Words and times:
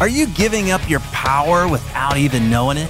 Are 0.00 0.08
you 0.08 0.28
giving 0.28 0.70
up 0.70 0.88
your 0.88 1.00
power 1.10 1.66
without 1.66 2.16
even 2.16 2.48
knowing 2.48 2.78
it? 2.78 2.88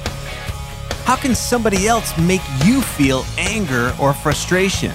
How 1.07 1.17
can 1.17 1.35
somebody 1.35 1.89
else 1.89 2.17
make 2.19 2.43
you 2.67 2.83
feel 2.83 3.25
anger 3.39 3.95
or 3.99 4.13
frustration? 4.13 4.93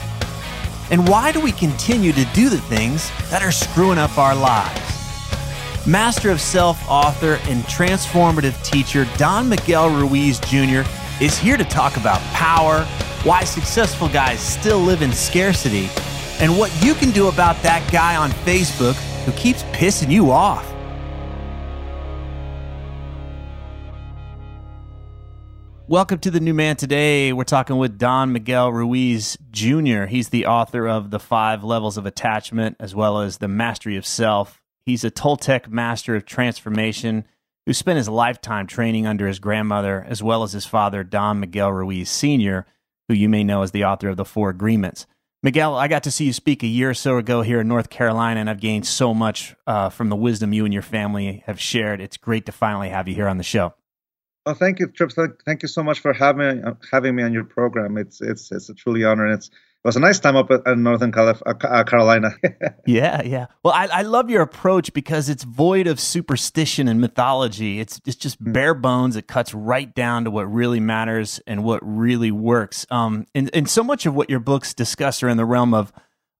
And 0.91 1.07
why 1.09 1.31
do 1.31 1.41
we 1.41 1.51
continue 1.51 2.11
to 2.11 2.25
do 2.35 2.49
the 2.49 2.59
things 2.59 3.09
that 3.31 3.41
are 3.41 3.51
screwing 3.51 3.97
up 3.97 4.15
our 4.19 4.35
lives? 4.35 5.87
Mastery 5.87 6.31
of 6.31 6.39
Self 6.39 6.87
author 6.87 7.39
and 7.45 7.63
transformative 7.63 8.63
teacher 8.63 9.07
Don 9.17 9.49
Miguel 9.49 9.89
Ruiz 9.89 10.39
Jr. 10.41 10.83
is 11.19 11.39
here 11.39 11.57
to 11.57 11.65
talk 11.65 11.97
about 11.97 12.21
power, 12.33 12.83
why 13.23 13.43
successful 13.43 14.07
guys 14.07 14.39
still 14.39 14.77
live 14.77 15.01
in 15.01 15.11
scarcity, 15.11 15.89
and 16.39 16.59
what 16.59 16.71
you 16.83 16.93
can 16.93 17.09
do 17.09 17.27
about 17.27 17.59
that 17.63 17.91
guy 17.91 18.15
on 18.17 18.29
Facebook 18.45 18.93
who 19.25 19.31
keeps 19.31 19.63
pissing 19.63 20.11
you 20.11 20.29
off. 20.29 20.72
Welcome 25.89 26.19
to 26.19 26.31
the 26.31 26.39
New 26.39 26.53
Man 26.53 26.77
today. 26.77 27.33
We're 27.33 27.43
talking 27.43 27.75
with 27.75 27.97
Don 27.97 28.31
Miguel 28.31 28.71
Ruiz 28.71 29.37
Jr. 29.51 30.05
He's 30.05 30.29
the 30.29 30.45
author 30.45 30.87
of 30.87 31.11
The 31.11 31.19
Five 31.19 31.61
Levels 31.61 31.97
of 31.97 32.05
Attachment 32.05 32.77
as 32.79 32.95
well 32.95 33.19
as 33.19 33.39
The 33.39 33.49
Mastery 33.49 33.97
of 33.97 34.05
Self. 34.05 34.61
He's 34.85 35.03
a 35.03 35.11
Toltec 35.11 35.67
master 35.67 36.15
of 36.15 36.25
transformation 36.25 37.25
who 37.65 37.73
spent 37.73 37.97
his 37.97 38.07
lifetime 38.07 38.65
training 38.65 39.05
under 39.05 39.27
his 39.27 39.39
grandmother 39.39 40.05
as 40.07 40.23
well 40.23 40.43
as 40.43 40.53
his 40.53 40.65
father, 40.65 41.03
Don 41.03 41.41
Miguel 41.41 41.73
Ruiz 41.73 42.09
Sr., 42.09 42.65
who 43.09 43.13
you 43.13 43.27
may 43.27 43.43
know 43.43 43.61
as 43.61 43.71
the 43.71 43.83
author 43.83 44.07
of 44.07 44.15
The 44.15 44.23
Four 44.23 44.51
Agreements. 44.51 45.05
Miguel, 45.43 45.75
I 45.75 45.89
got 45.89 46.03
to 46.03 46.11
see 46.11 46.23
you 46.23 46.33
speak 46.33 46.63
a 46.63 46.67
year 46.67 46.91
or 46.91 46.93
so 46.93 47.17
ago 47.17 47.41
here 47.41 47.59
in 47.59 47.67
North 47.67 47.89
Carolina, 47.89 48.39
and 48.39 48.49
I've 48.49 48.61
gained 48.61 48.87
so 48.87 49.13
much 49.13 49.53
uh, 49.67 49.89
from 49.89 50.07
the 50.07 50.15
wisdom 50.15 50.53
you 50.53 50.63
and 50.63 50.73
your 50.73 50.81
family 50.81 51.43
have 51.45 51.59
shared. 51.59 51.99
It's 51.99 52.15
great 52.15 52.45
to 52.45 52.53
finally 52.53 52.87
have 52.87 53.09
you 53.09 53.15
here 53.15 53.27
on 53.27 53.37
the 53.37 53.43
show. 53.43 53.73
Oh, 54.45 54.53
thank 54.53 54.79
you, 54.79 54.87
Trips. 54.87 55.15
Thank 55.45 55.61
you 55.61 55.69
so 55.69 55.83
much 55.83 55.99
for 55.99 56.11
having 56.11 56.63
having 56.91 57.15
me 57.15 57.23
on 57.23 57.31
your 57.31 57.45
program. 57.45 57.97
It's 57.97 58.19
it's 58.19 58.51
it's 58.51 58.69
a 58.69 58.73
truly 58.73 59.05
honor, 59.05 59.25
and 59.25 59.35
it's 59.35 59.47
it 59.47 59.87
was 59.87 59.95
a 59.95 60.01
nice 60.01 60.19
time 60.19 60.35
up 60.35 60.49
in 60.65 60.83
Northern 60.83 61.13
Calif- 61.13 61.41
uh, 61.45 61.53
uh 61.61 61.83
Carolina. 61.85 62.31
yeah, 62.85 63.21
yeah. 63.23 63.45
Well, 63.63 63.73
I, 63.73 63.87
I 63.87 64.01
love 64.01 64.29
your 64.29 64.41
approach 64.41 64.93
because 64.93 65.29
it's 65.29 65.43
void 65.43 65.87
of 65.87 65.99
superstition 65.99 66.89
and 66.89 66.99
mythology. 66.99 67.79
It's 67.79 68.01
it's 68.05 68.17
just 68.17 68.43
mm. 68.43 68.51
bare 68.51 68.73
bones. 68.73 69.15
It 69.15 69.27
cuts 69.27 69.53
right 69.53 69.93
down 69.95 70.25
to 70.25 70.31
what 70.31 70.51
really 70.51 70.81
matters 70.81 71.39
and 71.47 71.63
what 71.63 71.79
really 71.81 72.31
works. 72.31 72.85
Um, 72.91 73.25
and 73.33 73.49
and 73.53 73.69
so 73.69 73.81
much 73.81 74.05
of 74.05 74.13
what 74.13 74.29
your 74.29 74.41
books 74.41 74.73
discuss 74.73 75.23
are 75.23 75.29
in 75.29 75.37
the 75.37 75.45
realm 75.45 75.73
of 75.73 75.93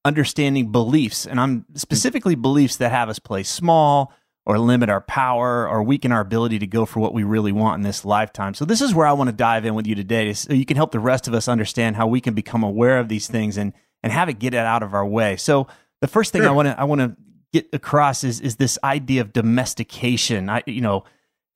understanding 0.04 0.74
beliefs, 0.74 1.26
and 1.26 1.40
I'm 1.40 1.66
specifically 1.76 2.36
beliefs 2.36 2.76
that 2.78 2.92
have 2.92 3.08
us 3.08 3.20
play 3.20 3.44
small 3.44 4.12
or 4.46 4.60
limit 4.60 4.90
our 4.90 5.02
power 5.02 5.68
or 5.68 5.84
weaken 5.84 6.12
our 6.12 6.20
ability 6.20 6.60
to 6.60 6.68
go 6.68 6.86
for 6.86 7.00
what 7.00 7.14
we 7.14 7.24
really 7.24 7.52
want 7.52 7.78
in 7.78 7.84
this 7.84 8.04
lifetime. 8.04 8.54
So 8.54 8.66
this 8.66 8.82
is 8.82 8.94
where 8.94 9.08
I 9.08 9.14
want 9.14 9.30
to 9.30 9.36
dive 9.36 9.66
in 9.66 9.74
with 9.74 9.88
you 9.88 9.96
today 9.96 10.34
so 10.34 10.54
you 10.54 10.66
can 10.66 10.76
help 10.76 10.92
the 10.92 11.00
rest 11.00 11.28
of 11.28 11.34
us 11.34 11.48
understand 11.48 11.96
how 11.96 12.08
we 12.08 12.20
can 12.20 12.34
become 12.34 12.64
aware 12.64 13.00
of 13.00 13.08
these 13.08 13.28
things 13.28 13.58
and 13.58 13.74
and 14.02 14.12
have 14.12 14.28
it 14.28 14.40
get 14.40 14.54
it 14.54 14.58
out 14.58 14.84
of 14.84 14.94
our 14.94 15.06
way. 15.06 15.38
So 15.38 15.68
the 16.02 16.08
first 16.08 16.34
thing 16.34 16.42
sure. 16.42 16.50
I 16.50 16.54
want 16.54 16.68
to 16.68 16.80
I 16.80 16.84
want 16.84 17.00
to 17.00 17.16
get 17.54 17.68
across 17.72 18.26
is 18.26 18.42
is 18.42 18.58
this 18.58 18.78
idea 18.84 19.22
of 19.22 19.32
domestication. 19.32 20.50
I 20.50 20.62
you 20.68 20.82
know, 20.82 21.06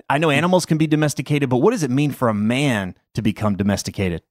I 0.09 0.17
know 0.17 0.29
hmm. 0.29 0.35
animals 0.35 0.65
can 0.65 0.77
be 0.77 0.87
domesticated, 0.87 1.49
but 1.49 1.57
what 1.57 1.71
does 1.71 1.83
it 1.83 1.91
mean 1.91 2.11
for 2.11 2.29
a 2.29 2.33
man 2.33 2.95
to 3.15 3.21
become 3.21 3.57
domesticated? 3.57 4.21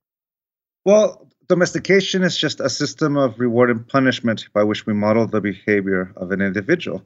Well, 0.86 1.28
domestication 1.48 2.22
is 2.22 2.38
just 2.38 2.60
a 2.60 2.70
system 2.70 3.18
of 3.18 3.38
reward 3.38 3.70
and 3.70 3.86
punishment 3.86 4.48
by 4.54 4.62
which 4.62 4.86
we 4.86 4.94
model 4.94 5.26
the 5.26 5.42
behavior 5.42 6.12
of 6.16 6.30
an 6.30 6.40
individual 6.40 7.04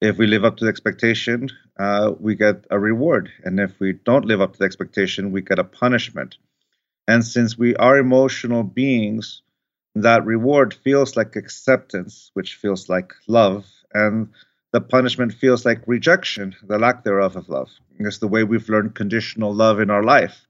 if 0.00 0.16
we 0.16 0.26
live 0.26 0.44
up 0.44 0.56
to 0.56 0.64
the 0.64 0.70
expectation, 0.70 1.50
uh, 1.78 2.12
we 2.18 2.34
get 2.34 2.64
a 2.70 2.78
reward. 2.78 3.30
And 3.44 3.60
if 3.60 3.78
we 3.78 3.92
don't 3.92 4.24
live 4.24 4.40
up 4.40 4.54
to 4.54 4.58
the 4.58 4.64
expectation, 4.64 5.30
we 5.30 5.42
get 5.42 5.58
a 5.58 5.64
punishment. 5.64 6.36
And 7.06 7.24
since 7.24 7.58
we 7.58 7.76
are 7.76 7.98
emotional 7.98 8.62
beings, 8.62 9.42
that 9.94 10.24
reward 10.24 10.72
feels 10.72 11.16
like 11.16 11.36
acceptance, 11.36 12.30
which 12.34 12.54
feels 12.54 12.88
like 12.88 13.12
love. 13.26 13.66
And 13.92 14.28
the 14.72 14.80
punishment 14.80 15.34
feels 15.34 15.64
like 15.64 15.82
rejection, 15.86 16.54
the 16.62 16.78
lack 16.78 17.04
thereof 17.04 17.36
of 17.36 17.48
love. 17.48 17.70
It's 17.98 18.18
the 18.18 18.28
way 18.28 18.44
we've 18.44 18.68
learned 18.68 18.94
conditional 18.94 19.52
love 19.52 19.80
in 19.80 19.90
our 19.90 20.04
life. 20.04 20.46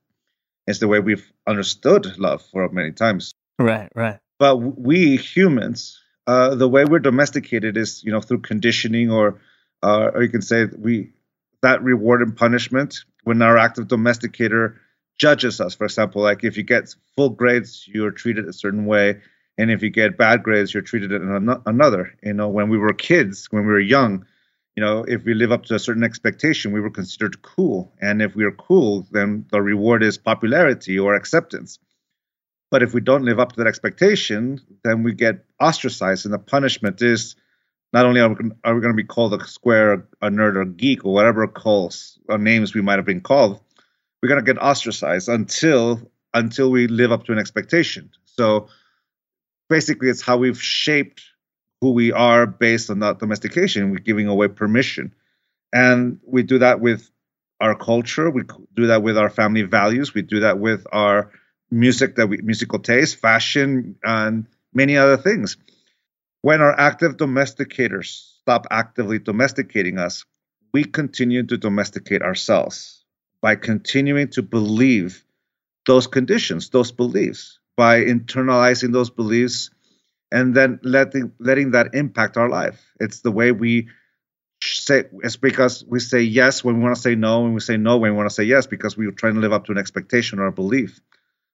It's 0.66 0.78
the 0.78 0.88
way 0.88 1.00
we've 1.00 1.32
understood 1.46 2.18
love 2.18 2.42
for 2.52 2.68
many 2.68 2.92
times. 2.92 3.32
Right, 3.58 3.90
right. 3.94 4.18
But 4.38 4.58
we 4.58 5.16
humans 5.16 5.98
uh, 6.30 6.54
the 6.54 6.68
way 6.68 6.84
we're 6.84 7.00
domesticated 7.00 7.76
is 7.76 8.04
you 8.04 8.12
know 8.12 8.20
through 8.20 8.38
conditioning 8.38 9.10
or 9.10 9.40
uh, 9.82 10.10
or 10.14 10.22
you 10.22 10.28
can 10.28 10.42
say 10.42 10.66
we 10.78 11.10
that 11.62 11.82
reward 11.82 12.22
and 12.22 12.36
punishment 12.36 13.04
when 13.24 13.42
our 13.42 13.58
active 13.58 13.88
domesticator 13.88 14.76
judges 15.18 15.60
us. 15.60 15.74
For 15.74 15.86
example 15.86 16.22
like 16.22 16.44
if 16.44 16.56
you 16.56 16.62
get 16.62 16.94
full 17.16 17.30
grades 17.30 17.84
you're 17.92 18.12
treated 18.12 18.46
a 18.46 18.52
certain 18.52 18.86
way 18.86 19.20
and 19.58 19.72
if 19.72 19.82
you 19.82 19.90
get 19.90 20.16
bad 20.16 20.44
grades 20.44 20.72
you're 20.72 20.84
treated 20.90 21.10
in 21.10 21.28
an- 21.28 21.62
another. 21.66 22.14
You 22.22 22.34
know 22.34 22.48
when 22.48 22.68
we 22.68 22.78
were 22.78 22.92
kids 22.92 23.48
when 23.50 23.66
we 23.66 23.72
were 23.72 23.80
young 23.80 24.24
you 24.76 24.84
know 24.84 25.04
if 25.08 25.24
we 25.24 25.34
live 25.34 25.50
up 25.50 25.64
to 25.64 25.74
a 25.74 25.80
certain 25.80 26.04
expectation 26.04 26.70
we 26.70 26.80
were 26.80 26.90
considered 27.00 27.42
cool. 27.42 27.92
And 28.00 28.22
if 28.22 28.36
we 28.36 28.44
are 28.44 28.52
cool 28.68 29.04
then 29.10 29.46
the 29.50 29.60
reward 29.60 30.04
is 30.04 30.16
popularity 30.16 30.96
or 30.96 31.16
acceptance 31.16 31.80
but 32.70 32.82
if 32.82 32.94
we 32.94 33.00
don't 33.00 33.24
live 33.24 33.40
up 33.40 33.52
to 33.52 33.56
that 33.58 33.66
expectation, 33.66 34.60
then 34.84 35.02
we 35.02 35.12
get 35.12 35.44
ostracized, 35.60 36.24
and 36.24 36.32
the 36.32 36.38
punishment 36.38 37.02
is 37.02 37.34
not 37.92 38.06
only 38.06 38.20
are 38.20 38.28
we, 38.28 38.36
going 38.36 38.82
to 38.82 38.94
be 38.94 39.04
called 39.04 39.34
a 39.34 39.44
square, 39.46 40.06
a 40.22 40.30
nerd, 40.30 40.56
or 40.56 40.64
geek, 40.64 41.04
or 41.04 41.12
whatever 41.12 41.46
calls 41.48 42.18
or 42.28 42.38
names 42.38 42.74
we 42.74 42.80
might 42.80 42.98
have 42.98 43.04
been 43.04 43.20
called, 43.20 43.60
we're 44.22 44.28
going 44.28 44.44
to 44.44 44.54
get 44.54 44.62
ostracized 44.62 45.28
until 45.28 46.00
until 46.32 46.70
we 46.70 46.86
live 46.86 47.10
up 47.10 47.24
to 47.24 47.32
an 47.32 47.38
expectation. 47.38 48.10
So 48.24 48.68
basically, 49.68 50.08
it's 50.08 50.22
how 50.22 50.36
we've 50.36 50.62
shaped 50.62 51.22
who 51.80 51.90
we 51.90 52.12
are 52.12 52.46
based 52.46 52.90
on 52.90 53.00
that 53.00 53.18
domestication. 53.18 53.90
We're 53.90 53.98
giving 53.98 54.28
away 54.28 54.46
permission, 54.48 55.12
and 55.72 56.20
we 56.24 56.44
do 56.44 56.58
that 56.58 56.80
with 56.80 57.10
our 57.60 57.74
culture. 57.74 58.30
We 58.30 58.44
do 58.74 58.86
that 58.86 59.02
with 59.02 59.18
our 59.18 59.30
family 59.30 59.62
values. 59.62 60.14
We 60.14 60.22
do 60.22 60.40
that 60.40 60.60
with 60.60 60.86
our 60.92 61.32
music 61.70 62.16
that 62.16 62.28
we 62.28 62.38
musical 62.38 62.78
taste, 62.78 63.16
fashion, 63.16 63.96
and 64.02 64.46
many 64.74 64.96
other 64.96 65.16
things. 65.16 65.56
When 66.42 66.60
our 66.60 66.78
active 66.78 67.16
domesticators 67.16 68.38
stop 68.40 68.66
actively 68.70 69.18
domesticating 69.18 69.98
us, 69.98 70.24
we 70.72 70.84
continue 70.84 71.44
to 71.46 71.56
domesticate 71.56 72.22
ourselves 72.22 73.04
by 73.42 73.56
continuing 73.56 74.28
to 74.28 74.42
believe 74.42 75.24
those 75.86 76.06
conditions, 76.06 76.70
those 76.70 76.92
beliefs, 76.92 77.58
by 77.76 78.02
internalizing 78.04 78.92
those 78.92 79.10
beliefs 79.10 79.70
and 80.32 80.54
then 80.54 80.78
letting 80.82 81.32
letting 81.38 81.72
that 81.72 81.94
impact 81.94 82.36
our 82.36 82.48
life. 82.48 82.80
It's 83.00 83.20
the 83.20 83.32
way 83.32 83.52
we 83.52 83.88
say 84.62 85.04
it's 85.22 85.36
because 85.36 85.84
we 85.86 86.00
say 86.00 86.20
yes 86.20 86.62
when 86.62 86.76
we 86.76 86.82
want 86.82 86.94
to 86.94 87.00
say 87.00 87.14
no 87.14 87.44
and 87.44 87.54
we 87.54 87.60
say 87.60 87.76
no 87.76 87.96
when 87.96 88.12
we 88.12 88.16
want 88.16 88.28
to 88.28 88.34
say 88.34 88.44
yes 88.44 88.66
because 88.66 88.96
we 88.96 89.06
are 89.06 89.12
trying 89.12 89.34
to 89.34 89.40
live 89.40 89.52
up 89.52 89.64
to 89.66 89.72
an 89.72 89.78
expectation 89.78 90.38
or 90.38 90.46
a 90.46 90.52
belief. 90.52 91.00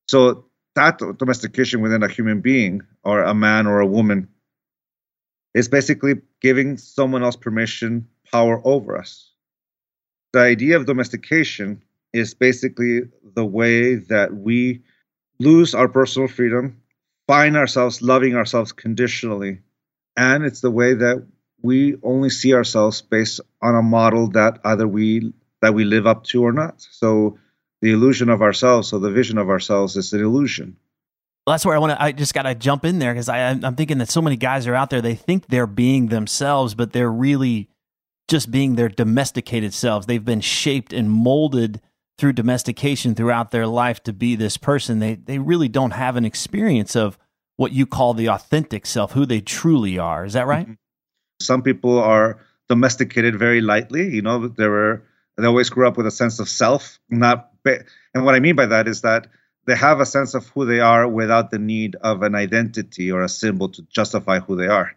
So 0.09 0.47
that 0.75 0.99
domestication 1.19 1.81
within 1.81 2.03
a 2.03 2.09
human 2.09 2.41
being 2.41 2.83
or 3.03 3.23
a 3.23 3.35
man 3.35 3.67
or 3.67 3.81
a 3.81 3.87
woman 3.87 4.29
is 5.55 5.69
basically 5.69 6.15
giving 6.41 6.77
someone 6.77 7.23
else 7.23 7.37
permission, 7.37 8.09
power 8.31 8.61
over 8.65 8.99
us. 8.99 9.33
The 10.33 10.41
idea 10.41 10.77
of 10.77 10.87
domestication 10.87 11.83
is 12.13 12.35
basically 12.35 13.03
the 13.35 13.45
way 13.45 13.95
that 13.95 14.35
we 14.35 14.83
lose 15.39 15.75
our 15.75 15.89
personal 15.89 16.29
freedom, 16.29 16.83
find 17.27 17.57
ourselves 17.57 18.03
loving 18.03 18.37
ourselves 18.37 18.73
conditionally, 18.73 19.61
and 20.17 20.45
it's 20.45 20.61
the 20.61 20.71
way 20.71 20.95
that 20.95 21.27
we 21.63 21.97
only 22.03 22.31
see 22.31 22.55
ourselves 22.55 23.03
based 23.03 23.41
on 23.63 23.75
a 23.75 23.83
model 23.83 24.29
that 24.29 24.61
either 24.65 24.87
we 24.87 25.33
that 25.63 25.75
we 25.75 25.85
live 25.85 26.07
up 26.07 26.25
to 26.25 26.45
or 26.45 26.53
not. 26.53 26.87
So 26.91 27.39
the 27.83 27.93
illusion 27.93 28.29
of 28.29 28.43
ourselves, 28.43 28.89
so 28.89 28.99
the 28.99 29.11
vision 29.11 29.39
of 29.39 29.51
ourselves 29.51 29.97
is 29.97 30.13
an 30.13 30.21
illusion. 30.21 30.77
Well, 31.47 31.53
that's 31.55 31.65
where 31.65 31.77
I 31.77 31.79
want 31.79 31.93
to. 31.93 32.03
I 32.03 32.13
just 32.13 32.35
got 32.35 32.43
to 32.43 32.55
jump 32.55 32.85
in 32.85 32.99
there 32.99 33.13
because 33.13 33.29
I'm 33.29 33.77
thinking 33.77 33.99
that 33.99 34.09
so 34.09 34.21
many 34.21 34.37
guys 34.37 34.67
are 34.67 34.75
out 34.75 34.91
there. 34.91 35.01
They 35.01 35.15
think 35.15 35.47
they're 35.47 35.69
being 35.69 36.09
themselves, 36.09 36.75
but 36.75 36.93
they're 36.93 37.11
really 37.11 37.69
just 38.29 38.51
being 38.51 38.75
their 38.75 38.89
domesticated 38.89 39.73
selves. 39.73 40.07
They've 40.07 40.25
been 40.25 40.41
shaped 40.41 40.93
and 40.93 41.09
molded 41.09 41.81
through 42.19 42.33
domestication 42.33 43.15
throughout 43.15 43.51
their 43.53 43.67
life 43.67 44.03
to 44.05 44.13
be 44.13 44.35
this 44.35 44.57
person. 44.57 44.99
They 44.99 45.15
they 45.15 45.39
really 45.39 45.69
don't 45.69 45.93
have 45.93 46.17
an 46.17 46.25
experience 46.25 46.97
of 46.97 47.17
what 47.57 47.73
you 47.73 47.87
call 47.87 48.15
the 48.15 48.29
authentic 48.29 48.85
self, 48.85 49.13
who 49.13 49.25
they 49.25 49.41
truly 49.41 49.99
are. 49.99 50.25
Is 50.25 50.33
that 50.33 50.47
right? 50.47 50.67
Mm-hmm. 50.67 50.75
Some 51.41 51.63
people 51.63 51.99
are 51.99 52.41
domesticated 52.69 53.39
very 53.39 53.61
lightly. 53.61 54.13
You 54.15 54.23
know, 54.23 54.49
they 54.49 54.67
were 54.67 55.05
they 55.37 55.47
always 55.47 55.71
grew 55.71 55.87
up 55.87 55.97
with 55.97 56.07
a 56.07 56.11
sense 56.11 56.41
of 56.41 56.49
self, 56.49 56.99
not. 57.09 57.51
And 58.15 58.25
what 58.25 58.35
I 58.35 58.41
mean 58.41 58.57
by 58.57 58.67
that 58.67 58.89
is 58.89 59.03
that 59.03 59.29
they 59.67 59.77
have 59.77 60.01
a 60.01 60.07
sense 60.07 60.35
of 60.35 60.47
who 60.49 60.65
they 60.65 60.81
are 60.81 61.09
without 61.09 61.51
the 61.51 61.59
need 61.59 61.97
of 61.97 62.23
an 62.23 62.35
identity 62.35 63.11
or 63.11 63.23
a 63.23 63.29
symbol 63.29 63.69
to 63.71 63.83
justify 63.83 64.39
who 64.39 64.57
they 64.57 64.69
are. 64.69 64.93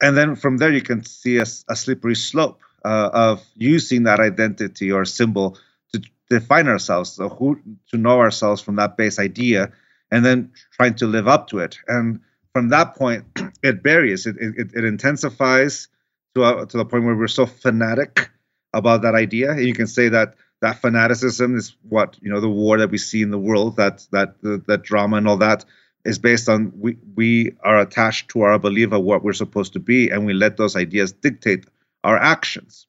And 0.00 0.16
then 0.16 0.36
from 0.36 0.58
there, 0.58 0.72
you 0.72 0.82
can 0.82 1.04
see 1.04 1.38
a, 1.38 1.46
a 1.68 1.76
slippery 1.76 2.14
slope 2.14 2.60
uh, 2.84 3.10
of 3.12 3.42
using 3.54 4.04
that 4.04 4.20
identity 4.20 4.92
or 4.92 5.04
symbol 5.04 5.58
to 5.92 6.02
define 6.30 6.68
ourselves, 6.68 7.12
so 7.12 7.28
who 7.28 7.60
to 7.90 7.96
know 7.96 8.20
ourselves 8.20 8.60
from 8.60 8.76
that 8.76 8.96
base 8.96 9.18
idea, 9.18 9.72
and 10.10 10.24
then 10.24 10.52
trying 10.72 10.94
to 10.96 11.06
live 11.06 11.26
up 11.26 11.48
to 11.48 11.58
it. 11.58 11.78
And 11.88 12.20
from 12.52 12.68
that 12.68 12.94
point, 12.96 13.24
it 13.62 13.82
varies. 13.82 14.26
It, 14.26 14.36
it, 14.38 14.70
it 14.74 14.84
intensifies 14.84 15.88
to, 16.34 16.44
a, 16.44 16.66
to 16.66 16.76
the 16.76 16.84
point 16.84 17.04
where 17.04 17.16
we're 17.16 17.28
so 17.28 17.46
fanatic 17.46 18.30
about 18.72 19.02
that 19.02 19.14
idea. 19.14 19.52
And 19.52 19.66
you 19.66 19.74
can 19.74 19.86
say 19.86 20.08
that 20.08 20.34
that 20.64 20.80
fanaticism 20.80 21.58
is 21.58 21.76
what 21.90 22.16
you 22.22 22.30
know 22.32 22.40
the 22.40 22.48
war 22.48 22.78
that 22.78 22.90
we 22.90 22.96
see 22.96 23.20
in 23.20 23.30
the 23.30 23.38
world 23.38 23.76
that 23.76 24.06
that 24.12 24.40
that 24.66 24.82
drama 24.82 25.18
and 25.18 25.28
all 25.28 25.36
that 25.36 25.62
is 26.06 26.18
based 26.18 26.48
on 26.48 26.72
we 26.78 26.96
we 27.14 27.52
are 27.62 27.78
attached 27.80 28.30
to 28.30 28.40
our 28.40 28.58
belief 28.58 28.90
of 28.92 29.02
what 29.02 29.22
we're 29.22 29.34
supposed 29.34 29.74
to 29.74 29.78
be 29.78 30.08
and 30.08 30.24
we 30.24 30.32
let 30.32 30.56
those 30.56 30.74
ideas 30.74 31.12
dictate 31.12 31.66
our 32.02 32.16
actions. 32.16 32.86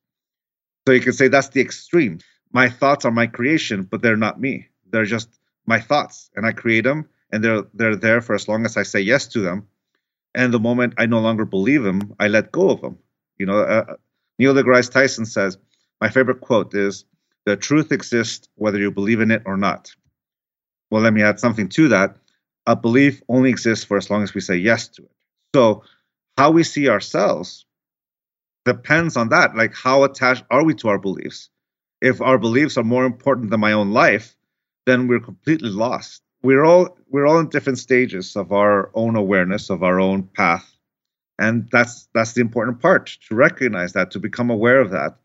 So 0.88 0.94
you 0.94 1.02
can 1.02 1.12
say 1.12 1.28
that's 1.28 1.50
the 1.50 1.60
extreme. 1.60 2.20
My 2.54 2.70
thoughts 2.70 3.04
are 3.04 3.12
my 3.12 3.28
creation 3.28 3.84
but 3.84 4.02
they're 4.02 4.24
not 4.28 4.40
me. 4.40 4.68
They're 4.90 5.12
just 5.18 5.28
my 5.66 5.80
thoughts 5.82 6.30
and 6.36 6.46
i 6.46 6.54
create 6.54 6.86
them 6.86 7.10
and 7.32 7.44
they're 7.44 7.64
they're 7.74 7.98
there 7.98 8.22
for 8.22 8.36
as 8.36 8.48
long 8.48 8.64
as 8.66 8.78
i 8.78 8.84
say 8.84 9.02
yes 9.02 9.28
to 9.34 9.42
them. 9.42 9.68
And 10.34 10.54
the 10.54 10.62
moment 10.70 10.94
i 10.98 11.06
no 11.08 11.20
longer 11.20 11.44
believe 11.44 11.84
them 11.84 12.16
i 12.22 12.30
let 12.30 12.54
go 12.54 12.70
of 12.70 12.80
them. 12.80 13.00
You 13.38 13.48
know 13.48 13.60
uh, 13.60 13.96
neil 14.40 14.54
degrasse 14.54 14.92
tyson 14.92 15.26
says 15.26 15.58
my 16.00 16.10
favorite 16.10 16.40
quote 16.40 16.74
is 16.74 17.04
the 17.46 17.56
truth 17.56 17.92
exists 17.92 18.48
whether 18.56 18.80
you 18.80 18.92
believe 18.92 19.22
in 19.22 19.32
it 19.32 19.44
or 19.46 19.58
not. 19.58 19.94
Well, 20.90 21.02
let 21.02 21.14
me 21.14 21.24
add 21.24 21.40
something 21.40 21.70
to 21.70 21.90
that. 21.90 22.18
A 22.66 22.76
belief 22.76 23.22
only 23.30 23.50
exists 23.50 23.86
for 23.86 23.98
as 23.98 24.10
long 24.10 24.24
as 24.24 24.34
we 24.34 24.42
say 24.42 24.56
yes 24.56 24.88
to 24.90 25.04
it. 25.04 25.12
So, 25.54 25.84
how 26.38 26.52
we 26.52 26.64
see 26.64 26.90
ourselves 26.90 27.66
depends 28.66 29.16
on 29.16 29.30
that. 29.30 29.56
Like, 29.56 29.74
how 29.74 30.04
attached 30.04 30.44
are 30.50 30.64
we 30.64 30.74
to 30.76 30.90
our 30.90 30.98
beliefs? 30.98 31.50
If 32.02 32.22
our 32.22 32.38
beliefs 32.38 32.78
are 32.78 32.84
more 32.84 33.06
important 33.06 33.52
than 33.52 33.60
my 33.60 33.72
own 33.72 33.92
life, 33.92 34.36
then 34.86 35.08
we're 35.08 35.20
completely 35.20 35.70
lost. 35.70 36.22
We're 36.44 36.64
all 36.64 36.98
we're 37.10 37.26
all 37.26 37.40
in 37.40 37.50
different 37.50 37.80
stages 37.80 38.36
of 38.36 38.52
our 38.52 38.92
own 38.94 39.16
awareness 39.16 39.70
of 39.70 39.82
our 39.84 40.00
own 40.00 40.24
path, 40.24 40.78
and 41.40 41.68
that's 41.72 42.08
that's 42.14 42.34
the 42.34 42.42
important 42.42 42.82
part 42.82 43.18
to 43.28 43.36
recognize 43.36 43.94
that, 43.94 44.12
to 44.12 44.20
become 44.20 44.50
aware 44.50 44.80
of 44.80 44.92
that, 44.92 45.18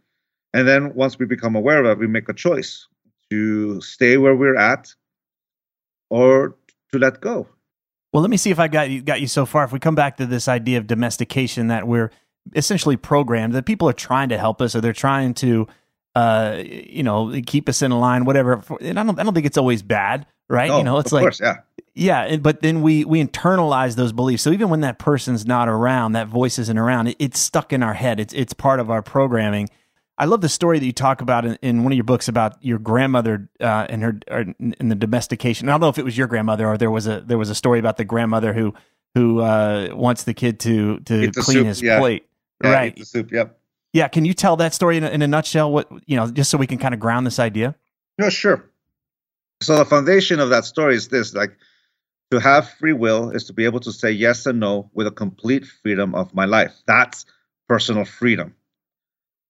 and 0.53 0.67
then 0.67 0.95
once 0.95 1.19
we 1.19 1.27
become 1.27 1.55
aware 1.55 1.85
of 1.85 1.87
it, 1.87 1.99
we 1.99 2.07
make 2.07 2.29
a 2.29 2.35
choice 2.35 2.87
to 3.31 3.81
stay 3.81 4.17
where 4.17 4.35
we're 4.35 4.57
at 4.57 4.93
or 6.09 6.57
to 6.93 6.99
let 6.99 7.21
go. 7.21 7.47
Well, 8.13 8.23
let 8.23 8.31
me 8.31 8.37
see 8.37 8.51
if 8.51 8.59
I 8.59 8.69
got 8.69 8.91
you 8.91 9.03
got 9.03 9.21
you 9.21 9.29
so 9.29 9.47
far. 9.47 9.65
If 9.65 9.73
we 9.73 9.79
come 9.79 9.95
back 9.95 10.17
to 10.17 10.27
this 10.27 10.49
idea 10.49 10.79
of 10.79 10.87
domestication 10.87 11.69
that 11.69 11.87
we're 11.87 12.11
essentially 12.55 12.97
programmed, 12.97 13.55
that 13.55 13.67
people 13.67 13.89
are 13.89 13.95
trying 13.95 14.31
to 14.31 14.39
help 14.39 14.61
us 14.61 14.75
or 14.75 14.81
they're 14.81 14.93
trying 14.93 15.35
to 15.35 15.69
uh, 16.15 16.63
you 16.65 17.03
know, 17.03 17.41
keep 17.47 17.69
us 17.69 17.83
in 17.83 17.91
line, 17.93 18.25
whatever. 18.25 18.63
And 18.81 18.99
I 18.99 19.05
don't 19.05 19.19
I 19.19 19.23
don't 19.23 19.35
think 19.35 19.47
it's 19.47 19.59
always 19.59 19.83
bad, 19.83 20.27
right? 20.49 20.69
No, 20.69 20.79
you 20.79 20.85
know, 20.85 20.99
it's 20.99 21.13
like 21.13 21.23
course, 21.23 21.41
yeah. 21.41 21.59
Yeah, 21.95 22.37
but 22.37 22.63
then 22.63 22.83
we 22.83 23.05
we 23.05 23.23
internalize 23.25 23.97
those 23.97 24.13
beliefs. 24.13 24.43
So 24.43 24.51
even 24.51 24.71
when 24.71 24.81
that 24.81 24.99
person's 24.99 25.47
not 25.47 25.69
around, 25.69 26.13
that 26.13 26.29
voice 26.29 26.59
isn't 26.59 26.79
around, 26.79 27.09
it, 27.09 27.17
it's 27.19 27.39
stuck 27.39 27.73
in 27.73 27.83
our 27.83 27.95
head. 27.95 28.21
It's 28.21 28.33
it's 28.35 28.53
part 28.53 28.81
of 28.81 28.91
our 28.91 29.03
programming. 29.03 29.69
I 30.21 30.27
love 30.27 30.43
the 30.43 30.51
story 30.51 30.79
that 30.79 30.85
you 30.85 30.93
talk 30.93 31.23
about 31.23 31.47
in, 31.47 31.59
in 31.63 31.83
one 31.83 31.95
of 31.95 31.97
your 31.97 32.05
books 32.05 32.29
about 32.29 32.63
your 32.63 32.79
grandmother 32.79 33.49
uh, 33.59 33.87
and 33.89 34.03
her 34.03 34.21
in 34.59 34.89
the 34.91 34.95
domestication. 34.95 35.67
I 35.67 35.73
don't 35.73 35.81
know 35.81 35.89
if 35.89 35.97
it 35.97 36.05
was 36.05 36.17
your 36.17 36.27
grandmother 36.27 36.69
or 36.69 36.77
there 36.77 36.91
was 36.91 37.07
a 37.07 37.23
there 37.23 37.39
was 37.39 37.49
a 37.49 37.55
story 37.55 37.79
about 37.79 37.97
the 37.97 38.05
grandmother 38.05 38.53
who 38.53 38.75
who 39.15 39.41
uh, 39.41 39.89
wants 39.93 40.25
the 40.25 40.35
kid 40.35 40.61
to 40.61 41.01
to 41.01 41.33
clean 41.33 41.57
soup, 41.57 41.67
his 41.67 41.81
yeah. 41.81 41.99
plate. 41.99 42.27
Yeah, 42.63 42.71
right. 42.71 42.95
the 42.95 43.07
soup. 43.07 43.33
Yep. 43.33 43.59
Yeah. 43.95 44.09
Can 44.09 44.27
you 44.27 44.35
tell 44.35 44.57
that 44.57 44.75
story 44.75 44.99
in 44.99 45.05
a, 45.05 45.09
in 45.09 45.23
a 45.23 45.27
nutshell? 45.27 45.73
What 45.73 45.91
you 46.05 46.17
know, 46.17 46.31
just 46.31 46.51
so 46.51 46.59
we 46.59 46.67
can 46.67 46.77
kind 46.77 46.93
of 46.93 47.01
ground 47.01 47.27
this 47.27 47.39
idea. 47.39 47.75
No, 48.19 48.29
sure. 48.29 48.71
So 49.63 49.79
the 49.79 49.87
foundation 49.87 50.39
of 50.39 50.51
that 50.51 50.67
story 50.67 50.97
is 50.97 51.09
this: 51.09 51.33
like 51.33 51.57
to 52.31 52.41
have 52.41 52.69
free 52.73 52.93
will 52.93 53.31
is 53.31 53.45
to 53.45 53.55
be 53.55 53.65
able 53.65 53.81
to 53.81 53.91
say 53.91 54.11
yes 54.11 54.45
and 54.45 54.61
no 54.61 54.91
with 54.93 55.07
a 55.07 55.11
complete 55.11 55.65
freedom 55.65 56.15
of 56.15 56.35
my 56.35 56.45
life. 56.45 56.75
That's 56.87 57.25
personal 57.67 58.05
freedom. 58.05 58.55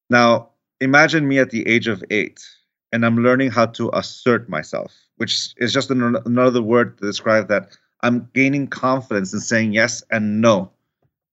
Now, 0.09 0.51
imagine 0.81 1.29
me 1.29 1.39
at 1.39 1.51
the 1.51 1.67
age 1.67 1.87
of 1.87 2.03
eight 2.11 2.45
and 2.93 3.07
I'm 3.07 3.19
learning 3.19 3.51
how 3.51 3.67
to 3.67 3.91
assert 3.93 4.49
myself, 4.49 4.95
which 5.17 5.55
is 5.57 5.73
just 5.73 5.91
another 5.91 6.63
word 6.63 6.99
to 6.99 7.07
describe 7.07 7.49
that 7.49 7.77
I'm 8.03 8.29
gaining 8.35 8.67
confidence 8.67 9.33
in 9.33 9.41
saying 9.41 9.73
yes 9.73 10.03
and 10.11 10.41
no 10.41 10.73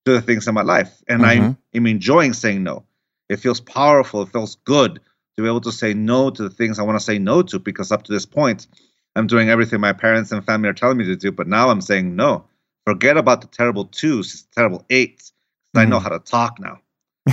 to 0.05 0.13
the 0.13 0.21
things 0.21 0.47
in 0.47 0.53
my 0.53 0.61
life. 0.61 1.01
And 1.07 1.21
mm-hmm. 1.21 1.53
I'm, 1.73 1.87
enjoying 1.87 2.33
saying 2.33 2.63
no. 2.63 2.83
It 3.29 3.37
feels 3.37 3.59
powerful. 3.59 4.21
It 4.21 4.29
feels 4.29 4.55
good 4.65 4.95
to 4.95 5.41
be 5.41 5.47
able 5.47 5.61
to 5.61 5.71
say 5.71 5.93
no 5.93 6.29
to 6.29 6.43
the 6.43 6.49
things 6.49 6.79
I 6.79 6.83
want 6.83 6.99
to 6.99 7.03
say 7.03 7.19
no 7.19 7.41
to 7.43 7.59
because 7.59 7.91
up 7.91 8.03
to 8.03 8.11
this 8.11 8.25
point, 8.25 8.67
I'm 9.15 9.27
doing 9.27 9.49
everything 9.49 9.79
my 9.79 9.93
parents 9.93 10.31
and 10.31 10.45
family 10.45 10.69
are 10.69 10.73
telling 10.73 10.97
me 10.97 11.05
to 11.05 11.15
do. 11.15 11.31
But 11.31 11.47
now 11.47 11.69
I'm 11.69 11.81
saying 11.81 12.15
no. 12.15 12.45
Forget 12.85 13.17
about 13.17 13.41
the 13.41 13.47
terrible 13.47 13.85
twos, 13.85 14.47
terrible 14.55 14.85
8s 14.89 15.15
mm-hmm. 15.15 15.79
I 15.79 15.85
know 15.85 15.97
mm-hmm. 15.97 16.03
how 16.03 16.09
to 16.09 16.19
talk 16.19 16.59
now. 16.59 16.79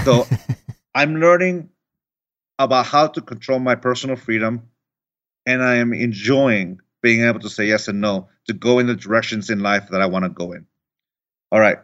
So 0.04 0.26
I'm 0.94 1.16
learning 1.16 1.68
about 2.58 2.86
how 2.86 3.08
to 3.08 3.20
control 3.20 3.58
my 3.58 3.74
personal 3.74 4.16
freedom, 4.16 4.68
and 5.46 5.62
I 5.62 5.76
am 5.76 5.92
enjoying 5.92 6.80
being 7.02 7.24
able 7.24 7.40
to 7.40 7.50
say 7.50 7.66
yes 7.66 7.88
and 7.88 8.00
no 8.00 8.28
to 8.46 8.52
go 8.52 8.78
in 8.78 8.86
the 8.86 8.94
directions 8.94 9.50
in 9.50 9.60
life 9.60 9.88
that 9.90 10.00
I 10.00 10.06
want 10.06 10.24
to 10.24 10.30
go 10.30 10.52
in. 10.52 10.66
All 11.52 11.60
right, 11.60 11.78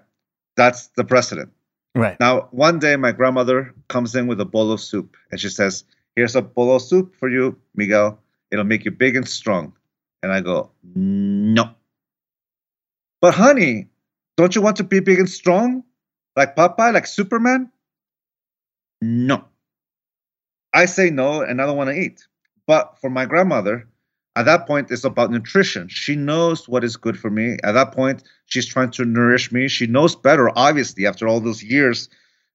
that's 0.56 0.88
the 0.88 1.04
precedent. 1.04 1.50
Right. 1.94 2.18
Now, 2.20 2.48
one 2.52 2.78
day 2.78 2.96
my 2.96 3.12
grandmother 3.12 3.74
comes 3.88 4.14
in 4.14 4.26
with 4.26 4.40
a 4.40 4.44
bowl 4.44 4.70
of 4.72 4.80
soup 4.80 5.16
and 5.30 5.40
she 5.40 5.48
says, 5.48 5.84
Here's 6.16 6.36
a 6.36 6.42
bowl 6.42 6.74
of 6.74 6.82
soup 6.82 7.16
for 7.16 7.28
you, 7.28 7.58
Miguel. 7.74 8.20
It'll 8.50 8.64
make 8.64 8.84
you 8.84 8.90
big 8.90 9.16
and 9.16 9.28
strong. 9.28 9.72
And 10.22 10.32
I 10.32 10.40
go, 10.40 10.70
No. 10.82 11.70
But 13.20 13.34
honey, 13.34 13.88
don't 14.36 14.54
you 14.54 14.62
want 14.62 14.76
to 14.76 14.84
be 14.84 15.00
big 15.00 15.18
and 15.18 15.28
strong? 15.28 15.84
Like 16.36 16.56
Popeye, 16.56 16.94
like 16.94 17.06
Superman? 17.06 17.70
No. 19.02 19.44
I 20.74 20.86
say 20.86 21.10
no 21.10 21.42
and 21.42 21.60
I 21.62 21.66
don't 21.66 21.76
want 21.76 21.90
to 21.90 21.96
eat. 22.00 22.26
But 22.66 22.98
for 23.00 23.10
my 23.10 23.26
grandmother, 23.26 23.86
At 24.34 24.46
that 24.46 24.66
point, 24.66 24.90
it's 24.90 25.04
about 25.04 25.30
nutrition. 25.30 25.88
She 25.88 26.16
knows 26.16 26.68
what 26.68 26.84
is 26.84 26.96
good 26.96 27.18
for 27.18 27.30
me. 27.30 27.58
At 27.62 27.72
that 27.72 27.92
point, 27.92 28.22
she's 28.46 28.66
trying 28.66 28.90
to 28.92 29.04
nourish 29.04 29.52
me. 29.52 29.68
She 29.68 29.86
knows 29.86 30.16
better, 30.16 30.50
obviously, 30.56 31.06
after 31.06 31.28
all 31.28 31.40
those 31.40 31.62
years 31.62 32.08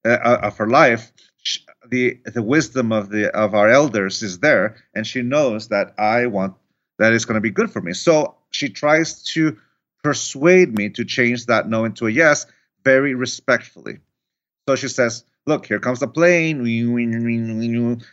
uh, 0.04 0.10
uh 0.10 0.40
of 0.42 0.56
her 0.58 0.66
life. 0.68 1.12
She, 1.42 1.60
the 1.88 2.18
the 2.24 2.42
wisdom 2.42 2.92
of 2.92 3.10
the 3.10 3.30
of 3.36 3.54
our 3.54 3.68
elders 3.70 4.22
is 4.22 4.40
there, 4.40 4.76
and 4.94 5.06
she 5.06 5.22
knows 5.22 5.68
that 5.68 5.94
I 5.98 6.26
want 6.26 6.54
that 6.98 7.12
is 7.12 7.24
going 7.26 7.36
to 7.36 7.40
be 7.40 7.50
good 7.50 7.70
for 7.70 7.80
me. 7.80 7.92
So 7.94 8.36
she 8.50 8.68
tries 8.70 9.22
to 9.34 9.56
persuade 10.02 10.76
me 10.76 10.90
to 10.90 11.04
change 11.04 11.46
that 11.46 11.68
no 11.68 11.84
into 11.84 12.06
a 12.08 12.10
yes, 12.10 12.46
very 12.84 13.14
respectfully. 13.14 14.00
So 14.68 14.76
she 14.76 14.88
says, 14.88 15.24
"Look, 15.46 15.66
here 15.66 15.80
comes 15.80 16.00
the 16.00 16.08
plane." 16.08 16.64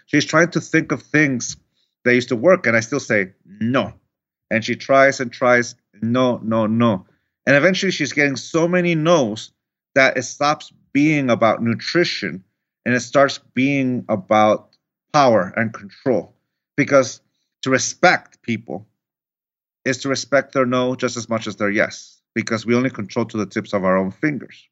She's 0.06 0.26
trying 0.26 0.52
to 0.52 0.62
think 0.62 0.92
of 0.92 1.02
things 1.02 1.58
that 2.04 2.16
used 2.16 2.30
to 2.30 2.36
work, 2.36 2.68
and 2.68 2.78
I 2.78 2.82
still 2.82 3.00
say 3.00 3.34
no. 3.46 3.94
And 4.52 4.64
she 4.64 4.76
tries 4.76 5.20
and 5.20 5.32
tries, 5.32 5.76
no, 6.02 6.38
no, 6.44 6.68
no. 6.68 7.08
And 7.46 7.56
eventually 7.56 7.92
she's 7.92 8.14
getting 8.14 8.36
so 8.36 8.68
many 8.68 8.94
no's 8.94 9.52
that 9.96 10.18
it 10.18 10.24
stops 10.24 10.72
being 10.92 11.30
about 11.30 11.62
nutrition 11.64 12.44
and 12.86 12.94
it 12.94 13.00
starts 13.00 13.40
being 13.54 14.06
about 14.10 14.70
power 15.12 15.52
and 15.56 15.74
control. 15.74 16.36
Because 16.76 17.22
to 17.64 17.70
respect 17.70 18.42
people 18.42 18.88
is 19.86 20.00
to 20.00 20.10
respect 20.10 20.54
their 20.54 20.66
no 20.66 20.96
just 20.96 21.18
as 21.18 21.30
much 21.30 21.48
as 21.48 21.56
their 21.56 21.70
yes, 21.70 22.22
because 22.36 22.66
we 22.66 22.76
only 22.76 22.90
control 22.90 23.26
to 23.26 23.38
the 23.38 23.46
tips 23.46 23.74
of 23.74 23.84
our 23.84 23.98
own 23.98 24.12
fingers. 24.12 24.68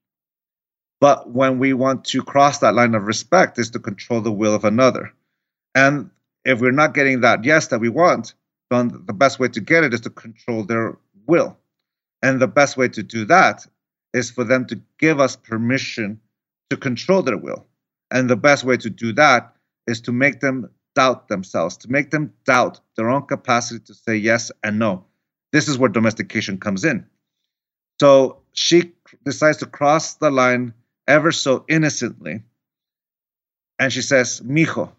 But 1.02 1.30
when 1.32 1.60
we 1.60 1.74
want 1.74 2.06
to 2.06 2.22
cross 2.22 2.60
that 2.60 2.76
line 2.76 2.96
of 2.96 3.08
respect, 3.08 3.60
is 3.60 3.72
to 3.72 3.80
control 3.80 4.22
the 4.22 4.32
will 4.32 4.56
of 4.56 4.64
another. 4.64 5.12
And 5.76 6.12
if 6.46 6.62
we're 6.62 6.72
not 6.72 6.94
getting 6.94 7.22
that 7.22 7.44
yes 7.44 7.68
that 7.68 7.82
we 7.82 7.90
want, 7.90 8.36
then 8.70 9.04
the 9.06 9.14
best 9.14 9.40
way 9.40 9.48
to 9.50 9.60
get 9.60 9.84
it 9.84 9.94
is 9.94 10.02
to 10.02 10.12
control 10.12 10.64
their 10.64 10.98
will. 11.26 11.58
And 12.22 12.40
the 12.40 12.48
best 12.48 12.78
way 12.78 12.88
to 12.90 13.02
do 13.02 13.26
that 13.26 13.66
is 14.14 14.30
for 14.30 14.44
them 14.44 14.68
to 14.68 14.80
give 15.00 15.20
us 15.20 15.36
permission 15.36 16.22
to 16.70 16.78
control 16.78 17.24
their 17.24 17.38
will. 17.38 17.66
And 18.12 18.30
the 18.30 18.36
best 18.36 18.64
way 18.64 18.78
to 18.78 18.90
do 18.90 19.12
that 19.14 19.56
is 19.88 20.02
to 20.02 20.12
make 20.12 20.40
them 20.40 20.70
doubt 20.94 21.30
themselves, 21.30 21.78
to 21.78 21.92
make 21.92 22.12
them 22.12 22.34
doubt 22.46 22.80
their 22.96 23.10
own 23.10 23.24
capacity 23.24 23.80
to 23.86 23.94
say 23.96 24.18
yes 24.18 24.52
and 24.64 24.78
no. 24.78 25.06
This 25.52 25.68
is 25.68 25.80
where 25.80 25.90
domestication 25.90 26.60
comes 26.60 26.86
in. 26.86 27.08
So 28.00 28.42
she 28.54 28.92
decides 29.26 29.58
to 29.58 29.66
cross 29.66 30.16
the 30.16 30.30
line 30.30 30.74
ever 31.12 31.32
so 31.32 31.66
innocently. 31.68 32.42
And 33.78 33.92
she 33.92 34.02
says, 34.02 34.42
Mijo, 34.42 34.92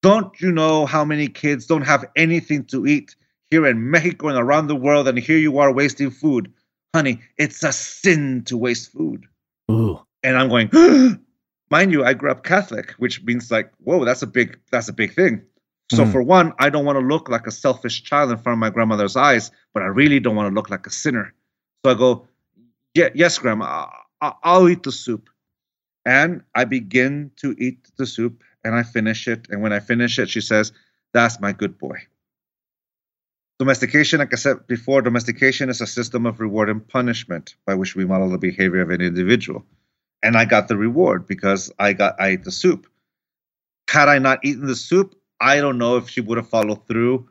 don't 0.00 0.40
you 0.40 0.52
know 0.52 0.86
how 0.86 1.04
many 1.04 1.28
kids 1.28 1.66
don't 1.66 1.82
have 1.82 2.04
anything 2.14 2.64
to 2.66 2.86
eat 2.86 3.16
here 3.50 3.66
in 3.66 3.90
Mexico 3.90 4.28
and 4.28 4.38
around 4.38 4.68
the 4.68 4.76
world? 4.76 5.08
And 5.08 5.18
here 5.18 5.38
you 5.38 5.58
are 5.58 5.72
wasting 5.72 6.10
food. 6.10 6.52
Honey, 6.94 7.20
it's 7.36 7.64
a 7.64 7.72
sin 7.72 8.44
to 8.44 8.56
waste 8.56 8.92
food. 8.92 9.26
Ooh. 9.70 10.00
And 10.22 10.38
I'm 10.38 10.48
going, 10.48 10.70
mind 11.70 11.92
you, 11.92 12.04
I 12.04 12.14
grew 12.14 12.30
up 12.30 12.44
Catholic, 12.44 12.92
which 12.92 13.22
means 13.24 13.50
like, 13.50 13.72
whoa, 13.78 14.04
that's 14.04 14.22
a 14.22 14.26
big 14.26 14.58
that's 14.70 14.88
a 14.88 14.92
big 14.92 15.14
thing. 15.14 15.42
So 15.90 16.04
mm. 16.04 16.12
for 16.12 16.22
one, 16.22 16.52
I 16.58 16.70
don't 16.70 16.84
want 16.84 16.98
to 16.98 17.04
look 17.04 17.28
like 17.28 17.46
a 17.46 17.50
selfish 17.50 18.02
child 18.04 18.30
in 18.30 18.38
front 18.38 18.54
of 18.54 18.60
my 18.60 18.70
grandmother's 18.70 19.16
eyes, 19.16 19.50
but 19.74 19.82
I 19.82 19.86
really 19.86 20.20
don't 20.20 20.36
want 20.36 20.50
to 20.50 20.54
look 20.54 20.70
like 20.70 20.86
a 20.86 20.90
sinner. 20.90 21.34
So 21.84 21.92
I 21.92 21.94
go, 21.94 22.28
yeah, 22.94 23.08
yes, 23.14 23.38
grandma, 23.38 23.88
I'll 24.20 24.68
eat 24.68 24.82
the 24.82 24.92
soup. 24.92 25.30
And 26.04 26.42
I 26.54 26.64
begin 26.64 27.32
to 27.36 27.54
eat 27.58 27.88
the 27.96 28.06
soup 28.06 28.42
and 28.64 28.74
I 28.74 28.82
finish 28.82 29.28
it. 29.28 29.48
And 29.50 29.62
when 29.62 29.72
I 29.72 29.80
finish 29.80 30.18
it, 30.18 30.30
she 30.30 30.40
says, 30.40 30.72
That's 31.12 31.40
my 31.40 31.52
good 31.52 31.78
boy. 31.78 31.98
Domestication, 33.58 34.20
like 34.20 34.32
I 34.32 34.36
said 34.36 34.66
before, 34.66 35.02
domestication 35.02 35.68
is 35.68 35.80
a 35.80 35.86
system 35.86 36.26
of 36.26 36.38
reward 36.38 36.70
and 36.70 36.86
punishment 36.86 37.56
by 37.66 37.74
which 37.74 37.96
we 37.96 38.04
model 38.04 38.30
the 38.30 38.38
behavior 38.38 38.80
of 38.80 38.90
an 38.90 39.00
individual. 39.00 39.66
And 40.22 40.36
I 40.36 40.44
got 40.44 40.68
the 40.68 40.76
reward 40.76 41.26
because 41.26 41.72
I 41.78 41.92
got 41.92 42.20
I 42.20 42.28
ate 42.28 42.44
the 42.44 42.52
soup. 42.52 42.86
Had 43.88 44.08
I 44.08 44.18
not 44.18 44.44
eaten 44.44 44.66
the 44.66 44.76
soup, 44.76 45.14
I 45.40 45.56
don't 45.60 45.78
know 45.78 45.96
if 45.96 46.08
she 46.08 46.20
would 46.20 46.38
have 46.38 46.48
followed 46.48 46.86
through, 46.86 47.28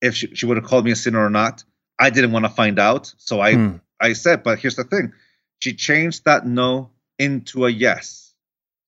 if 0.00 0.14
she, 0.14 0.34
she 0.34 0.46
would 0.46 0.56
have 0.56 0.66
called 0.66 0.84
me 0.84 0.92
a 0.92 0.96
sinner 0.96 1.24
or 1.24 1.30
not. 1.30 1.64
I 1.98 2.10
didn't 2.10 2.32
want 2.32 2.46
to 2.46 2.50
find 2.50 2.78
out. 2.78 3.12
So 3.18 3.40
I 3.40 3.54
hmm. 3.54 3.76
I 4.00 4.14
said, 4.14 4.42
but 4.42 4.58
here's 4.58 4.76
the 4.76 4.84
thing. 4.84 5.12
She 5.60 5.74
changed 5.74 6.24
that 6.24 6.46
no 6.46 6.90
into 7.18 7.66
a 7.66 7.70
yes. 7.70 8.34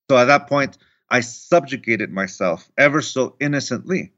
So 0.09 0.17
at 0.17 0.25
that 0.25 0.47
point, 0.47 0.77
I 1.09 1.21
subjugated 1.21 2.11
myself 2.11 2.69
ever 2.77 3.01
so 3.01 3.35
innocently. 3.39 4.13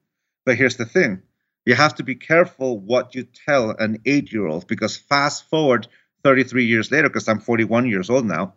But 0.46 0.58
here's 0.58 0.78
the 0.78 0.86
thing 0.86 1.22
you 1.66 1.76
have 1.76 1.96
to 1.96 2.04
be 2.04 2.16
careful 2.16 2.80
what 2.80 3.16
you 3.16 3.24
tell 3.24 3.72
an 3.72 4.00
eight 4.06 4.32
year 4.32 4.48
old 4.48 4.68
because 4.68 4.96
fast 4.96 5.50
forward 5.50 5.88
33 6.24 6.66
years 6.66 6.92
later, 6.92 7.10
because 7.10 7.28
I'm 7.28 7.40
41 7.40 7.88
years 7.88 8.10
old 8.10 8.26
now, 8.26 8.54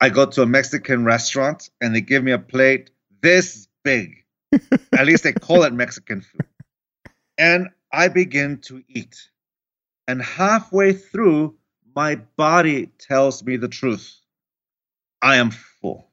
I 0.00 0.08
go 0.10 0.26
to 0.26 0.42
a 0.42 0.46
Mexican 0.46 1.04
restaurant 1.04 1.70
and 1.80 1.94
they 1.94 2.00
give 2.00 2.22
me 2.22 2.32
a 2.32 2.38
plate 2.38 2.90
this 3.20 3.68
big. 3.82 4.24
At 4.96 5.06
least 5.06 5.24
they 5.24 5.32
call 5.32 5.64
it 5.64 5.72
Mexican 5.72 6.20
food. 6.20 6.46
And 7.36 7.68
I 7.92 8.08
begin 8.08 8.58
to 8.62 8.82
eat. 8.88 9.28
And 10.08 10.22
halfway 10.22 10.92
through, 10.92 11.56
my 11.96 12.16
body 12.36 12.86
tells 12.98 13.42
me 13.42 13.56
the 13.56 13.68
truth. 13.68 14.20
I 15.22 15.36
am 15.36 15.50
full 15.50 16.10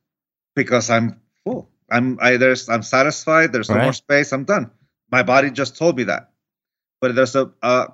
because 0.56 0.90
I'm 0.90 1.22
full. 1.44 1.70
I'm 1.92 2.18
I 2.22 2.38
there's 2.38 2.70
I'm 2.70 2.82
satisfied. 2.84 3.52
There's 3.52 3.70
no 3.70 3.76
right. 3.76 3.84
more 3.84 3.94
space. 3.94 4.32
I'm 4.32 4.46
done. 4.46 4.72
My 5.12 5.24
body 5.24 5.52
just 5.52 5.78
told 5.78 5.98
me 5.98 6.06
that. 6.06 6.32
But 7.02 7.16
there's 7.16 7.36
a, 7.36 7.52
a 7.62 7.90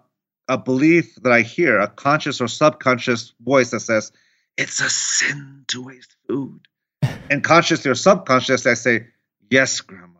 a 0.47 0.57
belief 0.57 1.15
that 1.15 1.33
I 1.33 1.41
hear, 1.41 1.79
a 1.79 1.87
conscious 1.87 2.39
or 2.41 2.47
subconscious 2.47 3.33
voice 3.41 3.71
that 3.71 3.81
says, 3.81 4.11
"It's 4.55 4.79
a 4.81 4.89
sin 4.89 5.65
to 5.69 5.83
waste 5.83 6.15
food." 6.27 6.61
and 7.01 7.43
consciously 7.43 7.89
or 7.89 7.95
subconsciously, 7.95 8.71
I 8.71 8.75
say, 8.75 9.07
"Yes, 9.49 9.81
grandma." 9.81 10.19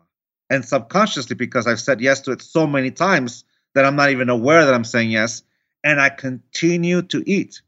And 0.50 0.64
subconsciously, 0.64 1.36
because 1.36 1.68
I've 1.68 1.80
said 1.80 2.00
yes 2.00 2.22
to 2.22 2.32
it 2.32 2.42
so 2.42 2.66
many 2.66 2.90
times 2.90 3.44
that 3.74 3.84
I'm 3.84 3.94
not 3.94 4.10
even 4.10 4.28
aware 4.28 4.64
that 4.64 4.74
I'm 4.74 4.82
saying 4.82 5.12
yes, 5.12 5.42
and 5.84 6.00
I 6.00 6.10
continue 6.10 7.02
to 7.02 7.22
eat, 7.30 7.62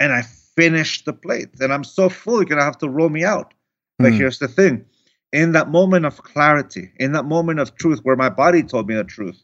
and 0.00 0.12
I 0.12 0.22
finish 0.22 1.04
the 1.04 1.12
plate, 1.12 1.60
and 1.60 1.72
I'm 1.72 1.84
so 1.84 2.08
full 2.08 2.36
you're 2.36 2.44
gonna 2.44 2.64
have 2.64 2.78
to 2.78 2.88
roll 2.88 3.08
me 3.08 3.24
out. 3.24 3.54
But 3.98 4.12
mm. 4.12 4.16
here's 4.16 4.38
the 4.38 4.48
thing 4.48 4.84
in 5.32 5.52
that 5.52 5.70
moment 5.70 6.04
of 6.04 6.22
clarity, 6.22 6.92
in 6.98 7.12
that 7.12 7.24
moment 7.24 7.58
of 7.58 7.74
truth 7.74 8.00
where 8.02 8.16
my 8.16 8.28
body 8.28 8.62
told 8.62 8.86
me 8.86 8.94
the 8.94 9.04
truth, 9.04 9.42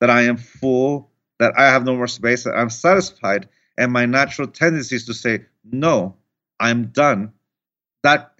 that 0.00 0.10
I 0.10 0.22
am 0.22 0.36
full, 0.36 1.10
that 1.38 1.58
I 1.58 1.64
have 1.64 1.84
no 1.84 1.96
more 1.96 2.06
space, 2.06 2.44
that 2.44 2.54
I'm 2.54 2.70
satisfied, 2.70 3.48
and 3.76 3.92
my 3.92 4.06
natural 4.06 4.48
tendency 4.48 4.96
is 4.96 5.06
to 5.06 5.14
say, 5.14 5.46
No, 5.64 6.16
I'm 6.60 6.86
done. 6.86 7.32
That 8.02 8.34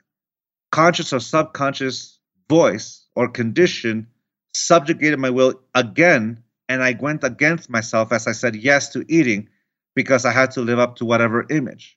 conscious 0.71 1.13
or 1.13 1.21
subconscious 1.21 2.19
voice 2.49 3.07
or 3.17 3.29
condition 3.29 4.07
subjugated 4.53 5.19
my 5.19 5.31
will 5.31 5.61
again, 5.75 6.44
and 6.75 6.83
I 6.83 6.97
went 7.01 7.25
against 7.25 7.71
myself 7.71 8.13
as 8.13 8.27
I 8.27 8.33
said 8.33 8.57
yes 8.57 8.91
to 8.91 9.05
eating 9.09 9.49
because 9.95 10.25
I 10.25 10.33
had 10.33 10.51
to 10.53 10.61
live 10.61 10.79
up 10.79 10.97
to 10.97 11.05
whatever 11.05 11.47
image. 11.49 11.97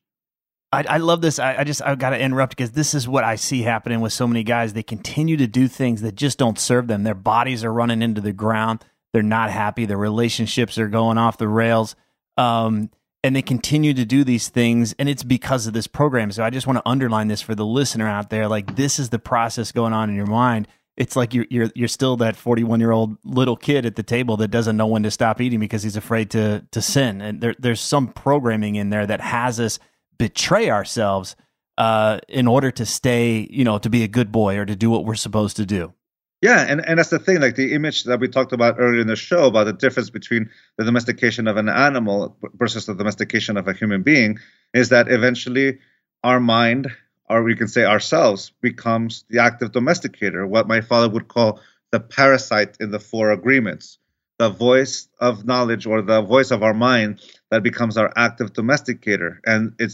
I, 0.72 0.84
I 0.88 0.98
love 0.98 1.22
this. 1.22 1.39
I, 1.39 1.57
I 1.57 1.63
just 1.63 1.81
I 1.81 1.96
got 1.96 2.12
to 2.12 2.19
interrupt 2.19 2.55
because 2.55 2.72
this 2.72 2.93
is 2.93 3.07
what 3.07 3.24
I 3.24 3.36
see 3.36 3.63
happening 3.63 4.01
with 4.01 4.13
so 4.13 4.27
many 4.27 4.43
guys. 4.43 4.74
They 4.74 4.84
continue 4.84 5.38
to 5.38 5.48
do 5.48 5.67
things 5.67 6.01
that 6.01 6.15
just 6.15 6.38
don't 6.38 6.60
serve 6.60 6.88
them. 6.88 7.03
Their 7.03 7.15
bodies 7.15 7.63
are 7.63 7.74
running 7.74 8.01
into 8.01 8.22
the 8.22 8.34
ground. 8.34 8.86
They're 9.13 9.24
not 9.24 9.50
happy. 9.50 9.86
Their 9.86 9.98
relationships 9.98 10.77
are 10.77 10.89
going 10.89 11.17
off 11.17 11.38
the 11.38 11.48
rails. 11.48 11.96
Um, 12.38 12.91
and 13.24 13.36
they 13.36 13.41
continue 13.41 13.93
to 13.93 14.05
do 14.05 14.24
these 14.24 14.48
things 14.48 14.93
and 15.00 15.10
it's 15.10 15.24
because 15.24 15.65
of 15.65 15.74
this 15.74 15.88
program 15.88 16.31
so 16.31 16.43
i 16.43 16.51
just 16.51 16.67
want 16.67 16.77
to 16.77 16.88
underline 16.88 17.27
this 17.27 17.41
for 17.41 17.55
the 17.55 17.65
listener 17.65 18.07
out 18.07 18.29
there 18.29 18.48
like 18.48 18.75
this 18.75 19.00
is 19.00 19.10
the 19.10 19.19
process 19.19 19.72
going 19.72 19.91
on 19.91 20.10
in 20.10 20.15
your 20.15 20.27
mind 20.27 20.67
it's 20.98 21.16
like 21.16 21.34
you're 21.34 21.46
you're 21.50 21.70
you're 21.75 21.88
still 21.88 22.18
that 22.18 22.36
41 22.36 22.80
year 22.80 22.92
old 22.92 23.18
little 23.24 23.56
kid 23.56 23.86
at 23.86 23.96
the 23.96 24.04
table 24.04 24.38
that 24.38 24.50
doesn't 24.50 24.75
know 24.75 24.88
when 24.88 25.04
to 25.04 25.12
stop 25.12 25.39
eating 25.39 25.60
because 25.60 25.84
he's 25.84 25.96
afraid 25.96 26.32
to 26.32 26.66
to 26.72 26.82
sin 26.82 27.22
and 27.22 27.42
there, 27.42 27.56
there's 27.60 27.82
some 27.82 28.08
programming 28.08 28.75
in 28.75 28.89
there 28.89 29.06
that 29.06 29.22
has 29.22 29.60
us 29.60 29.80
betray 30.18 30.70
ourselves 30.70 31.36
uh, 31.77 32.20
in 32.27 32.48
order 32.48 32.72
to 32.72 32.86
stay, 32.86 33.48
you 33.51 33.63
know, 33.63 33.77
to 33.77 33.89
be 33.89 34.04
a 34.04 34.08
good 34.08 34.32
boy 34.32 34.58
or 34.58 34.66
to 34.66 34.75
do 34.75 34.89
what 34.89 35.06
we're 35.06 35.16
supposed 35.16 35.58
to 35.58 35.66
do. 35.66 35.94
Yeah, 36.42 36.66
and, 36.68 36.88
and 36.88 37.00
that's 37.00 37.10
the 37.10 37.20
thing, 37.20 37.42
like 37.42 37.56
the 37.56 37.74
image 37.74 38.04
that 38.04 38.20
we 38.20 38.27
talked 38.27 38.54
about 38.54 38.75
earlier 38.77 39.01
in 39.01 39.08
the 39.08 39.16
show 39.16 39.48
about 39.48 39.63
the 39.63 39.74
difference 39.74 40.12
between 40.12 40.50
the 40.77 40.86
domestication 40.86 41.48
of 41.48 41.58
an 41.58 41.68
animal 41.68 42.38
versus 42.54 42.86
the 42.86 42.94
domestication 42.94 43.58
of 43.58 43.68
a 43.68 43.74
human 43.74 44.04
being 44.04 44.38
is 44.74 44.89
that 44.89 45.10
eventually 45.12 45.80
our 46.24 46.39
mind, 46.39 46.92
or 47.29 47.43
we 47.43 47.55
can 47.55 47.67
say 47.67 47.84
ourselves, 47.84 48.51
becomes 48.62 49.25
the 49.29 49.39
active 49.39 49.72
domesticator, 49.72 50.48
what 50.48 50.67
my 50.67 50.81
father 50.81 51.10
would 51.10 51.27
call 51.27 51.60
the 51.91 52.00
parasite 52.00 52.77
in 52.79 52.91
the 52.91 53.00
four 53.00 53.31
agreements, 53.31 54.00
the 54.39 54.50
voice 54.50 55.07
of 55.19 55.46
knowledge 55.46 55.86
or 55.86 56.01
the 56.01 56.22
voice 56.22 56.51
of 56.51 56.63
our 56.63 56.74
mind 56.74 57.22
that 57.51 57.63
becomes 57.63 57.98
our 57.98 58.13
active 58.15 58.53
domesticator. 58.53 59.38
And 59.46 59.74
it 59.79 59.91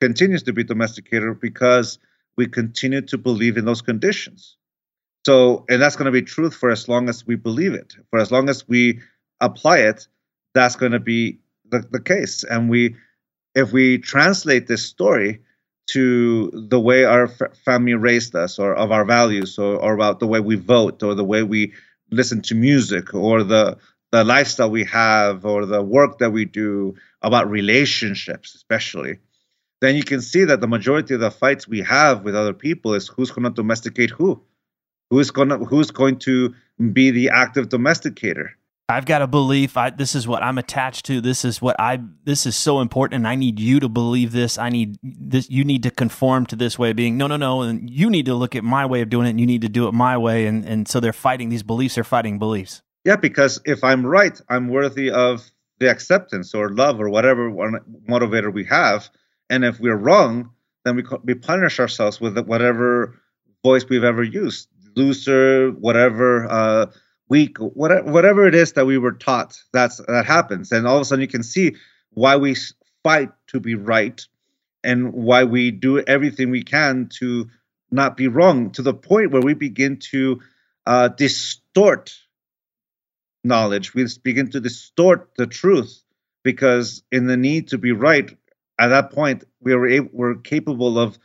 continues 0.00 0.42
to 0.44 0.52
be 0.52 0.64
domesticated 0.64 1.40
because 1.40 1.98
we 2.36 2.46
continue 2.46 3.02
to 3.02 3.18
believe 3.18 3.56
in 3.56 3.64
those 3.64 3.82
conditions. 3.82 4.56
So, 5.26 5.64
and 5.68 5.82
that's 5.82 5.96
going 5.96 6.06
to 6.06 6.12
be 6.12 6.22
truth 6.22 6.54
for 6.54 6.70
as 6.70 6.88
long 6.88 7.08
as 7.08 7.26
we 7.26 7.34
believe 7.34 7.74
it, 7.74 7.94
for 8.10 8.18
as 8.18 8.30
long 8.30 8.48
as 8.48 8.66
we 8.68 9.00
apply 9.40 9.78
it, 9.78 10.06
that's 10.54 10.76
going 10.76 10.92
to 10.92 11.00
be 11.00 11.38
the, 11.68 11.80
the 11.90 12.00
case. 12.00 12.44
And 12.44 12.70
we, 12.70 12.96
if 13.54 13.72
we 13.72 13.98
translate 13.98 14.66
this 14.66 14.84
story 14.84 15.40
to 15.88 16.50
the 16.54 16.80
way 16.80 17.04
our 17.04 17.28
family 17.64 17.94
raised 17.94 18.34
us, 18.34 18.58
or 18.58 18.74
of 18.74 18.92
our 18.92 19.04
values, 19.04 19.58
or, 19.58 19.76
or 19.76 19.94
about 19.94 20.20
the 20.20 20.26
way 20.26 20.40
we 20.40 20.56
vote, 20.56 21.02
or 21.02 21.14
the 21.14 21.24
way 21.24 21.42
we 21.42 21.72
listen 22.10 22.42
to 22.42 22.54
music, 22.54 23.14
or 23.14 23.42
the 23.42 23.76
the 24.10 24.24
lifestyle 24.24 24.70
we 24.70 24.84
have, 24.84 25.44
or 25.44 25.66
the 25.66 25.82
work 25.82 26.18
that 26.18 26.30
we 26.30 26.44
do, 26.46 26.94
about 27.22 27.50
relationships, 27.50 28.54
especially, 28.54 29.18
then 29.80 29.96
you 29.96 30.02
can 30.02 30.20
see 30.20 30.44
that 30.44 30.60
the 30.60 30.68
majority 30.68 31.14
of 31.14 31.20
the 31.20 31.30
fights 31.30 31.68
we 31.68 31.80
have 31.80 32.22
with 32.22 32.34
other 32.34 32.54
people 32.54 32.94
is 32.94 33.08
who's 33.08 33.30
going 33.30 33.44
to 33.44 33.50
domesticate 33.50 34.10
who, 34.10 34.40
who's 35.10 35.30
going 35.30 35.48
to 35.48 35.58
who's 35.58 35.90
going 35.90 36.18
to 36.18 36.54
be 36.92 37.10
the 37.10 37.30
active 37.30 37.68
domesticator. 37.68 38.50
I've 38.90 39.04
got 39.04 39.20
a 39.20 39.26
belief. 39.26 39.76
I, 39.76 39.90
this 39.90 40.14
is 40.14 40.26
what 40.26 40.42
I'm 40.42 40.56
attached 40.56 41.04
to. 41.06 41.20
This 41.20 41.44
is 41.44 41.60
what 41.60 41.76
I. 41.78 42.00
This 42.24 42.46
is 42.46 42.56
so 42.56 42.80
important, 42.80 43.26
I 43.26 43.34
need 43.34 43.60
you 43.60 43.80
to 43.80 43.88
believe 43.88 44.32
this. 44.32 44.56
I 44.56 44.70
need 44.70 44.96
this. 45.02 45.50
You 45.50 45.62
need 45.62 45.82
to 45.82 45.90
conform 45.90 46.46
to 46.46 46.56
this 46.56 46.78
way 46.78 46.90
of 46.90 46.96
being. 46.96 47.18
No, 47.18 47.26
no, 47.26 47.36
no. 47.36 47.60
And 47.60 47.90
you 47.90 48.08
need 48.08 48.24
to 48.26 48.34
look 48.34 48.56
at 48.56 48.64
my 48.64 48.86
way 48.86 49.02
of 49.02 49.10
doing 49.10 49.26
it, 49.26 49.30
and 49.30 49.40
you 49.40 49.46
need 49.46 49.60
to 49.60 49.68
do 49.68 49.88
it 49.88 49.92
my 49.92 50.16
way. 50.16 50.46
And 50.46 50.64
and 50.64 50.88
so 50.88 51.00
they're 51.00 51.12
fighting 51.12 51.50
these 51.50 51.62
beliefs. 51.62 51.96
They're 51.96 52.04
fighting 52.04 52.38
beliefs. 52.38 52.80
Yeah, 53.04 53.16
because 53.16 53.60
if 53.66 53.84
I'm 53.84 54.06
right, 54.06 54.40
I'm 54.48 54.68
worthy 54.68 55.10
of 55.10 55.50
the 55.80 55.90
acceptance 55.90 56.54
or 56.54 56.70
love 56.70 56.98
or 56.98 57.10
whatever 57.10 57.50
motivator 58.08 58.52
we 58.52 58.64
have. 58.64 59.10
And 59.50 59.64
if 59.64 59.78
we're 59.80 59.96
wrong, 59.96 60.50
then 60.86 60.96
we 60.96 61.04
we 61.24 61.34
punish 61.34 61.78
ourselves 61.78 62.22
with 62.22 62.38
whatever 62.38 63.20
voice 63.62 63.84
we've 63.86 64.04
ever 64.04 64.22
used, 64.22 64.68
loser, 64.96 65.72
whatever. 65.72 66.46
Uh, 66.48 66.86
weak, 67.28 67.58
whatever, 67.58 68.46
it 68.46 68.54
is 68.54 68.72
that 68.72 68.86
we 68.86 68.98
were 68.98 69.12
taught, 69.12 69.60
that's 69.72 69.98
that 69.98 70.26
happens, 70.26 70.72
and 70.72 70.86
all 70.86 70.96
of 70.96 71.02
a 71.02 71.04
sudden 71.04 71.22
you 71.22 71.28
can 71.28 71.42
see 71.42 71.76
why 72.10 72.36
we 72.36 72.56
fight 73.02 73.30
to 73.48 73.60
be 73.60 73.74
right, 73.74 74.26
and 74.82 75.12
why 75.12 75.44
we 75.44 75.70
do 75.70 76.00
everything 76.00 76.50
we 76.50 76.62
can 76.62 77.08
to 77.18 77.48
not 77.90 78.16
be 78.16 78.28
wrong, 78.28 78.70
to 78.72 78.82
the 78.82 78.94
point 78.94 79.30
where 79.30 79.42
we 79.42 79.54
begin 79.54 79.98
to 79.98 80.40
uh, 80.86 81.08
distort 81.08 82.14
knowledge. 83.44 83.94
We 83.94 84.06
begin 84.22 84.50
to 84.50 84.60
distort 84.60 85.30
the 85.36 85.46
truth 85.46 86.02
because 86.42 87.02
in 87.12 87.26
the 87.26 87.36
need 87.36 87.68
to 87.68 87.78
be 87.78 87.92
right, 87.92 88.30
at 88.78 88.88
that 88.88 89.10
point 89.12 89.44
we 89.60 89.72
are 89.72 89.86
able, 89.86 90.10
we're 90.12 90.34
capable 90.36 90.98
of 90.98 91.18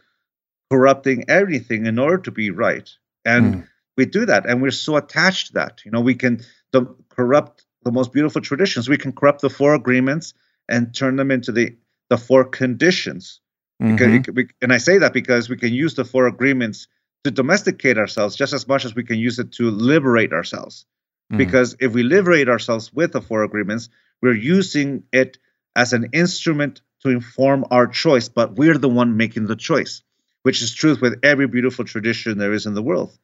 corrupting 0.71 1.25
everything 1.29 1.85
in 1.85 1.97
order 1.99 2.17
to 2.19 2.31
be 2.31 2.51
right, 2.51 2.89
and. 3.25 3.55
Mm 3.55 3.67
we 3.97 4.05
do 4.05 4.25
that 4.25 4.45
and 4.45 4.61
we're 4.61 4.71
so 4.71 4.97
attached 4.97 5.47
to 5.47 5.53
that. 5.53 5.81
You 5.85 5.91
know 5.91 6.01
we 6.01 6.15
can 6.15 6.41
the, 6.71 6.85
corrupt 7.09 7.65
the 7.83 7.91
most 7.91 8.13
beautiful 8.13 8.41
traditions. 8.41 8.89
We 8.89 8.97
can 8.97 9.11
corrupt 9.11 9.41
the 9.41 9.49
four 9.49 9.75
agreements 9.75 10.33
and 10.69 10.93
turn 10.95 11.15
them 11.15 11.31
into 11.31 11.51
the 11.51 11.75
the 12.09 12.17
four 12.17 12.45
conditions. 12.45 13.39
Mm-hmm. 13.81 14.17
because, 14.17 14.35
we, 14.35 14.47
and 14.61 14.71
i 14.71 14.77
say 14.77 14.99
that 14.99 15.13
because 15.13 15.49
we 15.49 15.57
can 15.57 15.73
use 15.73 15.95
the 15.95 16.05
four 16.05 16.27
agreements 16.27 16.87
to 17.23 17.31
domesticate 17.31 17.97
ourselves 17.97 18.35
just 18.35 18.53
as 18.53 18.67
much 18.67 18.85
as 18.85 18.93
we 18.93 19.03
can 19.03 19.17
use 19.17 19.39
it 19.39 19.51
to 19.53 19.71
liberate 19.71 20.31
ourselves. 20.31 20.85
Mm-hmm. 21.31 21.37
because 21.37 21.75
if 21.79 21.91
we 21.91 22.03
liberate 22.03 22.49
ourselves 22.49 22.93
with 22.93 23.13
the 23.13 23.21
four 23.21 23.43
agreements 23.43 23.89
we're 24.21 24.35
using 24.35 25.03
it 25.11 25.39
as 25.75 25.91
an 25.91 26.09
instrument 26.13 26.81
to 27.01 27.09
inform 27.09 27.65
our 27.71 27.87
choice 27.87 28.29
but 28.29 28.55
we're 28.55 28.77
the 28.77 28.89
one 28.89 29.17
making 29.17 29.47
the 29.47 29.55
choice 29.55 30.03
which 30.43 30.61
is 30.61 30.73
truth 30.73 31.01
with 31.01 31.19
every 31.23 31.47
beautiful 31.47 31.83
tradition 31.83 32.37
there 32.37 32.53
is 32.53 32.67
in 32.67 32.75
the 32.75 32.83
world 32.83 33.17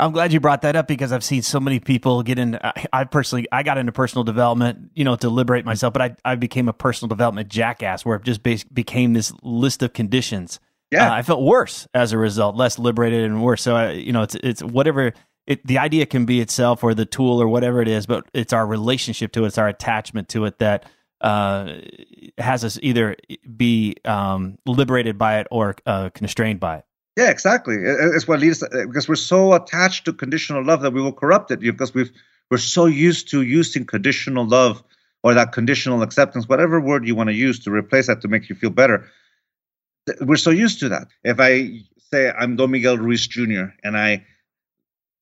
I'm 0.00 0.12
glad 0.12 0.32
you 0.32 0.40
brought 0.40 0.62
that 0.62 0.76
up 0.76 0.88
because 0.88 1.12
I've 1.12 1.22
seen 1.22 1.42
so 1.42 1.60
many 1.60 1.78
people 1.78 2.22
get 2.22 2.38
in. 2.38 2.56
I, 2.56 2.86
I, 2.92 3.04
personally, 3.04 3.46
I 3.52 3.62
got 3.62 3.78
into 3.78 3.92
personal 3.92 4.24
development, 4.24 4.90
you 4.94 5.04
know, 5.04 5.14
to 5.16 5.28
liberate 5.28 5.64
myself, 5.64 5.92
but 5.92 6.02
I, 6.02 6.16
I 6.24 6.34
became 6.36 6.68
a 6.68 6.72
personal 6.72 7.08
development 7.08 7.48
jackass 7.48 8.04
where 8.04 8.16
it 8.16 8.24
just 8.24 8.42
became 8.42 9.12
this 9.12 9.32
list 9.42 9.82
of 9.82 9.92
conditions. 9.92 10.58
Yeah, 10.90 11.10
uh, 11.10 11.14
I 11.14 11.22
felt 11.22 11.42
worse 11.42 11.86
as 11.94 12.12
a 12.12 12.18
result, 12.18 12.56
less 12.56 12.78
liberated 12.78 13.24
and 13.24 13.42
worse. 13.42 13.62
So, 13.62 13.76
I, 13.76 13.92
you 13.92 14.12
know, 14.12 14.22
it's 14.22 14.34
it's 14.36 14.62
whatever 14.62 15.12
it, 15.46 15.66
the 15.66 15.78
idea 15.78 16.06
can 16.06 16.24
be 16.24 16.40
itself 16.40 16.82
or 16.82 16.94
the 16.94 17.06
tool 17.06 17.40
or 17.40 17.48
whatever 17.48 17.80
it 17.80 17.88
is, 17.88 18.06
but 18.06 18.26
it's 18.32 18.52
our 18.52 18.66
relationship 18.66 19.32
to 19.32 19.44
it, 19.44 19.48
it's 19.48 19.58
our 19.58 19.68
attachment 19.68 20.28
to 20.30 20.46
it 20.46 20.58
that 20.58 20.86
uh, 21.20 21.74
has 22.38 22.64
us 22.64 22.78
either 22.82 23.16
be 23.56 23.96
um, 24.04 24.58
liberated 24.66 25.18
by 25.18 25.40
it 25.40 25.46
or 25.50 25.76
uh, 25.86 26.10
constrained 26.10 26.60
by 26.60 26.78
it. 26.78 26.84
Yeah, 27.16 27.30
exactly. 27.30 27.76
It's 27.76 28.28
what 28.28 28.40
leads 28.40 28.60
to, 28.60 28.68
because 28.86 29.08
we're 29.08 29.16
so 29.16 29.52
attached 29.54 30.04
to 30.04 30.12
conditional 30.12 30.64
love 30.64 30.82
that 30.82 30.92
we 30.92 31.02
will 31.02 31.12
corrupt 31.12 31.50
it 31.50 31.60
because 31.60 31.92
we've 31.92 32.10
we're 32.50 32.58
so 32.58 32.86
used 32.86 33.30
to 33.30 33.42
using 33.42 33.84
conditional 33.84 34.46
love 34.46 34.82
or 35.22 35.34
that 35.34 35.52
conditional 35.52 36.02
acceptance, 36.02 36.48
whatever 36.48 36.80
word 36.80 37.06
you 37.06 37.14
want 37.14 37.28
to 37.28 37.34
use 37.34 37.60
to 37.60 37.70
replace 37.70 38.06
that 38.06 38.22
to 38.22 38.28
make 38.28 38.48
you 38.48 38.56
feel 38.56 38.70
better. 38.70 39.06
We're 40.20 40.36
so 40.36 40.50
used 40.50 40.80
to 40.80 40.88
that. 40.88 41.08
If 41.22 41.38
I 41.38 41.82
say 42.10 42.30
I'm 42.30 42.56
Don 42.56 42.70
Miguel 42.70 42.96
Ruiz 42.98 43.26
Jr. 43.26 43.66
and 43.84 43.96
I 43.96 44.24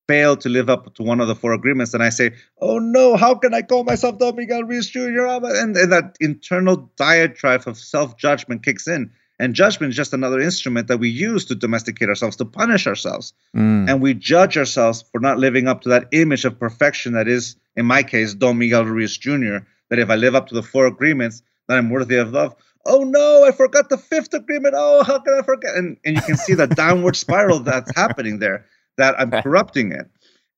fail 0.07 0.37
to 0.37 0.49
live 0.49 0.69
up 0.69 0.95
to 0.95 1.03
one 1.03 1.19
of 1.19 1.27
the 1.27 1.35
four 1.35 1.53
agreements, 1.53 1.91
then 1.91 2.01
I 2.01 2.09
say, 2.09 2.31
"Oh 2.59 2.79
no, 2.79 3.15
how 3.15 3.35
can 3.35 3.53
I 3.53 3.61
call 3.61 3.83
myself 3.83 4.17
Don 4.17 4.35
Miguel 4.35 4.63
Ruiz 4.63 4.89
Jr.?" 4.89 5.27
And, 5.27 5.75
and 5.75 5.91
that 5.91 6.17
internal 6.19 6.91
diatribe 6.95 7.67
of 7.67 7.77
self 7.77 8.17
judgment 8.17 8.63
kicks 8.63 8.87
in 8.87 9.11
and 9.39 9.55
judgment 9.55 9.91
is 9.91 9.95
just 9.95 10.13
another 10.13 10.41
instrument 10.41 10.89
that 10.89 10.97
we 10.97 11.09
use 11.09 11.45
to 11.45 11.55
domesticate 11.55 12.09
ourselves, 12.09 12.35
to 12.37 12.45
punish 12.45 12.85
ourselves. 12.87 13.33
Mm. 13.55 13.89
And 13.89 14.01
we 14.01 14.13
judge 14.13 14.57
ourselves 14.57 15.05
for 15.11 15.21
not 15.21 15.37
living 15.39 15.67
up 15.67 15.81
to 15.81 15.89
that 15.89 16.09
image 16.11 16.43
of 16.43 16.59
perfection 16.59 17.13
that 17.13 17.29
is, 17.29 17.55
in 17.75 17.85
my 17.85 18.03
case, 18.03 18.33
Don 18.33 18.57
Miguel 18.57 18.85
Ruiz 18.85 19.17
Jr., 19.17 19.59
that 19.89 19.99
if 19.99 20.09
I 20.09 20.15
live 20.15 20.35
up 20.35 20.47
to 20.47 20.55
the 20.55 20.61
four 20.61 20.87
agreements, 20.87 21.41
then 21.67 21.77
I'm 21.77 21.89
worthy 21.89 22.17
of 22.17 22.33
love. 22.33 22.55
Oh 22.85 23.03
no, 23.03 23.45
I 23.45 23.51
forgot 23.51 23.89
the 23.89 23.97
fifth 23.97 24.33
agreement. 24.33 24.75
Oh, 24.77 25.03
how 25.03 25.19
can 25.19 25.33
I 25.33 25.41
forget? 25.41 25.75
And, 25.75 25.97
and 26.03 26.15
you 26.17 26.21
can 26.21 26.35
see 26.35 26.53
the 26.53 26.67
downward 26.83 27.15
spiral 27.15 27.59
that's 27.59 27.95
happening 27.95 28.39
there, 28.39 28.65
that 28.97 29.19
I'm 29.19 29.31
corrupting 29.31 29.93
it. 29.93 30.09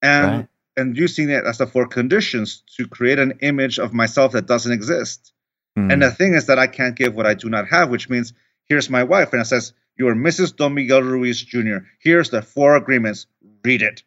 And 0.02 0.26
right. 0.26 0.48
and 0.76 0.98
using 0.98 1.30
it 1.30 1.44
as 1.46 1.60
the 1.60 1.68
four 1.68 1.88
conditions 1.88 2.64
to 2.78 2.88
create 2.88 3.20
an 3.20 3.40
image 3.42 3.78
of 3.78 3.94
myself 3.94 4.32
that 4.32 4.48
doesn't 4.48 4.72
exist. 4.72 5.34
Mm. 5.78 5.94
And 5.94 6.02
the 6.02 6.12
thing 6.12 6.34
is 6.34 6.48
that 6.48 6.58
I 6.58 6.68
can't 6.68 6.96
give 6.96 7.16
what 7.16 7.28
I 7.28 7.34
do 7.34 7.50
not 7.50 7.68
have, 7.68 7.90
which 7.90 8.10
means 8.10 8.34
Here's 8.72 8.90
my 8.90 9.04
wife. 9.04 9.34
And 9.34 9.42
it 9.42 9.46
says, 9.48 9.74
You 9.98 10.08
are 10.08 10.16
Mrs. 10.16 10.56
Don 10.56 10.74
Miguel 10.76 11.02
Ruiz 11.02 11.42
Jr. 11.42 11.80
Here's 12.00 12.30
the 12.30 12.42
four 12.42 12.78
agreements. 12.78 13.28
Read 13.66 13.82
it. 13.82 14.02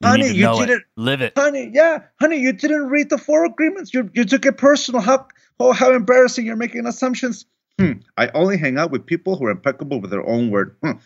You 0.00 0.08
honey, 0.08 0.32
you 0.32 0.52
didn't 0.58 0.70
it. 0.70 0.82
live 0.96 1.20
it. 1.20 1.34
Honey, 1.36 1.70
yeah, 1.72 2.02
honey, 2.20 2.38
you 2.38 2.52
didn't 2.52 2.88
read 2.88 3.10
the 3.10 3.18
four 3.18 3.44
agreements. 3.44 3.94
You 3.94 4.10
you 4.12 4.24
took 4.24 4.44
it 4.44 4.58
personal. 4.58 5.00
How 5.00 5.28
oh 5.60 5.72
how 5.72 5.92
embarrassing! 5.92 6.46
You're 6.46 6.56
making 6.56 6.86
assumptions. 6.86 7.46
Hmm. 7.78 7.92
I 8.16 8.26
only 8.34 8.58
hang 8.58 8.76
out 8.76 8.90
with 8.90 9.06
people 9.06 9.36
who 9.36 9.46
are 9.46 9.52
impeccable 9.52 10.00
with 10.00 10.10
their 10.10 10.26
own 10.28 10.50
word. 10.50 10.76
Hmm. 10.82 10.98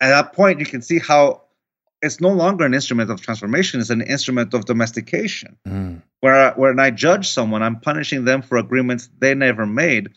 At 0.00 0.10
that 0.10 0.32
point, 0.32 0.60
you 0.60 0.66
can 0.66 0.80
see 0.80 1.00
how 1.00 1.42
it's 2.00 2.20
no 2.20 2.30
longer 2.30 2.64
an 2.64 2.74
instrument 2.74 3.10
of 3.10 3.20
transformation; 3.20 3.80
it's 3.80 3.90
an 3.90 4.00
instrument 4.00 4.54
of 4.54 4.64
domestication. 4.64 5.56
Mm. 5.66 6.02
Where 6.20 6.52
when 6.52 6.78
I 6.78 6.90
judge 6.90 7.30
someone, 7.30 7.64
I'm 7.64 7.80
punishing 7.80 8.24
them 8.24 8.42
for 8.42 8.58
agreements 8.58 9.08
they 9.18 9.34
never 9.34 9.66
made, 9.66 10.10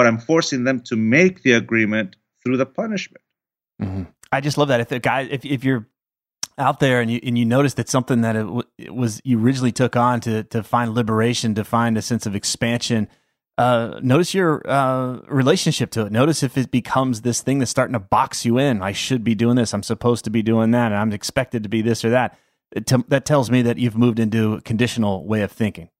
but 0.00 0.06
I'm 0.06 0.16
forcing 0.16 0.64
them 0.64 0.80
to 0.84 0.96
make 0.96 1.42
the 1.42 1.52
agreement 1.52 2.16
through 2.42 2.56
the 2.56 2.64
punishment. 2.64 3.22
Mm-hmm. 3.82 4.04
I 4.32 4.40
just 4.40 4.56
love 4.56 4.68
that. 4.68 4.80
If 4.80 4.88
the 4.88 4.98
guy, 4.98 5.28
if 5.30 5.44
if 5.44 5.62
you're 5.62 5.86
out 6.56 6.80
there 6.80 7.02
and 7.02 7.10
you 7.10 7.20
and 7.22 7.36
you 7.36 7.44
notice 7.44 7.74
that 7.74 7.90
something 7.90 8.22
that 8.22 8.34
it, 8.34 8.44
w- 8.44 8.62
it 8.78 8.94
was 8.94 9.20
you 9.24 9.38
originally 9.38 9.72
took 9.72 9.96
on 9.96 10.20
to 10.20 10.44
to 10.44 10.62
find 10.62 10.94
liberation, 10.94 11.54
to 11.54 11.64
find 11.64 11.98
a 11.98 12.00
sense 12.00 12.24
of 12.24 12.34
expansion. 12.34 13.08
Uh, 13.58 14.00
notice 14.02 14.32
your 14.32 14.62
uh, 14.66 15.18
relationship 15.28 15.90
to 15.90 16.06
it. 16.06 16.12
Notice 16.12 16.42
if 16.42 16.56
it 16.56 16.70
becomes 16.70 17.20
this 17.20 17.42
thing 17.42 17.58
that's 17.58 17.70
starting 17.70 17.92
to 17.92 18.00
box 18.00 18.46
you 18.46 18.56
in. 18.56 18.80
I 18.80 18.92
should 18.92 19.22
be 19.22 19.34
doing 19.34 19.56
this. 19.56 19.74
I'm 19.74 19.82
supposed 19.82 20.24
to 20.24 20.30
be 20.30 20.40
doing 20.42 20.70
that. 20.70 20.92
And 20.92 20.94
I'm 20.94 21.12
expected 21.12 21.62
to 21.64 21.68
be 21.68 21.82
this 21.82 22.06
or 22.06 22.08
that. 22.08 22.38
T- 22.86 23.04
that 23.08 23.26
tells 23.26 23.50
me 23.50 23.60
that 23.60 23.76
you've 23.76 23.98
moved 23.98 24.18
into 24.18 24.54
a 24.54 24.62
conditional 24.62 25.26
way 25.26 25.42
of 25.42 25.52
thinking 25.52 25.90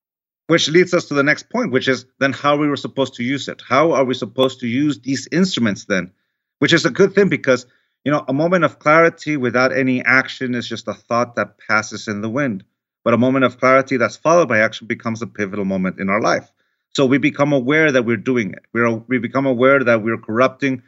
which 0.51 0.69
leads 0.69 0.93
us 0.93 1.05
to 1.05 1.15
the 1.15 1.23
next 1.23 1.49
point, 1.49 1.71
which 1.71 1.87
is 1.87 2.07
then 2.19 2.33
how 2.33 2.57
we 2.57 2.67
were 2.67 2.77
supposed 2.77 3.15
to 3.15 3.23
use 3.23 3.47
it. 3.47 3.63
How 3.69 3.93
are 3.93 4.05
we 4.05 4.15
supposed 4.15 4.59
to 4.61 4.67
use 4.67 4.99
these 4.99 5.29
instruments 5.31 5.85
then? 5.85 6.11
Which 6.59 6.73
is 6.73 6.85
a 6.85 6.91
good 6.91 7.15
thing 7.15 7.29
because, 7.29 7.67
you 8.05 8.11
know, 8.11 8.25
a 8.27 8.33
moment 8.33 8.65
of 8.65 8.81
clarity 8.81 9.37
without 9.37 9.73
any 9.73 10.05
action 10.05 10.57
is 10.57 10.69
just 10.69 10.89
a 10.89 10.95
thought 10.95 11.37
that 11.37 11.59
passes 11.69 12.09
in 12.09 12.21
the 12.21 12.29
wind. 12.29 12.65
But 13.05 13.15
a 13.15 13.17
moment 13.17 13.45
of 13.45 13.61
clarity 13.61 13.97
that's 13.97 14.17
followed 14.17 14.49
by 14.49 14.59
action 14.59 14.89
becomes 14.89 15.23
a 15.23 15.29
pivotal 15.29 15.65
moment 15.65 16.01
in 16.01 16.09
our 16.09 16.21
life. 16.21 16.51
So 16.95 17.07
we 17.07 17.19
become 17.19 17.53
aware 17.53 17.93
that 17.93 18.05
we're 18.05 18.17
doing 18.17 18.51
it. 18.51 18.65
We're, 18.73 18.91
we 18.91 19.19
become 19.19 19.47
aware 19.47 19.85
that 19.85 20.03
we're 20.03 20.19
corrupting 20.19 20.83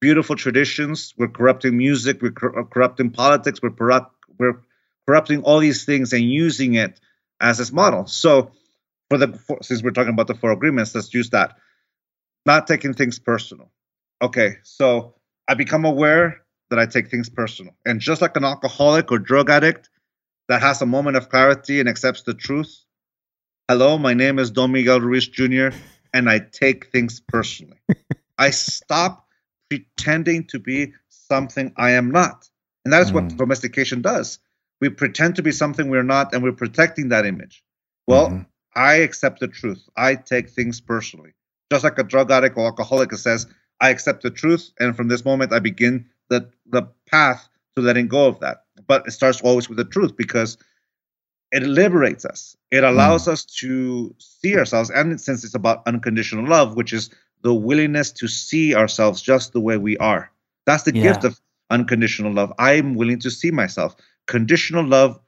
beautiful 0.00 0.34
traditions. 0.34 1.12
We're 1.18 1.28
corrupting 1.28 1.76
music. 1.76 2.22
We're 2.22 2.32
corrupting 2.32 3.10
politics. 3.10 3.60
We're, 3.62 3.72
corrupt, 3.72 4.14
we're 4.38 4.60
corrupting 5.06 5.42
all 5.42 5.58
these 5.58 5.84
things 5.84 6.14
and 6.14 6.22
using 6.22 6.72
it 6.72 6.98
as 7.38 7.58
this 7.58 7.70
model. 7.70 8.06
So 8.06 8.52
for 9.14 9.26
the 9.26 9.38
for, 9.38 9.58
since 9.62 9.82
we're 9.82 9.90
talking 9.90 10.12
about 10.12 10.26
the 10.26 10.34
four 10.34 10.50
agreements, 10.50 10.94
let's 10.94 11.14
use 11.14 11.30
that. 11.30 11.56
Not 12.46 12.66
taking 12.66 12.94
things 12.94 13.18
personal. 13.18 13.70
Okay, 14.20 14.56
so 14.64 15.14
I 15.46 15.54
become 15.54 15.84
aware 15.84 16.42
that 16.70 16.78
I 16.80 16.86
take 16.86 17.10
things 17.10 17.28
personal, 17.28 17.74
and 17.86 18.00
just 18.00 18.20
like 18.20 18.36
an 18.36 18.44
alcoholic 18.44 19.12
or 19.12 19.18
drug 19.20 19.50
addict 19.50 19.88
that 20.48 20.60
has 20.62 20.82
a 20.82 20.86
moment 20.86 21.16
of 21.16 21.28
clarity 21.28 21.78
and 21.78 21.88
accepts 21.88 22.22
the 22.22 22.34
truth, 22.34 22.84
Hello, 23.68 23.98
my 23.98 24.14
name 24.14 24.38
is 24.38 24.50
Don 24.50 24.72
Miguel 24.72 25.00
Ruiz 25.00 25.28
Jr., 25.28 25.68
and 26.12 26.28
I 26.28 26.40
take 26.40 26.90
things 26.90 27.20
personally. 27.20 27.78
I 28.38 28.50
stop 28.50 29.28
pretending 29.70 30.44
to 30.48 30.58
be 30.58 30.92
something 31.08 31.72
I 31.76 31.92
am 31.92 32.10
not. 32.10 32.48
And 32.84 32.92
that 32.92 33.02
is 33.02 33.12
mm. 33.12 33.14
what 33.14 33.36
domestication 33.36 34.02
does. 34.02 34.40
We 34.80 34.88
pretend 34.88 35.36
to 35.36 35.42
be 35.42 35.52
something 35.52 35.88
we're 35.88 36.02
not, 36.02 36.34
and 36.34 36.42
we're 36.42 36.52
protecting 36.52 37.10
that 37.10 37.26
image. 37.26 37.62
Well, 38.06 38.28
mm-hmm. 38.28 38.42
I 38.76 38.96
accept 38.96 39.40
the 39.40 39.48
truth. 39.48 39.88
I 39.96 40.16
take 40.16 40.50
things 40.50 40.80
personally. 40.80 41.34
Just 41.70 41.84
like 41.84 41.98
a 41.98 42.04
drug 42.04 42.30
addict 42.30 42.56
or 42.56 42.66
alcoholic 42.66 43.12
says, 43.12 43.46
I 43.80 43.90
accept 43.90 44.22
the 44.22 44.30
truth, 44.30 44.70
and 44.78 44.96
from 44.96 45.08
this 45.08 45.24
moment 45.24 45.52
I 45.52 45.58
begin 45.58 46.06
the 46.28 46.50
the 46.66 46.82
path 47.10 47.48
to 47.76 47.82
letting 47.82 48.08
go 48.08 48.26
of 48.26 48.40
that. 48.40 48.64
But 48.86 49.06
it 49.06 49.12
starts 49.12 49.40
always 49.40 49.68
with 49.68 49.78
the 49.78 49.84
truth 49.84 50.16
because 50.16 50.56
it 51.52 51.62
liberates 51.62 52.24
us. 52.24 52.56
It 52.70 52.84
allows 52.84 53.26
mm. 53.26 53.32
us 53.32 53.44
to 53.60 54.14
see 54.18 54.56
ourselves, 54.56 54.90
and 54.90 55.20
since 55.20 55.44
it's 55.44 55.54
about 55.54 55.86
unconditional 55.86 56.46
love, 56.46 56.76
which 56.76 56.92
is 56.92 57.10
the 57.42 57.54
willingness 57.54 58.10
to 58.12 58.26
see 58.28 58.74
ourselves 58.74 59.20
just 59.22 59.52
the 59.52 59.60
way 59.60 59.76
we 59.76 59.96
are. 59.98 60.30
That's 60.66 60.84
the 60.84 60.94
yeah. 60.94 61.02
gift 61.02 61.24
of 61.24 61.40
unconditional 61.70 62.32
love. 62.32 62.52
I'm 62.58 62.94
willing 62.94 63.20
to 63.20 63.30
see 63.30 63.50
myself. 63.50 63.94
Conditional 64.26 64.84
love 64.84 65.20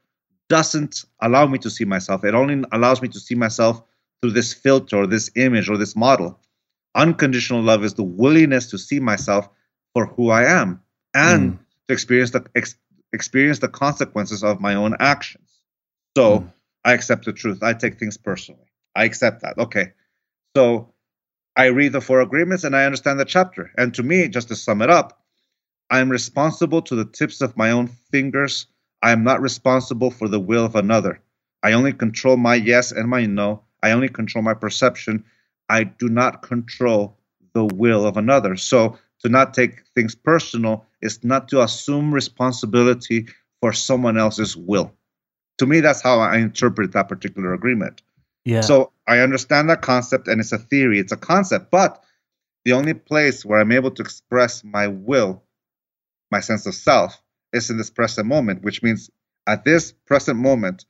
doesn't 0.49 1.05
allow 1.21 1.47
me 1.47 1.59
to 1.59 1.71
see 1.71 1.85
myself. 1.85 2.25
It 2.25 2.35
only 2.35 2.65
allows 2.73 3.03
me 3.03 3.09
to 3.09 3.21
see 3.21 3.35
myself 3.35 3.83
through 4.21 4.33
this 4.33 4.55
filter 4.55 4.99
or 4.99 5.07
this 5.07 5.31
image 5.37 5.69
or 5.69 5.77
this 5.77 5.97
model. 5.97 6.39
Unconditional 6.95 7.63
love 7.63 7.85
is 7.85 7.95
the 7.95 8.03
willingness 8.03 8.71
to 8.71 8.79
see 8.79 9.01
myself 9.01 9.49
for 9.93 10.07
who 10.07 10.31
I 10.31 10.45
am 10.45 10.81
and 11.15 11.55
mm. 11.55 11.59
to 11.89 11.93
experience 11.93 12.31
the 12.31 12.45
ex- 12.55 12.77
experience 13.13 13.59
the 13.59 13.69
consequences 13.69 14.43
of 14.43 14.61
my 14.61 14.75
own 14.75 14.97
actions. 15.01 15.61
So 16.17 16.41
mm. 16.41 16.53
I 16.85 16.93
accept 16.93 17.25
the 17.25 17.33
truth. 17.33 17.63
I 17.63 17.75
take 17.75 17.99
things 17.99 18.17
personally. 18.17 18.71
I 18.95 19.05
accept 19.05 19.43
that. 19.43 19.59
Okay. 19.59 19.93
So 20.57 20.93
I 21.57 21.67
read 21.67 21.93
the 21.93 22.01
four 22.01 22.21
agreements 22.21 22.65
and 22.65 22.77
I 22.77 22.85
understand 22.85 23.19
the 23.19 23.25
chapter. 23.25 23.71
And 23.77 23.95
to 23.95 24.03
me, 24.03 24.29
just 24.29 24.49
to 24.49 24.57
sum 24.57 24.83
it 24.83 24.91
up, 24.91 25.23
I 25.91 26.01
am 26.01 26.11
responsible 26.11 26.83
to 26.83 26.95
the 26.95 27.05
tips 27.05 27.41
of 27.41 27.57
my 27.57 27.71
own 27.71 27.89
fingers. 27.89 28.67
I 29.03 29.13
am 29.13 29.25
not 29.25 29.41
responsible 29.41 30.11
for 30.11 30.29
the 30.29 30.41
will 30.41 30.65
of 30.65 30.75
another. 30.75 31.21
I 31.63 31.73
only 31.73 31.93
control 31.93 32.37
my 32.37 32.55
yes 32.55 32.93
and 32.93 33.09
my 33.09 33.27
no. 33.27 33.63
I 33.83 33.93
only 33.93 34.09
control 34.09 34.43
my 34.43 34.55
perception. 34.55 35.25
I 35.69 35.85
do 35.85 36.09
not 36.09 36.43
control 36.43 37.19
the 37.55 37.65
will 37.65 38.07
of 38.07 38.17
another. 38.17 38.57
So 38.57 38.99
to 39.21 39.29
not 39.29 39.55
take 39.55 39.83
things 39.95 40.15
personal 40.15 40.87
is 41.03 41.25
not 41.25 41.49
to 41.49 41.63
assume 41.63 42.13
responsibility 42.13 43.29
for 43.61 43.73
someone 43.73 44.17
else's 44.17 44.57
will 44.57 44.93
to 45.59 45.67
me, 45.67 45.81
that's 45.81 46.03
how 46.03 46.21
I 46.21 46.39
interpret 46.39 46.93
that 46.93 47.09
particular 47.09 47.55
agreement. 47.55 48.03
Yeah. 48.45 48.61
So 48.61 48.93
I 49.07 49.21
understand 49.21 49.71
that 49.71 49.83
concept, 49.83 50.29
and 50.29 50.41
it's 50.41 50.53
a 50.53 50.59
theory, 50.59 50.99
it's 50.99 51.13
a 51.13 51.17
concept, 51.17 51.71
but 51.71 52.03
the 52.65 52.73
only 52.73 52.95
place 52.95 53.45
where 53.45 53.61
I'm 53.61 53.73
able 53.73 53.91
to 53.93 54.03
express 54.03 54.63
my 54.65 54.89
will, 54.89 55.43
my 56.31 56.41
sense 56.41 56.67
of 56.67 56.75
self, 56.75 57.21
is 57.57 57.71
in 57.71 57.79
this 57.79 57.90
present 57.90 58.29
moment, 58.29 58.62
which 58.62 58.83
means 58.83 59.11
at 59.47 59.64
this 59.64 59.92
present 59.92 60.38
moment, 60.38 60.85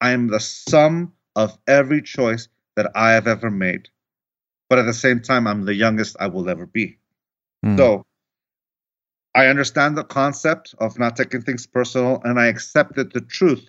I 0.00 0.10
am 0.10 0.28
the 0.28 0.40
sum 0.40 1.12
of 1.36 1.56
every 1.66 2.02
choice 2.02 2.48
that 2.76 2.90
I 2.94 3.12
have 3.12 3.26
ever 3.26 3.50
made. 3.50 3.88
But 4.68 4.78
at 4.78 4.86
the 4.86 4.94
same 4.94 5.20
time, 5.20 5.46
I'm 5.46 5.64
the 5.64 5.74
youngest 5.74 6.16
I 6.18 6.26
will 6.28 6.48
ever 6.48 6.66
be. 6.66 6.98
Mm. 7.64 7.76
So 7.76 8.06
I 9.34 9.46
understand 9.46 9.96
the 9.96 10.04
concept 10.04 10.74
of 10.78 10.98
not 10.98 11.16
taking 11.16 11.42
things 11.42 11.66
personal, 11.66 12.20
and 12.24 12.38
I 12.38 12.46
accepted 12.46 13.12
the 13.12 13.20
truth 13.20 13.68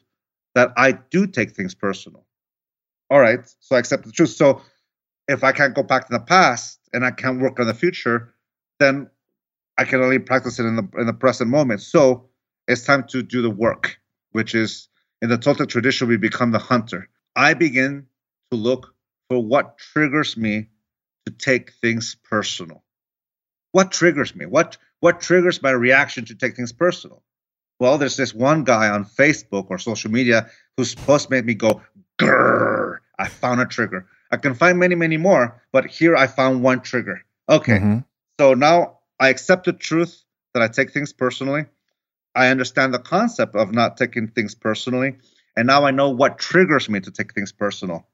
that 0.56 0.72
I 0.78 0.92
do 0.92 1.28
take 1.28 1.52
things 1.52 1.74
personal. 1.74 2.26
All 3.10 3.20
right, 3.20 3.42
so 3.60 3.76
I 3.76 3.80
accept 3.80 4.06
the 4.06 4.12
truth. 4.12 4.32
So 4.32 4.62
if 5.28 5.44
I 5.44 5.52
can't 5.52 5.76
go 5.76 5.84
back 5.84 6.08
to 6.08 6.14
the 6.14 6.20
past 6.24 6.80
and 6.94 7.06
I 7.06 7.12
can't 7.12 7.40
work 7.40 7.60
on 7.60 7.68
the 7.68 7.74
future, 7.74 8.34
then 8.80 9.10
I 9.78 9.86
can 9.86 10.02
only 10.02 10.20
practice 10.20 10.60
it 10.60 10.66
in 10.66 10.76
the 10.76 10.88
in 10.98 11.08
the 11.08 11.14
present 11.14 11.50
moment. 11.50 11.82
So 11.82 12.30
it's 12.68 12.84
time 12.84 13.06
to 13.10 13.24
do 13.24 13.42
the 13.42 13.50
work, 13.50 14.00
which 14.32 14.56
is 14.56 14.88
in 15.22 15.30
the 15.30 15.38
Toltec 15.38 15.70
tradition, 15.70 16.08
we 16.08 16.18
become 16.18 16.52
the 16.52 16.60
hunter. 16.60 17.10
I 17.36 17.54
begin 17.54 18.08
to 18.52 18.58
look 18.58 18.94
for 19.30 19.40
what 19.40 19.78
triggers 19.78 20.36
me 20.38 20.68
to 21.26 21.32
take 21.32 21.72
things 21.74 22.16
personal. 22.24 22.84
What 23.72 23.92
triggers 23.92 24.36
me? 24.36 24.46
What 24.46 24.78
what 25.00 25.22
triggers 25.22 25.62
my 25.62 25.72
reaction 25.72 26.26
to 26.26 26.36
take 26.36 26.56
things 26.56 26.72
personal? 26.72 27.24
Well, 27.80 27.98
there's 27.98 28.16
this 28.16 28.34
one 28.34 28.64
guy 28.64 28.90
on 28.90 29.04
Facebook 29.06 29.68
or 29.70 29.78
social 29.78 30.12
media 30.12 30.50
whose 30.78 30.96
post 30.96 31.30
made 31.30 31.46
me 31.46 31.56
go, 31.56 31.82
grrr, 32.20 33.00
I 33.18 33.28
found 33.28 33.60
a 33.60 33.66
trigger. 33.66 34.08
I 34.32 34.38
can 34.38 34.54
find 34.54 34.80
many, 34.80 34.96
many 34.96 35.18
more, 35.18 35.62
but 35.72 35.88
here 35.88 36.16
I 36.16 36.28
found 36.28 36.64
one 36.64 36.82
trigger. 36.82 37.22
Okay. 37.50 37.78
Mm-hmm. 37.78 38.00
So 38.40 38.54
now 38.54 39.00
I 39.20 39.30
accept 39.30 39.66
the 39.66 39.74
truth 39.74 40.24
that 40.54 40.64
I 40.64 40.68
take 40.68 40.92
things 40.92 41.14
personally. 41.14 41.66
I 42.36 42.48
understand 42.48 42.94
the 42.94 43.00
concept 43.00 43.56
of 43.56 43.74
not 43.74 43.98
taking 43.98 44.28
things 44.28 44.56
personally. 44.56 45.18
And 45.56 45.68
now 45.68 45.86
I 45.86 45.92
know 45.92 46.10
what 46.10 46.40
triggers 46.40 46.90
me 46.90 47.00
to 47.02 47.12
take 47.12 47.34
things 47.34 47.52
personal. 47.52 48.08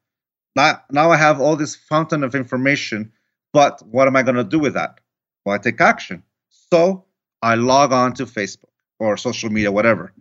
Now, 0.56 0.82
now 0.92 1.12
I 1.12 1.18
have 1.18 1.40
all 1.40 1.56
this 1.56 1.76
fountain 1.76 2.24
of 2.24 2.36
information, 2.36 3.14
but 3.54 3.82
what 3.86 4.08
am 4.08 4.16
I 4.16 4.24
going 4.24 4.36
to 4.36 4.44
do 4.44 4.60
with 4.60 4.74
that? 4.74 5.00
Well, 5.46 5.56
I 5.56 5.58
take 5.58 5.80
action. 5.80 6.24
So 6.72 7.06
I 7.42 7.56
log 7.56 7.94
on 7.94 8.14
to 8.16 8.26
Facebook 8.26 8.74
or 9.00 9.16
social 9.16 9.50
media, 9.50 9.72
whatever. 9.72 10.14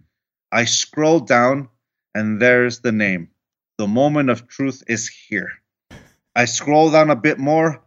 I 0.52 0.64
scroll 0.64 1.20
down 1.20 1.68
and 2.14 2.40
there's 2.40 2.80
the 2.80 2.92
name. 2.92 3.30
The 3.78 3.88
moment 3.88 4.30
of 4.30 4.48
truth 4.48 4.82
is 4.86 5.08
here. 5.08 5.52
I 6.34 6.44
scroll 6.44 6.90
down 6.90 7.10
a 7.10 7.16
bit 7.16 7.38
more. 7.38 7.82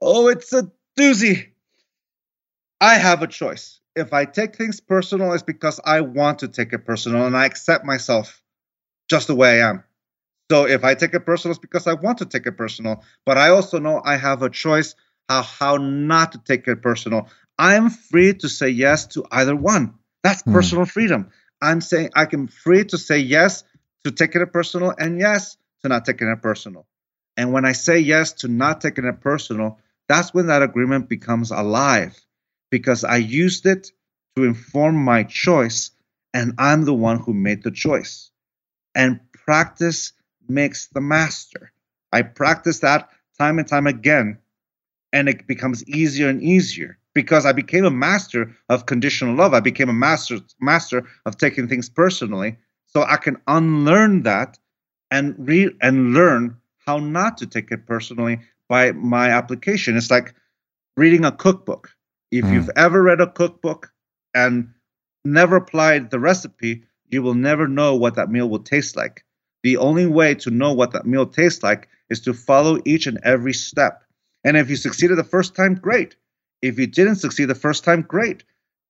Oh, 0.00 0.28
it's 0.28 0.52
a 0.52 0.70
doozy. 0.98 1.48
I 2.80 2.96
have 2.96 3.22
a 3.22 3.26
choice. 3.26 3.80
If 3.96 4.12
I 4.12 4.26
take 4.26 4.56
things 4.56 4.78
personal, 4.78 5.32
it's 5.32 5.42
because 5.42 5.80
I 5.84 6.02
want 6.02 6.40
to 6.40 6.48
take 6.48 6.72
it 6.74 6.84
personal 6.84 7.26
and 7.26 7.36
I 7.36 7.46
accept 7.46 7.84
myself 7.84 8.42
just 9.08 9.26
the 9.26 9.34
way 9.34 9.62
I 9.62 9.70
am. 9.70 9.84
So 10.50 10.66
if 10.66 10.84
I 10.84 10.94
take 10.94 11.14
it 11.14 11.26
personal, 11.26 11.52
it's 11.52 11.58
because 11.58 11.86
I 11.86 11.94
want 11.94 12.18
to 12.18 12.26
take 12.26 12.46
it 12.46 12.58
personal. 12.58 13.02
But 13.24 13.38
I 13.38 13.48
also 13.48 13.78
know 13.78 14.02
I 14.04 14.16
have 14.16 14.42
a 14.42 14.50
choice 14.50 14.94
how, 15.28 15.42
how 15.42 15.76
not 15.78 16.32
to 16.32 16.38
take 16.38 16.68
it 16.68 16.82
personal. 16.82 17.28
I'm 17.58 17.90
free 17.90 18.34
to 18.34 18.48
say 18.48 18.68
yes 18.68 19.06
to 19.08 19.24
either 19.32 19.56
one. 19.56 19.94
That's 20.22 20.42
mm. 20.42 20.52
personal 20.52 20.84
freedom. 20.84 21.30
I'm 21.62 21.80
saying 21.80 22.10
I 22.14 22.26
can 22.26 22.48
free 22.48 22.84
to 22.84 22.98
say 22.98 23.18
yes 23.18 23.64
to 24.04 24.12
taking 24.12 24.42
it 24.42 24.52
personal 24.52 24.94
and 24.96 25.18
yes 25.18 25.56
to 25.82 25.88
not 25.88 26.04
taking 26.04 26.28
it 26.28 26.42
personal. 26.42 26.86
And 27.36 27.52
when 27.52 27.64
I 27.64 27.72
say 27.72 27.98
yes 27.98 28.32
to 28.34 28.48
not 28.48 28.80
taking 28.82 29.04
it 29.06 29.20
personal, 29.20 29.78
that's 30.06 30.34
when 30.34 30.46
that 30.46 30.62
agreement 30.62 31.08
becomes 31.08 31.50
alive 31.50 32.20
because 32.70 33.04
I 33.04 33.16
used 33.16 33.66
it 33.66 33.90
to 34.36 34.44
inform 34.44 34.96
my 34.96 35.22
choice 35.22 35.90
and 36.34 36.54
I'm 36.58 36.84
the 36.84 36.94
one 36.94 37.18
who 37.18 37.32
made 37.32 37.62
the 37.62 37.70
choice. 37.70 38.30
And 38.94 39.20
practice 39.32 40.12
makes 40.48 40.88
the 40.88 41.00
master. 41.00 41.72
I 42.12 42.22
practice 42.22 42.80
that 42.80 43.08
time 43.38 43.58
and 43.58 43.68
time 43.68 43.86
again, 43.86 44.38
and 45.12 45.28
it 45.28 45.46
becomes 45.46 45.86
easier 45.88 46.28
and 46.28 46.42
easier 46.42 46.98
because 47.14 47.46
I 47.46 47.52
became 47.52 47.84
a 47.84 47.90
master 47.90 48.54
of 48.68 48.86
conditional 48.86 49.34
love. 49.34 49.54
I 49.54 49.60
became 49.60 49.88
a 49.88 49.94
master 49.94 50.38
master 50.60 51.06
of 51.24 51.38
taking 51.38 51.68
things 51.68 51.88
personally. 51.88 52.58
So 52.86 53.02
I 53.02 53.16
can 53.16 53.36
unlearn 53.46 54.22
that 54.22 54.58
and 55.10 55.34
read 55.38 55.76
and 55.80 56.12
learn 56.12 56.56
how 56.86 56.98
not 56.98 57.38
to 57.38 57.46
take 57.46 57.70
it 57.70 57.86
personally 57.86 58.40
by 58.68 58.92
my 58.92 59.30
application. 59.30 59.96
It's 59.96 60.10
like 60.10 60.34
reading 60.96 61.24
a 61.24 61.32
cookbook. 61.32 61.90
If 62.30 62.44
mm. 62.44 62.52
you've 62.52 62.70
ever 62.76 63.02
read 63.02 63.20
a 63.20 63.30
cookbook 63.30 63.92
and 64.34 64.70
never 65.24 65.56
applied 65.56 66.10
the 66.10 66.18
recipe, 66.18 66.84
you 67.08 67.22
will 67.22 67.34
never 67.34 67.68
know 67.68 67.94
what 67.94 68.14
that 68.16 68.30
meal 68.30 68.48
will 68.48 68.62
taste 68.62 68.96
like. 68.96 69.24
The 69.62 69.76
only 69.76 70.06
way 70.06 70.34
to 70.36 70.50
know 70.50 70.72
what 70.72 70.92
that 70.92 71.06
meal 71.06 71.26
tastes 71.26 71.62
like 71.62 71.88
is 72.10 72.20
to 72.20 72.34
follow 72.34 72.80
each 72.84 73.06
and 73.06 73.18
every 73.24 73.52
step. 73.52 74.02
And 74.44 74.56
if 74.56 74.70
you 74.70 74.76
succeeded 74.76 75.16
the 75.18 75.24
first 75.24 75.54
time, 75.54 75.74
great. 75.74 76.16
If 76.62 76.78
you 76.78 76.86
didn't 76.86 77.16
succeed 77.16 77.46
the 77.46 77.54
first 77.54 77.84
time, 77.84 78.02
great. 78.02 78.44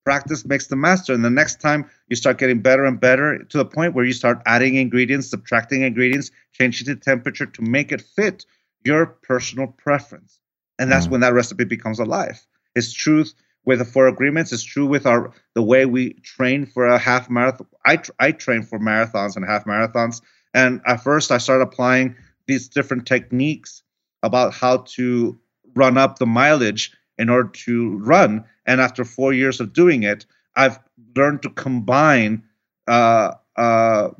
Practice 0.04 0.44
makes 0.44 0.66
the 0.66 0.76
master. 0.76 1.12
And 1.12 1.24
the 1.24 1.30
next 1.30 1.60
time 1.60 1.90
you 2.08 2.16
start 2.16 2.38
getting 2.38 2.60
better 2.60 2.84
and 2.84 3.00
better 3.00 3.42
to 3.42 3.58
the 3.58 3.64
point 3.64 3.94
where 3.94 4.04
you 4.04 4.12
start 4.12 4.42
adding 4.46 4.76
ingredients, 4.76 5.30
subtracting 5.30 5.82
ingredients, 5.82 6.30
changing 6.52 6.86
the 6.86 6.96
temperature 6.96 7.46
to 7.46 7.62
make 7.62 7.90
it 7.90 8.02
fit 8.02 8.44
your 8.84 9.06
personal 9.06 9.66
preference. 9.66 10.38
And 10.78 10.92
that's 10.92 11.06
mm. 11.06 11.12
when 11.12 11.20
that 11.22 11.32
recipe 11.32 11.64
becomes 11.64 11.98
alive. 11.98 12.46
It's 12.76 12.92
truth 12.92 13.34
with 13.64 13.80
the 13.80 13.84
four 13.84 14.06
agreements. 14.06 14.52
It's 14.52 14.62
true 14.62 14.86
with 14.86 15.06
our 15.06 15.32
the 15.54 15.62
way 15.62 15.86
we 15.86 16.14
train 16.22 16.66
for 16.66 16.86
a 16.86 16.98
half 16.98 17.28
marathon. 17.28 17.66
I, 17.84 18.00
I 18.20 18.32
train 18.32 18.62
for 18.62 18.78
marathons 18.78 19.34
and 19.34 19.44
half 19.44 19.64
marathons. 19.64 20.20
And 20.54 20.80
at 20.86 21.02
first, 21.02 21.32
I 21.32 21.38
started 21.38 21.64
applying 21.64 22.14
these 22.46 22.68
different 22.68 23.06
techniques 23.06 23.82
about 24.22 24.54
how 24.54 24.78
to 24.94 25.38
run 25.74 25.98
up 25.98 26.18
the 26.18 26.26
mileage 26.26 26.92
in 27.18 27.28
order 27.28 27.48
to 27.48 27.98
run. 27.98 28.44
And 28.66 28.80
after 28.80 29.04
four 29.04 29.32
years 29.32 29.60
of 29.60 29.72
doing 29.72 30.04
it, 30.04 30.26
I've 30.54 30.78
learned 31.16 31.42
to 31.42 31.50
combine 31.50 32.44
uh, 32.86 33.32
uh, 33.56 34.10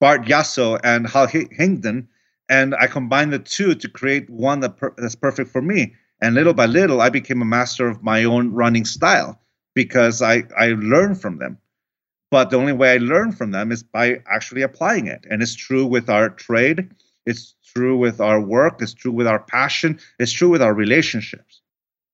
Bart 0.00 0.22
Yasso 0.22 0.80
and 0.82 1.08
Hal 1.08 1.28
Higdon 1.28 2.08
and 2.48 2.74
I 2.74 2.86
combined 2.86 3.32
the 3.32 3.38
two 3.38 3.74
to 3.74 3.88
create 3.88 4.28
one 4.30 4.60
that 4.60 4.76
per- 4.76 4.94
that's 4.96 5.14
perfect 5.14 5.50
for 5.50 5.62
me. 5.62 5.94
And 6.20 6.34
little 6.34 6.54
by 6.54 6.66
little, 6.66 7.00
I 7.00 7.10
became 7.10 7.42
a 7.42 7.46
master 7.46 7.88
of 7.88 8.02
my 8.02 8.24
own 8.24 8.52
running 8.52 8.84
style 8.84 9.40
because 9.74 10.22
I 10.22 10.44
I 10.58 10.68
learned 10.68 11.20
from 11.20 11.38
them. 11.38 11.58
But 12.30 12.50
the 12.50 12.56
only 12.56 12.72
way 12.72 12.92
I 12.92 12.98
learn 12.98 13.32
from 13.32 13.52
them 13.52 13.72
is 13.72 13.82
by 13.82 14.22
actually 14.30 14.62
applying 14.62 15.06
it. 15.06 15.24
And 15.30 15.42
it's 15.42 15.54
true 15.54 15.86
with 15.86 16.10
our 16.10 16.28
trade. 16.28 16.90
It's 17.24 17.54
true 17.64 17.96
with 17.96 18.20
our 18.20 18.40
work. 18.40 18.82
It's 18.82 18.92
true 18.92 19.12
with 19.12 19.26
our 19.26 19.38
passion. 19.38 19.98
It's 20.18 20.32
true 20.32 20.50
with 20.50 20.60
our 20.60 20.74
relationships. 20.74 21.62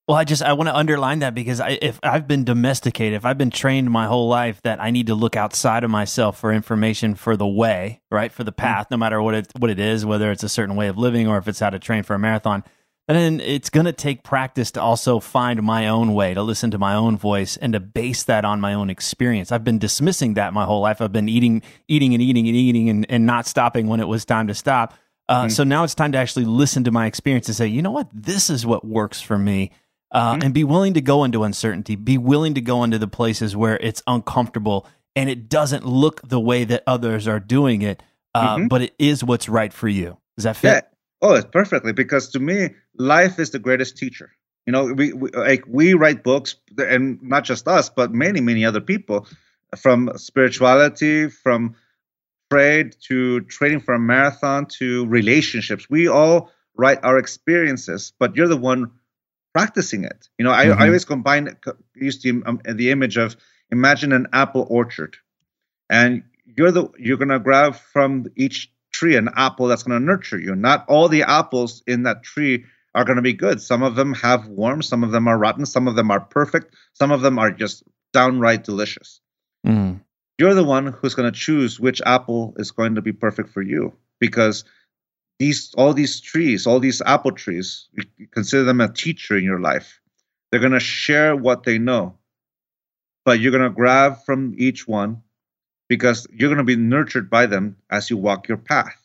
Well, 0.07 0.19
I 0.19 0.25
just 0.25 0.43
I 0.43 0.53
want 0.53 0.69
to 0.69 0.77
underline 0.77 1.21
that 1.21 1.35
because 1.35 1.61
I, 1.61 1.79
if 1.81 1.99
I've 2.03 2.29
been 2.29 2.45
domesticated, 2.45 3.17
if 3.17 3.25
I've 3.25 3.39
been 3.39 3.51
trained 3.51 3.91
my 3.91 4.07
whole 4.07 4.29
life 4.29 4.61
that 4.63 4.79
I 4.79 4.91
need 4.91 5.07
to 5.07 5.15
look 5.15 5.35
outside 5.35 5.83
of 5.83 5.91
myself 5.91 6.39
for 6.39 6.53
information 6.53 7.15
for 7.15 7.39
the 7.39 7.47
way, 7.47 8.03
right, 8.11 8.31
for 8.31 8.45
the 8.45 8.53
mm. 8.53 8.57
path, 8.59 8.89
no 8.91 8.99
matter 8.99 9.23
what 9.23 9.35
it 9.35 9.53
what 9.59 9.71
it 9.71 9.79
is, 9.79 10.05
whether 10.05 10.31
it's 10.31 10.43
a 10.43 10.49
certain 10.49 10.77
way 10.77 10.89
of 10.89 10.99
living 10.99 11.27
or 11.27 11.39
if 11.39 11.49
it's 11.49 11.59
how 11.59 11.71
to 11.71 11.79
train 11.79 12.03
for 12.03 12.13
a 12.13 12.19
marathon, 12.19 12.65
and 13.07 13.17
then 13.19 13.41
it's 13.41 13.71
going 13.71 13.87
to 13.87 13.93
take 13.93 14.23
practice 14.23 14.71
to 14.73 14.81
also 14.81 15.21
find 15.21 15.63
my 15.63 15.89
own 15.89 16.15
way, 16.15 16.33
to 16.33 16.43
listen 16.43 16.71
to 16.71 16.79
my 16.79 16.95
own 16.95 17.19
voice, 17.19 17.57
and 17.57 17.75
to 17.75 17.81
base 17.81 18.25
that 18.25 18.45
on 18.45 18.61
my 18.61 18.75
own 18.75 18.89
experience. 18.89 19.53
I've 19.53 19.65
been 19.65 19.79
dismissing 19.79 20.35
that 20.35 20.55
my 20.55 20.65
whole 20.65 20.81
life. 20.81 21.01
I've 21.01 21.13
been 21.13 21.29
eating, 21.29 21.63
eating, 21.87 22.15
and 22.15 22.23
eating 22.23 22.49
and 22.49 22.57
eating, 22.57 22.89
and, 22.89 23.07
and 23.11 23.27
not 23.27 23.47
stopping 23.47 23.89
when 23.89 24.01
it 24.01 24.09
was 24.09 24.25
time 24.25 24.47
to 24.47 24.55
stop. 24.55 24.95
Uh, 25.29 25.47
mm. 25.47 25.53
So 25.53 25.65
now 25.65 25.85
it's 25.85 25.95
time 25.95 26.13
to 26.13 26.19
actually 26.19 26.45
listen 26.45 26.85
to 26.85 26.91
my 26.91 27.07
experience 27.07 27.49
and 27.49 27.57
say, 27.57 27.67
you 27.67 27.83
know 27.83 27.91
what, 27.91 28.09
this 28.13 28.51
is 28.51 28.65
what 28.65 28.87
works 28.87 29.21
for 29.21 29.39
me 29.39 29.71
uh, 30.11 30.33
mm-hmm. 30.33 30.43
and 30.43 30.55
be 30.55 30.65
willing 30.65 30.95
to 30.95 31.01
go 31.01 31.25
into 31.25 31.45
uncertainty, 31.45 31.97
be 31.97 32.19
willing 32.19 32.55
to 32.55 32.61
go 32.61 32.85
into 32.85 32.99
the 32.99 33.09
places 33.09 33.57
where 33.57 33.77
it's 33.79 34.03
uncomfortable 34.07 34.87
and 35.17 35.31
it 35.31 35.49
doesn't 35.49 35.87
look 35.87 36.27
the 36.27 36.41
way 36.41 36.65
that 36.65 36.83
others 36.87 37.29
are 37.29 37.41
doing 37.41 37.83
it, 37.83 38.03
uh, 38.35 38.57
mm-hmm. 38.57 38.69
but 38.69 38.83
it 38.83 38.95
is 38.99 39.23
what's 39.23 39.49
right 39.49 39.73
for 39.73 39.89
you. 39.89 40.17
Does 40.37 40.45
that 40.45 40.57
fit? 40.57 40.69
Yeah. 40.69 40.81
Oh, 41.25 41.33
it's 41.33 41.49
perfectly 41.51 41.95
because 41.95 42.29
to 42.33 42.39
me, 42.39 42.75
life 42.99 43.39
is 43.39 43.51
the 43.51 43.59
greatest 43.59 43.97
teacher. 43.97 44.31
You 44.67 44.73
know, 44.73 44.93
we, 44.93 45.15
we 45.15 45.31
like 45.31 45.65
we 45.67 45.95
write 45.95 46.23
books, 46.23 46.57
and 46.77 47.23
not 47.23 47.45
just 47.45 47.67
us, 47.67 47.89
but 47.89 48.13
many 48.13 48.43
many 48.43 48.67
other 48.67 48.83
people, 48.83 49.27
from 49.75 50.11
spirituality, 50.17 51.31
from 51.31 51.77
trade 52.51 52.95
to 53.09 53.41
training 53.41 53.81
for 53.81 53.95
a 53.95 53.99
marathon 53.99 54.67
to 54.79 55.07
relationships. 55.07 55.89
We 55.89 56.09
all 56.09 56.51
write 56.77 57.03
our 57.03 57.17
experiences, 57.17 58.13
but 58.19 58.37
you're 58.37 58.49
the 58.49 58.59
one 58.59 58.91
practicing 59.55 60.05
it. 60.05 60.29
You 60.39 60.45
know, 60.45 60.53
I, 60.53 60.67
mm-hmm. 60.67 60.83
I 60.83 60.87
always 60.89 61.07
combine 61.07 61.57
used 61.95 62.23
the 62.23 62.43
um, 62.45 62.61
the 62.67 62.91
image 62.91 63.17
of 63.17 63.35
imagine 63.71 64.13
an 64.13 64.27
apple 64.35 64.67
orchard, 64.69 65.17
and 65.89 66.25
you're 66.45 66.71
the 66.71 66.91
you're 66.99 67.17
gonna 67.17 67.41
grab 67.41 67.77
from 67.77 68.27
each 68.37 68.71
tree 68.95 69.17
an 69.17 69.29
apple 69.37 69.67
that's 69.67 69.83
gonna 69.83 70.01
nurture 70.01 70.39
you. 70.39 70.55
Not 70.55 70.85
all 70.89 71.09
the 71.09 71.23
apples 71.23 71.83
in 71.87 72.05
that 72.05 72.23
tree 72.23 72.65
are 72.95 73.05
gonna 73.05 73.23
be 73.23 73.33
good. 73.33 73.61
Some 73.61 73.83
of 73.83 73.97
them 73.97 74.15
have 74.15 74.47
worms, 74.49 74.89
some 74.89 75.05
of 75.05 75.11
them 75.11 75.29
are 75.29 75.37
rotten, 75.39 75.67
some 75.67 75.89
of 75.89 75.97
them 75.97 76.11
are 76.11 76.21
perfect, 76.21 76.75
some 76.93 77.11
of 77.11 77.21
them 77.21 77.39
are 77.39 77.51
just 77.51 77.83
downright 78.13 78.65
delicious. 78.65 79.21
Mm. 79.67 80.01
You're 80.39 80.55
the 80.55 80.65
one 80.65 80.87
who's 80.87 81.15
gonna 81.15 81.33
choose 81.33 81.81
which 81.81 82.01
apple 82.07 82.55
is 82.57 82.71
going 82.71 82.95
to 82.95 83.03
be 83.03 83.13
perfect 83.13 83.51
for 83.51 83.63
you 83.63 83.93
because 84.21 84.65
these 85.39 85.75
all 85.77 85.93
these 85.93 86.21
trees, 86.21 86.67
all 86.67 86.81
these 86.81 87.03
apple 87.03 87.33
trees, 87.33 87.89
you 88.17 88.27
consider 88.29 88.65
them 88.65 88.81
a 88.81 88.93
teacher 88.93 89.37
in 89.37 89.45
your 89.45 89.61
life. 89.61 90.01
They're 90.55 90.61
going 90.61 90.73
to 90.73 90.79
share 90.79 91.35
what 91.35 91.65
they 91.65 91.79
know, 91.79 92.17
but 93.25 93.41
you're 93.41 93.51
going 93.51 93.65
to 93.65 93.71
grab 93.71 94.25
from 94.25 94.55
each 94.57 94.87
one 94.87 95.24
because 95.89 96.27
you're 96.31 96.49
going 96.49 96.59
to 96.59 96.65
be 96.65 96.77
nurtured 96.77 97.31
by 97.31 97.47
them 97.47 97.77
as 97.91 98.11
you 98.11 98.17
walk 98.17 98.49
your 98.49 98.57
path. 98.57 98.97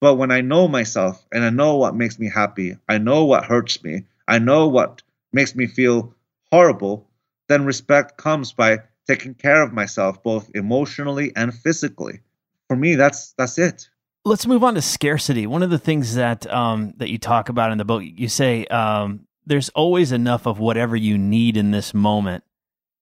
But 0.00 0.14
when 0.14 0.30
I 0.30 0.40
know 0.40 0.68
myself 0.68 1.24
and 1.32 1.44
I 1.44 1.50
know 1.50 1.76
what 1.76 1.96
makes 1.96 2.18
me 2.18 2.30
happy, 2.30 2.76
I 2.88 2.98
know 2.98 3.24
what 3.24 3.44
hurts 3.44 3.82
me, 3.82 4.04
I 4.26 4.38
know 4.38 4.68
what 4.68 5.02
makes 5.32 5.54
me 5.54 5.66
feel 5.66 6.14
horrible, 6.52 7.08
then 7.48 7.64
respect 7.64 8.16
comes 8.16 8.52
by 8.52 8.82
taking 9.06 9.34
care 9.34 9.62
of 9.62 9.72
myself 9.72 10.22
both 10.22 10.50
emotionally 10.54 11.32
and 11.34 11.52
physically. 11.52 12.20
For 12.68 12.76
me, 12.76 12.94
that's 12.94 13.32
that's 13.32 13.58
it 13.58 13.88
let's 14.28 14.46
move 14.46 14.62
on 14.62 14.74
to 14.74 14.82
scarcity. 14.82 15.46
One 15.46 15.62
of 15.62 15.70
the 15.70 15.78
things 15.78 16.14
that 16.14 16.46
um, 16.52 16.92
that 16.98 17.10
you 17.10 17.18
talk 17.18 17.48
about 17.48 17.72
in 17.72 17.78
the 17.78 17.84
book, 17.84 18.02
you 18.04 18.28
say 18.28 18.66
um, 18.66 19.26
there's 19.46 19.70
always 19.70 20.12
enough 20.12 20.46
of 20.46 20.58
whatever 20.58 20.94
you 20.94 21.18
need 21.18 21.56
in 21.56 21.70
this 21.70 21.94
moment, 21.94 22.44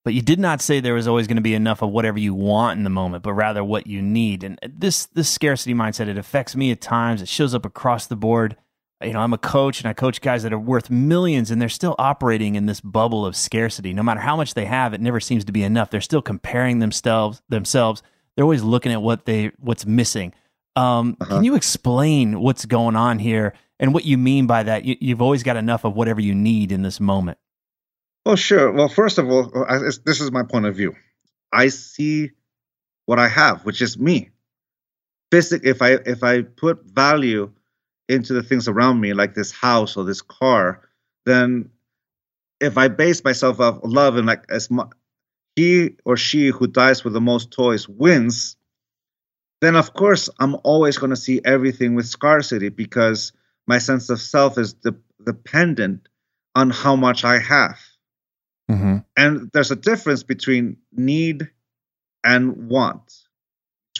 but 0.06 0.14
you 0.14 0.22
did 0.22 0.38
not 0.38 0.60
say 0.60 0.78
there 0.78 0.94
was 0.94 1.08
always 1.08 1.26
going 1.26 1.34
to 1.34 1.42
be 1.42 1.52
enough 1.52 1.82
of 1.82 1.90
whatever 1.90 2.16
you 2.16 2.32
want 2.32 2.78
in 2.78 2.84
the 2.84 2.90
moment, 2.90 3.24
but 3.24 3.32
rather 3.32 3.64
what 3.64 3.88
you 3.88 4.00
need. 4.00 4.44
And 4.44 4.56
this 4.62 5.06
this 5.06 5.28
scarcity 5.28 5.74
mindset 5.74 6.06
it 6.06 6.16
affects 6.16 6.54
me 6.54 6.70
at 6.70 6.80
times. 6.80 7.22
It 7.22 7.28
shows 7.28 7.56
up 7.56 7.66
across 7.66 8.06
the 8.06 8.14
board. 8.14 8.56
You 9.02 9.14
know, 9.14 9.18
I'm 9.18 9.32
a 9.32 9.38
coach 9.38 9.80
and 9.80 9.88
I 9.88 9.94
coach 9.94 10.20
guys 10.20 10.44
that 10.44 10.52
are 10.52 10.60
worth 10.60 10.90
millions 10.90 11.50
and 11.50 11.60
they're 11.60 11.68
still 11.68 11.96
operating 11.98 12.54
in 12.54 12.66
this 12.66 12.80
bubble 12.80 13.26
of 13.26 13.34
scarcity. 13.34 13.92
No 13.92 14.04
matter 14.04 14.20
how 14.20 14.36
much 14.36 14.54
they 14.54 14.66
have, 14.66 14.94
it 14.94 15.00
never 15.00 15.18
seems 15.18 15.44
to 15.46 15.52
be 15.52 15.64
enough. 15.64 15.90
They're 15.90 16.00
still 16.00 16.22
comparing 16.22 16.78
themselves 16.78 17.42
themselves. 17.48 18.00
They're 18.36 18.44
always 18.44 18.62
looking 18.62 18.92
at 18.92 19.02
what 19.02 19.26
they 19.26 19.50
what's 19.58 19.86
missing 19.86 20.32
um, 20.76 21.16
uh-huh. 21.20 21.36
Can 21.36 21.44
you 21.44 21.56
explain 21.56 22.38
what's 22.38 22.66
going 22.66 22.96
on 22.96 23.18
here 23.18 23.54
and 23.80 23.94
what 23.94 24.04
you 24.04 24.18
mean 24.18 24.46
by 24.46 24.62
that? 24.62 24.84
You, 24.84 25.14
have 25.14 25.22
always 25.22 25.42
got 25.42 25.56
enough 25.56 25.84
of 25.84 25.96
whatever 25.96 26.20
you 26.20 26.34
need 26.34 26.70
in 26.70 26.82
this 26.82 27.00
moment. 27.00 27.38
Well, 28.26 28.34
sure. 28.34 28.72
Well, 28.72 28.88
first 28.88 29.18
of 29.18 29.30
all, 29.30 29.52
uh, 29.54 29.78
this 30.04 30.20
is 30.20 30.32
my 30.32 30.42
point 30.42 30.66
of 30.66 30.74
view. 30.74 30.96
I 31.52 31.68
see 31.68 32.32
what 33.04 33.20
I 33.20 33.28
have, 33.28 33.64
which 33.64 33.80
is 33.80 33.96
me. 33.96 34.30
Physic, 35.30 35.62
if 35.64 35.80
I 35.80 35.90
if 35.92 36.24
I 36.24 36.42
put 36.42 36.84
value 36.84 37.52
into 38.08 38.32
the 38.32 38.42
things 38.42 38.66
around 38.66 39.00
me, 39.00 39.14
like 39.14 39.34
this 39.34 39.52
house 39.52 39.96
or 39.96 40.02
this 40.02 40.22
car, 40.22 40.88
then 41.24 41.70
if 42.60 42.76
I 42.76 42.88
base 42.88 43.22
myself 43.22 43.60
off 43.60 43.78
love 43.84 44.16
and 44.16 44.26
like 44.26 44.44
as 44.50 44.72
much, 44.72 44.88
he 45.54 45.94
or 46.04 46.16
she 46.16 46.48
who 46.48 46.66
dies 46.66 47.04
with 47.04 47.12
the 47.12 47.20
most 47.20 47.52
toys 47.52 47.88
wins, 47.88 48.56
then 49.60 49.76
of 49.76 49.94
course 49.94 50.28
I'm 50.40 50.56
always 50.64 50.98
going 50.98 51.10
to 51.10 51.16
see 51.16 51.40
everything 51.44 51.94
with 51.94 52.06
scarcity 52.08 52.70
because 52.70 53.32
my 53.68 53.78
sense 53.78 54.10
of 54.10 54.20
self 54.20 54.58
is 54.58 54.72
de- 54.72 54.96
dependent 55.24 56.08
on 56.56 56.70
how 56.70 56.96
much 56.96 57.22
I 57.24 57.38
have. 57.38 57.78
Mm-hmm. 58.70 58.98
And 59.16 59.50
there's 59.52 59.70
a 59.70 59.76
difference 59.76 60.22
between 60.22 60.76
need 60.92 61.50
and 62.24 62.68
want 62.68 63.14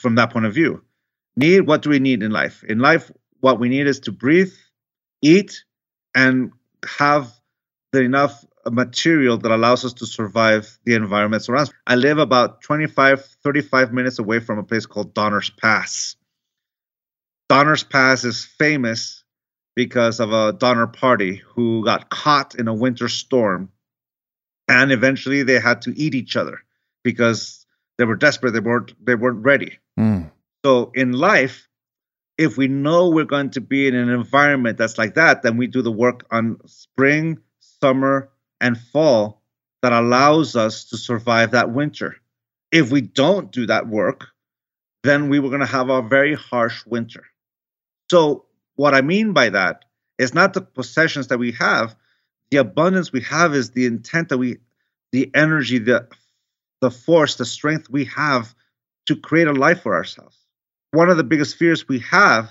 from 0.01 0.17
that 0.17 0.33
point 0.33 0.47
of 0.47 0.55
view. 0.55 0.83
Need, 1.37 1.61
what 1.61 1.83
do 1.83 1.91
we 1.91 1.99
need 1.99 2.23
in 2.23 2.31
life? 2.31 2.65
In 2.65 2.79
life, 2.79 3.11
what 3.41 3.61
we 3.61 3.69
need 3.69 3.87
is 3.87 4.01
to 4.01 4.13
breathe, 4.13 4.53
eat, 5.23 5.65
and 6.15 6.53
have 6.85 7.33
the 7.93 8.01
enough 8.01 8.45
material 8.71 9.39
that 9.39 9.53
allows 9.53 9.85
us 9.85 9.93
to 9.95 10.07
survive 10.07 10.79
the 10.85 10.95
environments 10.95 11.49
around 11.49 11.63
us. 11.63 11.73
I 11.87 11.95
live 11.95 12.19
about 12.19 12.63
25, 12.63 13.25
35 13.25 13.93
minutes 13.93 14.19
away 14.19 14.41
from 14.41 14.59
a 14.59 14.65
place 14.65 14.87
called 14.87 15.15
Donner's 15.15 15.51
Pass. 15.51 16.17
Donner's 17.49 17.85
Pass 17.85 18.25
is 18.25 18.45
famous 18.45 19.23
because 19.77 20.21
of 20.21 20.33
a 20.33 20.53
Donner 20.53 20.87
party 20.87 21.37
who 21.37 21.85
got 21.85 22.11
caught 22.11 22.55
in 22.57 22.67
a 22.67 22.75
winter 22.75 23.09
storm. 23.09 23.71
And 24.69 24.91
eventually 24.93 25.43
they 25.43 25.61
had 25.61 25.83
to 25.83 25.99
eat 25.99 26.15
each 26.15 26.37
other 26.37 26.63
because 27.05 27.67
they 27.99 28.05
were 28.05 28.17
desperate. 28.17 28.53
They 28.53 28.61
weren't, 28.61 28.93
they 29.05 29.15
weren't 29.15 29.45
ready. 29.45 29.79
Mm. 29.99 30.31
So 30.65 30.91
in 30.95 31.13
life, 31.13 31.69
if 32.39 32.57
we 32.57 32.69
know 32.69 33.09
we're 33.09 33.25
going 33.25 33.51
to 33.51 33.61
be 33.61 33.87
in 33.87 33.95
an 33.95 34.11
environment 34.11 34.79
that's 34.79 34.99
like 34.99 35.15
that, 35.15 35.43
then 35.43 35.57
we 35.57 35.67
do 35.67 35.83
the 35.83 35.93
work 35.93 36.27
on 36.31 36.59
spring, 36.67 37.39
summer, 37.61 38.31
and 38.61 38.79
fall 38.79 39.43
that 39.83 39.93
allows 39.93 40.57
us 40.57 40.85
to 40.87 40.97
survive 40.97 41.53
that 41.53 41.71
winter. 41.71 42.17
If 42.73 42.91
we 42.91 43.01
don't 43.01 43.53
do 43.53 43.67
that 43.67 43.87
work, 43.87 44.27
then 45.05 45.29
we 45.29 45.39
were 45.39 45.49
going 45.49 45.61
to 45.61 45.67
have 45.67 45.89
a 45.89 46.03
very 46.03 46.35
harsh 46.35 46.85
winter. 46.85 47.25
So, 48.11 48.47
what 48.75 48.95
I 48.95 49.01
mean 49.01 49.33
by 49.33 49.51
that 49.51 49.85
is 50.19 50.35
not 50.35 50.53
the 50.53 50.61
possessions 50.61 51.29
that 51.29 51.39
we 51.39 51.53
have, 51.53 51.95
the 52.51 52.59
abundance 52.59 53.13
we 53.13 53.23
have 53.23 53.55
is 53.55 53.71
the 53.71 53.87
intent 53.87 54.29
that 54.29 54.39
we, 54.39 54.59
the 55.13 55.31
energy, 55.35 55.79
the, 55.79 56.09
the 56.81 56.91
force, 56.91 57.37
the 57.37 57.45
strength 57.45 57.89
we 57.91 58.05
have 58.07 58.55
to 59.07 59.17
create 59.17 59.49
a 59.49 59.53
life 59.53 59.83
for 59.83 59.95
ourselves. 59.95 60.37
One 60.93 61.09
of 61.11 61.17
the 61.17 61.25
biggest 61.25 61.57
fears 61.57 61.89
we 61.89 62.01
have 62.01 62.51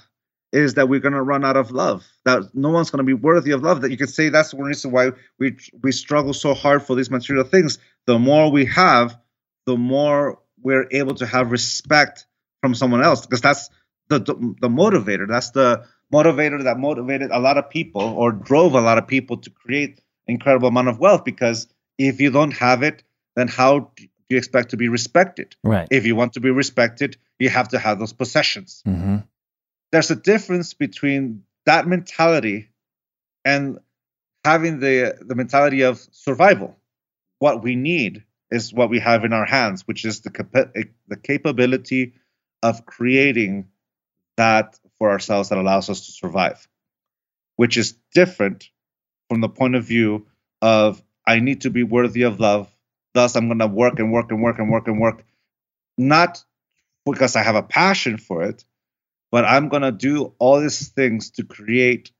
is 0.55 0.75
that 0.75 0.87
we're 0.87 1.01
going 1.01 1.13
to 1.13 1.21
run 1.21 1.43
out 1.43 1.57
of 1.57 1.71
love 1.71 2.07
that 2.23 2.43
no 2.53 2.69
one's 2.69 2.89
going 2.89 2.99
to 2.99 3.03
be 3.03 3.13
worthy 3.13 3.51
of 3.51 3.61
love 3.61 3.81
that 3.81 3.91
you 3.91 3.97
could 3.97 4.09
say 4.09 4.29
that's 4.29 4.53
one 4.53 4.67
reason 4.67 4.89
why 4.89 5.11
we 5.37 5.57
we 5.83 5.91
struggle 5.91 6.33
so 6.33 6.53
hard 6.53 6.81
for 6.81 6.95
these 6.95 7.11
material 7.11 7.43
things 7.43 7.77
the 8.05 8.17
more 8.17 8.49
we 8.49 8.65
have 8.65 9.17
the 9.65 9.75
more 9.75 10.39
we're 10.61 10.87
able 10.91 11.13
to 11.13 11.25
have 11.25 11.51
respect 11.51 12.25
from 12.61 12.73
someone 12.73 13.03
else 13.03 13.25
because 13.25 13.41
that's 13.41 13.69
the, 14.07 14.19
the 14.19 14.33
the 14.61 14.69
motivator 14.69 15.27
that's 15.27 15.51
the 15.51 15.83
motivator 16.13 16.63
that 16.63 16.77
motivated 16.77 17.31
a 17.31 17.39
lot 17.39 17.57
of 17.57 17.69
people 17.69 18.01
or 18.01 18.31
drove 18.31 18.73
a 18.73 18.81
lot 18.81 18.97
of 18.97 19.07
people 19.07 19.37
to 19.37 19.49
create 19.49 20.01
incredible 20.27 20.67
amount 20.67 20.87
of 20.87 20.99
wealth 20.99 21.23
because 21.23 21.67
if 21.97 22.19
you 22.19 22.31
don't 22.31 22.51
have 22.51 22.83
it 22.83 23.03
then 23.35 23.47
how 23.47 23.91
do 23.95 24.07
you 24.29 24.37
expect 24.37 24.69
to 24.69 24.77
be 24.77 24.87
respected? 24.87 25.55
Right. 25.63 25.87
If 25.91 26.05
you 26.05 26.15
want 26.15 26.33
to 26.33 26.39
be 26.39 26.49
respected 26.49 27.17
you 27.39 27.49
have 27.49 27.69
to 27.69 27.79
have 27.79 27.99
those 27.99 28.13
possessions. 28.13 28.81
Mm-hmm. 28.87 29.17
There's 29.91 30.11
a 30.11 30.15
difference 30.15 30.73
between 30.73 31.43
that 31.65 31.87
mentality 31.87 32.69
and 33.43 33.79
having 34.43 34.79
the 34.79 35.17
the 35.21 35.35
mentality 35.35 35.81
of 35.81 35.99
survival. 36.11 36.75
What 37.39 37.63
we 37.63 37.75
need 37.75 38.23
is 38.51 38.73
what 38.73 38.89
we 38.89 38.99
have 38.99 39.25
in 39.25 39.33
our 39.33 39.45
hands, 39.45 39.87
which 39.87 40.05
is 40.05 40.21
the 40.21 40.29
capa- 40.29 40.71
the 41.07 41.17
capability 41.17 42.13
of 42.63 42.85
creating 42.85 43.67
that 44.37 44.79
for 44.99 45.09
ourselves 45.09 45.49
that 45.49 45.57
allows 45.57 45.89
us 45.89 46.05
to 46.05 46.11
survive, 46.11 46.67
which 47.55 47.77
is 47.77 47.97
different 48.13 48.69
from 49.29 49.41
the 49.41 49.49
point 49.49 49.75
of 49.75 49.83
view 49.83 50.27
of 50.61 51.01
I 51.27 51.39
need 51.39 51.61
to 51.61 51.69
be 51.69 51.83
worthy 51.83 52.23
of 52.23 52.39
love. 52.39 52.69
Thus, 53.13 53.35
I'm 53.35 53.47
going 53.47 53.59
to 53.59 53.67
work 53.67 53.99
and 53.99 54.11
work 54.11 54.31
and 54.31 54.41
work 54.41 54.59
and 54.59 54.69
work 54.69 54.87
and 54.87 54.99
work, 54.99 55.23
not 55.97 56.43
because 57.05 57.35
I 57.35 57.43
have 57.43 57.55
a 57.55 57.63
passion 57.63 58.17
for 58.17 58.43
it, 58.43 58.63
but 59.31 59.45
I'm 59.45 59.69
going 59.69 59.83
to 59.83 59.91
do 59.91 60.33
all 60.39 60.59
these 60.59 60.89
things 60.89 61.31
to 61.31 61.43
create 61.43 62.11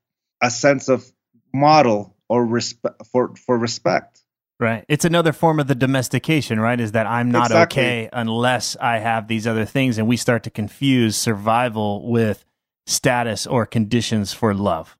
a 0.42 0.50
sense 0.50 0.88
of 0.88 1.04
model 1.52 2.16
or 2.28 2.44
respect 2.44 3.06
for 3.06 3.34
for 3.36 3.56
respect. 3.56 4.20
Right. 4.58 4.86
It's 4.88 5.04
another 5.04 5.34
form 5.34 5.60
of 5.60 5.66
the 5.66 5.74
domestication, 5.74 6.58
right? 6.58 6.80
Is 6.80 6.92
that 6.92 7.06
I'm 7.06 7.30
not 7.30 7.50
Exactly. 7.50 7.82
okay 7.82 8.08
unless 8.10 8.74
I 8.80 8.98
have 8.98 9.28
these 9.28 9.46
other 9.46 9.66
things 9.66 9.98
and 9.98 10.08
we 10.08 10.16
start 10.16 10.44
to 10.44 10.50
confuse 10.50 11.14
survival 11.14 12.10
with 12.10 12.42
status 12.86 13.46
or 13.46 13.66
conditions 13.66 14.32
for 14.32 14.54
love. 14.54 14.96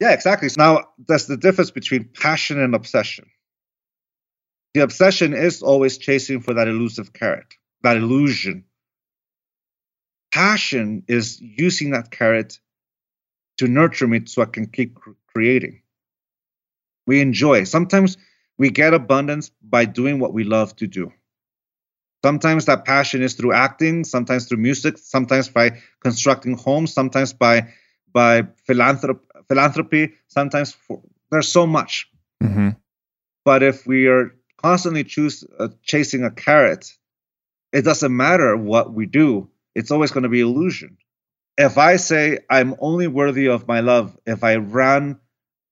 Yeah, 0.00 0.12
exactly. 0.12 0.48
So 0.48 0.62
now 0.62 0.84
that's 1.06 1.26
the 1.26 1.36
difference 1.36 1.70
between 1.70 2.08
passion 2.14 2.60
and 2.60 2.74
obsession. 2.74 3.26
The 4.74 4.80
obsession 4.82 5.34
is 5.34 5.62
always 5.62 5.98
chasing 5.98 6.40
for 6.40 6.54
that 6.54 6.68
elusive 6.68 7.12
carrot, 7.12 7.46
that 7.82 7.96
illusion. 7.96 8.64
Passion 10.32 11.04
is 11.06 11.40
using 11.40 11.90
that 11.90 12.10
carrot 12.10 12.58
to 13.58 13.68
nurture 13.68 14.08
me 14.08 14.22
so 14.26 14.42
I 14.42 14.46
can 14.46 14.66
keep 14.66 14.98
creating. 15.32 15.82
We 17.06 17.20
enjoy. 17.20 17.64
Sometimes 17.64 18.16
we 18.58 18.70
get 18.70 18.94
abundance 18.94 19.50
by 19.62 19.84
doing 19.84 20.18
what 20.18 20.32
we 20.32 20.42
love 20.42 20.74
to 20.76 20.86
do. 20.88 21.12
Sometimes 22.24 22.64
that 22.64 22.86
passion 22.86 23.20
is 23.20 23.34
through 23.34 23.52
acting, 23.52 24.02
sometimes 24.02 24.46
through 24.46 24.56
music, 24.56 24.96
sometimes 24.96 25.50
by 25.50 25.82
constructing 26.00 26.56
homes, 26.56 26.94
sometimes 26.94 27.34
by 27.34 27.68
by 28.14 28.44
philanthrop- 28.66 29.28
philanthropy, 29.46 30.14
sometimes 30.28 30.72
for, 30.72 31.02
there's 31.30 31.48
so 31.48 31.66
much. 31.66 32.08
Mm-hmm. 32.42 32.70
But 33.44 33.62
if 33.62 33.86
we 33.86 34.06
are 34.06 34.34
constantly 34.56 35.04
choose 35.04 35.44
uh, 35.58 35.68
chasing 35.82 36.24
a 36.24 36.30
carrot, 36.30 36.94
it 37.74 37.82
doesn't 37.82 38.16
matter 38.16 38.56
what 38.56 38.94
we 38.94 39.04
do. 39.04 39.50
It's 39.74 39.90
always 39.90 40.10
going 40.10 40.22
to 40.22 40.30
be 40.30 40.40
illusion. 40.40 40.96
If 41.58 41.76
I 41.76 41.96
say 41.96 42.38
I'm 42.48 42.74
only 42.78 43.06
worthy 43.06 43.48
of 43.48 43.68
my 43.68 43.80
love 43.80 44.16
if 44.24 44.42
I 44.42 44.56
run 44.56 45.20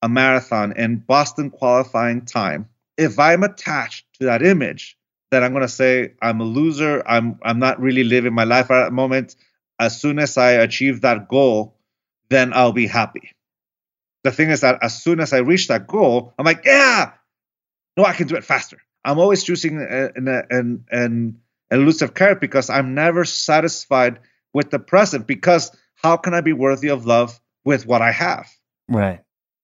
a 0.02 0.08
marathon 0.10 0.72
in 0.72 0.98
Boston 0.98 1.48
qualifying 1.48 2.26
time, 2.26 2.68
if 2.98 3.18
I'm 3.18 3.42
attached 3.42 4.04
to 4.18 4.26
that 4.26 4.42
image, 4.42 4.98
then 5.32 5.42
I'm 5.42 5.54
to 5.54 5.68
say 5.68 6.12
I'm 6.20 6.42
a 6.42 6.44
loser. 6.44 7.02
I'm 7.06 7.38
I'm 7.42 7.58
not 7.58 7.80
really 7.80 8.04
living 8.04 8.34
my 8.34 8.44
life 8.44 8.70
at 8.70 8.84
that 8.84 8.92
moment. 8.92 9.34
As 9.80 9.98
soon 9.98 10.18
as 10.18 10.36
I 10.36 10.52
achieve 10.52 11.00
that 11.00 11.26
goal, 11.26 11.78
then 12.28 12.52
I'll 12.52 12.72
be 12.72 12.86
happy. 12.86 13.32
The 14.24 14.30
thing 14.30 14.50
is 14.50 14.60
that 14.60 14.78
as 14.82 15.02
soon 15.02 15.20
as 15.20 15.32
I 15.32 15.38
reach 15.38 15.68
that 15.68 15.86
goal, 15.86 16.34
I'm 16.38 16.44
like, 16.44 16.66
yeah, 16.66 17.12
no, 17.96 18.04
I 18.04 18.12
can 18.12 18.28
do 18.28 18.36
it 18.36 18.44
faster. 18.44 18.76
I'm 19.04 19.18
always 19.18 19.42
choosing 19.42 19.80
an, 19.80 20.28
an, 20.50 20.84
an 20.90 21.40
elusive 21.70 22.12
carrot 22.14 22.40
because 22.40 22.68
I'm 22.68 22.94
never 22.94 23.24
satisfied 23.24 24.20
with 24.52 24.70
the 24.70 24.78
present. 24.78 25.26
Because 25.26 25.74
how 25.94 26.18
can 26.18 26.34
I 26.34 26.42
be 26.42 26.52
worthy 26.52 26.88
of 26.88 27.06
love 27.06 27.40
with 27.64 27.86
what 27.86 28.02
I 28.02 28.12
have? 28.12 28.48
Right. 28.86 29.20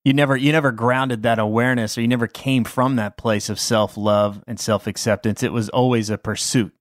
You 0.08 0.14
never 0.14 0.38
you 0.38 0.52
never 0.52 0.72
grounded 0.72 1.24
that 1.24 1.38
awareness 1.38 1.98
or 1.98 2.00
you 2.00 2.08
never 2.08 2.26
came 2.26 2.64
from 2.64 2.96
that 2.96 3.18
place 3.18 3.50
of 3.50 3.60
self-love 3.60 4.42
and 4.46 4.58
self-acceptance. 4.58 5.42
It 5.42 5.52
was 5.52 5.68
always 5.68 6.08
a 6.08 6.16
pursuit. 6.16 6.72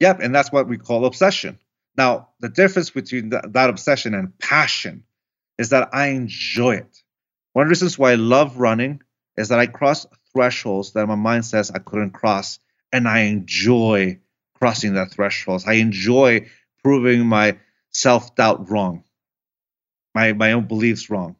Yep, 0.00 0.20
and 0.20 0.34
that's 0.34 0.50
what 0.50 0.66
we 0.66 0.78
call 0.78 1.04
obsession. 1.04 1.58
Now, 1.98 2.30
the 2.40 2.48
difference 2.48 2.88
between 2.88 3.32
th- 3.32 3.42
that 3.48 3.68
obsession 3.68 4.14
and 4.14 4.38
passion 4.38 5.04
is 5.58 5.68
that 5.68 5.90
I 5.92 6.06
enjoy 6.06 6.76
it. 6.76 7.02
One 7.52 7.64
of 7.64 7.68
the 7.68 7.72
reasons 7.72 7.98
why 7.98 8.12
I 8.12 8.14
love 8.14 8.56
running 8.56 9.02
is 9.36 9.50
that 9.50 9.58
I 9.58 9.66
cross 9.66 10.06
thresholds 10.32 10.94
that 10.94 11.06
my 11.06 11.16
mind 11.16 11.44
says 11.44 11.70
I 11.70 11.80
couldn't 11.80 12.12
cross, 12.12 12.60
and 12.90 13.06
I 13.06 13.24
enjoy 13.24 14.20
crossing 14.58 14.94
that 14.94 15.10
thresholds. 15.10 15.66
I 15.66 15.74
enjoy 15.74 16.48
proving 16.82 17.26
my 17.26 17.58
self 17.90 18.34
doubt 18.36 18.70
wrong, 18.70 19.04
my 20.14 20.32
my 20.32 20.52
own 20.52 20.66
beliefs 20.66 21.10
wrong, 21.10 21.36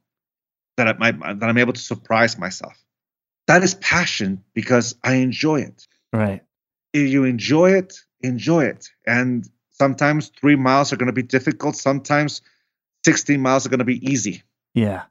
that 0.77 0.89
I, 0.89 0.93
my, 0.95 1.13
that 1.35 1.49
I'm 1.49 1.59
able 1.59 1.73
to 1.73 1.81
surprise 1.81 2.39
myself. 2.39 2.75
That 3.47 3.63
is 3.63 3.75
passion 3.75 4.43
because 4.55 4.95
I 5.05 5.15
enjoy 5.17 5.61
it 5.61 5.87
Right. 6.13 6.43
if 6.93 7.11
you 7.11 7.25
enjoy 7.25 7.73
it, 7.73 7.99
enjoy 8.21 8.65
it. 8.65 8.89
And 9.07 9.47
sometimes 9.71 10.31
three 10.41 10.57
miles 10.57 10.93
are 10.93 10.97
going 10.97 11.09
to 11.09 11.13
be 11.13 11.23
difficult. 11.23 11.77
Sometimes 11.77 12.41
16 13.05 13.41
miles 13.41 13.67
are 13.67 13.69
going 13.69 13.81
to 13.81 13.85
be 13.85 14.05
easy. 14.11 14.43
Yeah. 14.75 15.03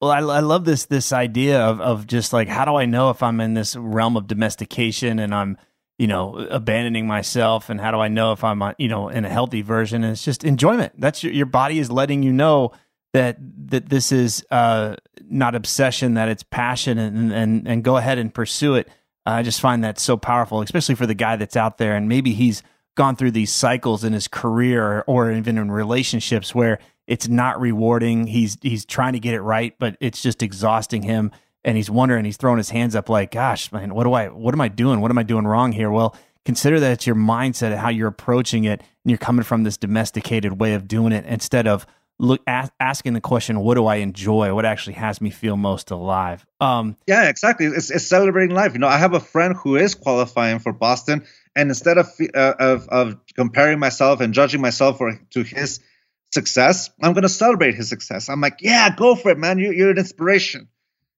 Well, 0.00 0.10
I, 0.10 0.18
I 0.18 0.40
love 0.40 0.64
this 0.64 0.86
this 0.86 1.12
idea 1.12 1.60
of 1.60 1.80
of 1.80 2.06
just 2.06 2.32
like 2.32 2.48
how 2.48 2.64
do 2.64 2.74
I 2.76 2.84
know 2.86 3.10
if 3.10 3.22
I'm 3.22 3.40
in 3.40 3.54
this 3.54 3.74
realm 3.76 4.16
of 4.16 4.26
domestication 4.26 5.18
and 5.18 5.34
I'm 5.34 5.56
you 5.98 6.06
know 6.06 6.36
abandoning 6.50 7.06
myself 7.06 7.70
and 7.70 7.80
how 7.80 7.90
do 7.92 7.98
I 7.98 8.08
know 8.08 8.32
if 8.32 8.44
I'm 8.44 8.60
uh, 8.62 8.72
you 8.78 8.88
know 8.88 9.08
in 9.08 9.24
a 9.24 9.30
healthy 9.30 9.62
version? 9.62 10.04
And 10.04 10.12
it's 10.12 10.24
just 10.24 10.44
enjoyment. 10.44 10.92
That's 11.00 11.22
your 11.24 11.32
your 11.32 11.46
body 11.46 11.78
is 11.78 11.90
letting 11.90 12.22
you 12.22 12.32
know 12.32 12.72
that 13.16 13.38
that 13.70 13.88
this 13.88 14.12
is 14.12 14.44
uh, 14.50 14.96
not 15.28 15.54
obsession, 15.54 16.14
that 16.14 16.28
it's 16.28 16.42
passion, 16.42 16.98
and 16.98 17.32
and 17.32 17.66
and 17.66 17.82
go 17.82 17.96
ahead 17.96 18.18
and 18.18 18.32
pursue 18.32 18.74
it. 18.74 18.88
I 19.24 19.42
just 19.42 19.60
find 19.60 19.82
that 19.82 19.98
so 19.98 20.16
powerful, 20.16 20.60
especially 20.60 20.94
for 20.94 21.06
the 21.06 21.14
guy 21.14 21.34
that's 21.36 21.56
out 21.56 21.78
there 21.78 21.96
and 21.96 22.08
maybe 22.08 22.32
he's 22.32 22.62
gone 22.94 23.16
through 23.16 23.32
these 23.32 23.52
cycles 23.52 24.04
in 24.04 24.12
his 24.12 24.28
career 24.28 25.02
or 25.08 25.32
even 25.32 25.58
in 25.58 25.70
relationships 25.70 26.54
where 26.54 26.78
it's 27.08 27.26
not 27.26 27.60
rewarding. 27.60 28.26
He's 28.26 28.58
he's 28.62 28.84
trying 28.84 29.14
to 29.14 29.20
get 29.20 29.34
it 29.34 29.40
right, 29.40 29.74
but 29.78 29.96
it's 30.00 30.22
just 30.22 30.42
exhausting 30.42 31.02
him. 31.02 31.32
And 31.64 31.76
he's 31.76 31.90
wondering. 31.90 32.24
He's 32.24 32.36
throwing 32.36 32.58
his 32.58 32.70
hands 32.70 32.94
up, 32.94 33.08
like, 33.08 33.32
"Gosh, 33.32 33.72
man, 33.72 33.94
what 33.94 34.04
do 34.04 34.12
I? 34.12 34.28
What 34.28 34.54
am 34.54 34.60
I 34.60 34.68
doing? 34.68 35.00
What 35.00 35.10
am 35.10 35.18
I 35.18 35.24
doing 35.24 35.46
wrong 35.46 35.72
here?" 35.72 35.90
Well, 35.90 36.14
consider 36.44 36.78
that 36.78 36.92
it's 36.92 37.06
your 37.08 37.16
mindset, 37.16 37.76
how 37.76 37.88
you're 37.88 38.06
approaching 38.06 38.64
it, 38.64 38.80
and 38.80 39.10
you're 39.10 39.18
coming 39.18 39.42
from 39.42 39.64
this 39.64 39.76
domesticated 39.76 40.60
way 40.60 40.74
of 40.74 40.86
doing 40.86 41.12
it 41.12 41.24
instead 41.26 41.66
of 41.66 41.84
look 42.18 42.42
asking 42.46 43.12
the 43.12 43.20
question, 43.20 43.60
"What 43.60 43.74
do 43.74 43.86
I 43.86 43.96
enjoy? 43.96 44.54
What 44.54 44.64
actually 44.64 44.94
has 44.94 45.20
me 45.20 45.30
feel 45.30 45.56
most 45.56 45.90
alive?" 45.90 46.46
Um, 46.60 46.96
Yeah, 47.06 47.28
exactly. 47.28 47.66
It's, 47.66 47.90
it's 47.90 48.06
celebrating 48.06 48.54
life. 48.54 48.72
You 48.72 48.78
know, 48.78 48.88
I 48.88 48.98
have 48.98 49.12
a 49.14 49.20
friend 49.20 49.54
who 49.56 49.76
is 49.76 49.94
qualifying 49.94 50.58
for 50.60 50.72
Boston, 50.72 51.26
and 51.54 51.68
instead 51.70 51.98
of 51.98 52.08
uh, 52.34 52.54
of, 52.58 52.88
of 52.88 53.16
comparing 53.34 53.78
myself 53.78 54.20
and 54.20 54.32
judging 54.34 54.60
myself 54.60 54.98
for 54.98 55.18
to 55.30 55.42
his 55.42 55.80
success, 56.32 56.90
I'm 57.02 57.12
going 57.12 57.22
to 57.22 57.28
celebrate 57.28 57.74
his 57.74 57.88
success. 57.88 58.28
I'm 58.28 58.40
like, 58.40 58.58
yeah, 58.60 58.94
go 58.94 59.14
for 59.14 59.30
it, 59.30 59.38
man. 59.38 59.58
You, 59.58 59.72
you're 59.72 59.90
an 59.90 59.98
inspiration, 59.98 60.68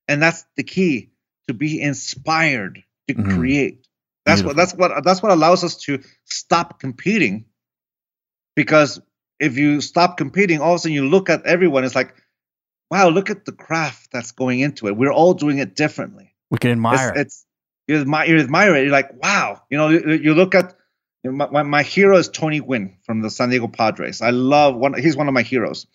and 0.07 0.21
that's 0.21 0.45
the 0.55 0.63
key 0.63 1.11
to 1.47 1.53
be 1.53 1.81
inspired 1.81 2.83
to 3.07 3.13
Mhm. 3.15 3.35
create. 3.35 3.85
That's 4.25 4.41
Beautiful. 4.41 4.49
what 4.49 4.57
that's 4.57 4.73
what 4.95 5.03
that's 5.03 5.23
what 5.23 5.31
allows 5.31 5.63
us 5.63 5.77
to 5.83 6.03
stop 6.25 6.79
competing. 6.79 7.45
Because 8.55 8.99
if 9.39 9.57
you 9.57 9.81
stop 9.81 10.17
competing, 10.17 10.61
all 10.61 10.73
of 10.73 10.75
a 10.77 10.79
sudden 10.79 10.93
you 10.93 11.07
look 11.07 11.29
at 11.29 11.45
everyone. 11.45 11.83
It's 11.83 11.95
like, 11.95 12.13
wow, 12.91 13.09
look 13.09 13.29
at 13.29 13.45
the 13.45 13.51
craft 13.51 14.11
that's 14.11 14.31
going 14.31 14.59
into 14.59 14.87
it. 14.87 14.97
We're 14.97 15.11
all 15.11 15.33
doing 15.33 15.59
it 15.59 15.75
differently. 15.75 16.35
we 16.49 16.57
can 16.57 16.71
admire. 16.71 17.13
It's, 17.15 17.19
it's 17.19 17.45
you 17.87 18.01
admire, 18.01 18.27
you 18.27 18.39
admire 18.39 18.75
it. 18.75 18.83
You're 18.83 18.91
like, 18.91 19.21
wow. 19.21 19.61
You 19.69 19.77
know, 19.77 19.89
you, 19.89 20.11
you 20.11 20.33
look 20.33 20.53
at 20.55 20.75
you 21.23 21.31
know, 21.31 21.37
my, 21.37 21.49
my, 21.49 21.63
my 21.63 21.83
hero 21.83 22.17
is 22.17 22.29
Tony 22.29 22.59
Gwynn 22.59 22.97
from 23.03 23.21
the 23.21 23.29
San 23.29 23.49
Diego 23.49 23.67
Padres. 23.67 24.21
I 24.21 24.29
love 24.29 24.75
one. 24.75 24.93
He's 24.99 25.17
one 25.17 25.27
of 25.27 25.33
my 25.33 25.41
heroes. 25.41 25.87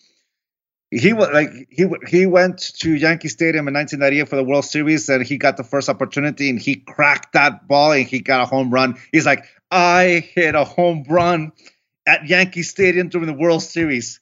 He 0.91 1.13
was 1.13 1.29
like 1.33 1.49
he 1.69 1.87
he 2.07 2.25
went 2.25 2.59
to 2.79 2.93
Yankee 2.93 3.27
Stadium 3.27 3.67
in 3.67 3.73
1998 3.73 4.29
for 4.29 4.35
the 4.35 4.43
World 4.43 4.65
Series, 4.65 5.09
and 5.09 5.25
he 5.25 5.37
got 5.37 5.57
the 5.57 5.63
first 5.63 5.89
opportunity, 5.89 6.49
and 6.49 6.59
he 6.59 6.75
cracked 6.75 7.33
that 7.33 7.67
ball, 7.67 7.91
and 7.91 8.05
he 8.05 8.19
got 8.19 8.41
a 8.41 8.45
home 8.45 8.71
run. 8.71 8.97
He's 9.11 9.25
like, 9.25 9.45
I 9.71 10.23
hit 10.33 10.53
a 10.53 10.63
home 10.63 11.03
run 11.09 11.51
at 12.05 12.27
Yankee 12.27 12.63
Stadium 12.63 13.09
during 13.09 13.27
the 13.27 13.33
World 13.33 13.63
Series. 13.63 14.19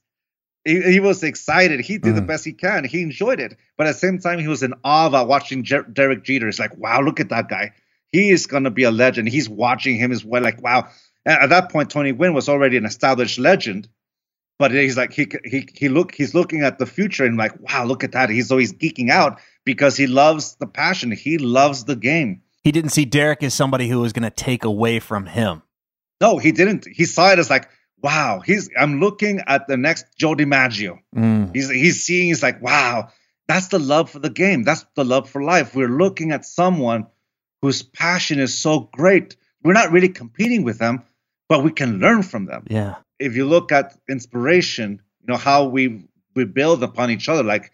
He, 0.65 0.81
he 0.81 0.99
was 1.01 1.23
excited. 1.23 1.81
He 1.81 1.97
did 1.97 2.15
the 2.15 2.21
Mm. 2.21 2.27
best 2.27 2.45
he 2.45 2.53
can. 2.53 2.85
He 2.85 3.01
enjoyed 3.01 3.39
it, 3.41 3.57
but 3.77 3.85
at 3.87 3.93
the 3.93 3.99
same 3.99 4.19
time, 4.19 4.39
he 4.39 4.47
was 4.47 4.63
in 4.63 4.73
awe 4.83 5.07
about 5.07 5.27
watching 5.27 5.63
Jer- 5.63 5.83
Derek 5.83 6.23
Jeter. 6.23 6.47
It's 6.47 6.59
like, 6.59 6.77
wow, 6.77 7.01
look 7.01 7.19
at 7.19 7.29
that 7.29 7.49
guy. 7.49 7.73
He 8.13 8.29
is 8.29 8.47
gonna 8.47 8.69
be 8.71 8.83
a 8.83 8.91
legend. 8.91 9.27
He's 9.27 9.49
watching 9.49 9.97
him 9.97 10.11
as 10.13 10.23
well. 10.23 10.41
Like, 10.41 10.61
wow. 10.61 10.87
And 11.25 11.37
at 11.43 11.49
that 11.49 11.69
point, 11.71 11.89
Tony 11.89 12.13
Gwynn 12.13 12.33
was 12.33 12.47
already 12.47 12.77
an 12.77 12.85
established 12.85 13.39
legend. 13.39 13.89
But 14.59 14.71
he's 14.71 14.95
like 14.95 15.11
he 15.11 15.27
he 15.43 15.67
he 15.73 15.89
look 15.89 16.13
he's 16.15 16.33
looking 16.33 16.61
at 16.61 16.77
the 16.79 16.85
future 16.85 17.25
and 17.25 17.35
like 17.37 17.59
wow 17.59 17.83
look 17.85 18.03
at 18.03 18.11
that 18.11 18.29
he's 18.29 18.51
always 18.51 18.71
geeking 18.71 19.09
out 19.09 19.39
because 19.65 19.97
he 19.97 20.05
loves 20.05 20.55
the 20.55 20.67
passion 20.67 21.11
he 21.11 21.39
loves 21.39 21.85
the 21.85 21.95
game 21.95 22.43
he 22.63 22.71
didn't 22.71 22.91
see 22.91 23.03
Derek 23.03 23.41
as 23.43 23.53
somebody 23.55 23.89
who 23.89 23.99
was 23.99 24.13
going 24.13 24.23
to 24.23 24.29
take 24.29 24.63
away 24.63 24.99
from 24.99 25.25
him. 25.25 25.63
No 26.23 26.37
he 26.37 26.51
didn't 26.51 26.85
he 26.99 27.05
saw 27.05 27.31
it 27.33 27.39
as 27.39 27.49
like 27.49 27.67
wow, 28.03 28.41
he's 28.45 28.69
I'm 28.77 28.99
looking 28.99 29.41
at 29.47 29.67
the 29.67 29.77
next 29.77 30.05
Joe 30.17 30.35
DiMaggio. 30.35 30.99
Mm. 31.15 31.55
He's 31.55 31.69
he's 31.69 32.03
seeing, 32.03 32.27
he's 32.27 32.43
like, 32.43 32.61
wow, 32.61 33.09
that's 33.47 33.69
the 33.69 33.79
love 33.79 34.11
for 34.11 34.19
the 34.19 34.29
game. 34.29 34.63
That's 34.63 34.85
the 34.95 35.05
love 35.05 35.29
for 35.29 35.41
life. 35.41 35.73
We're 35.73 35.87
looking 35.87 36.31
at 36.31 36.45
someone 36.45 37.07
whose 37.61 37.81
passion 37.81 38.39
is 38.39 38.55
so 38.57 38.89
great. 38.91 39.37
We're 39.63 39.73
not 39.73 39.91
really 39.91 40.09
competing 40.09 40.63
with 40.63 40.77
them, 40.77 41.03
but 41.47 41.63
we 41.63 41.71
can 41.71 41.99
learn 41.99 42.23
from 42.23 42.45
them. 42.45 42.65
Yeah. 42.69 42.95
If 43.17 43.37
you 43.37 43.47
look 43.47 43.71
at 43.71 43.97
inspiration, 44.09 45.01
you 45.21 45.27
know, 45.27 45.37
how 45.37 45.65
we 45.65 46.03
we 46.35 46.43
build 46.43 46.83
upon 46.83 47.09
each 47.09 47.29
other, 47.29 47.43
like 47.43 47.71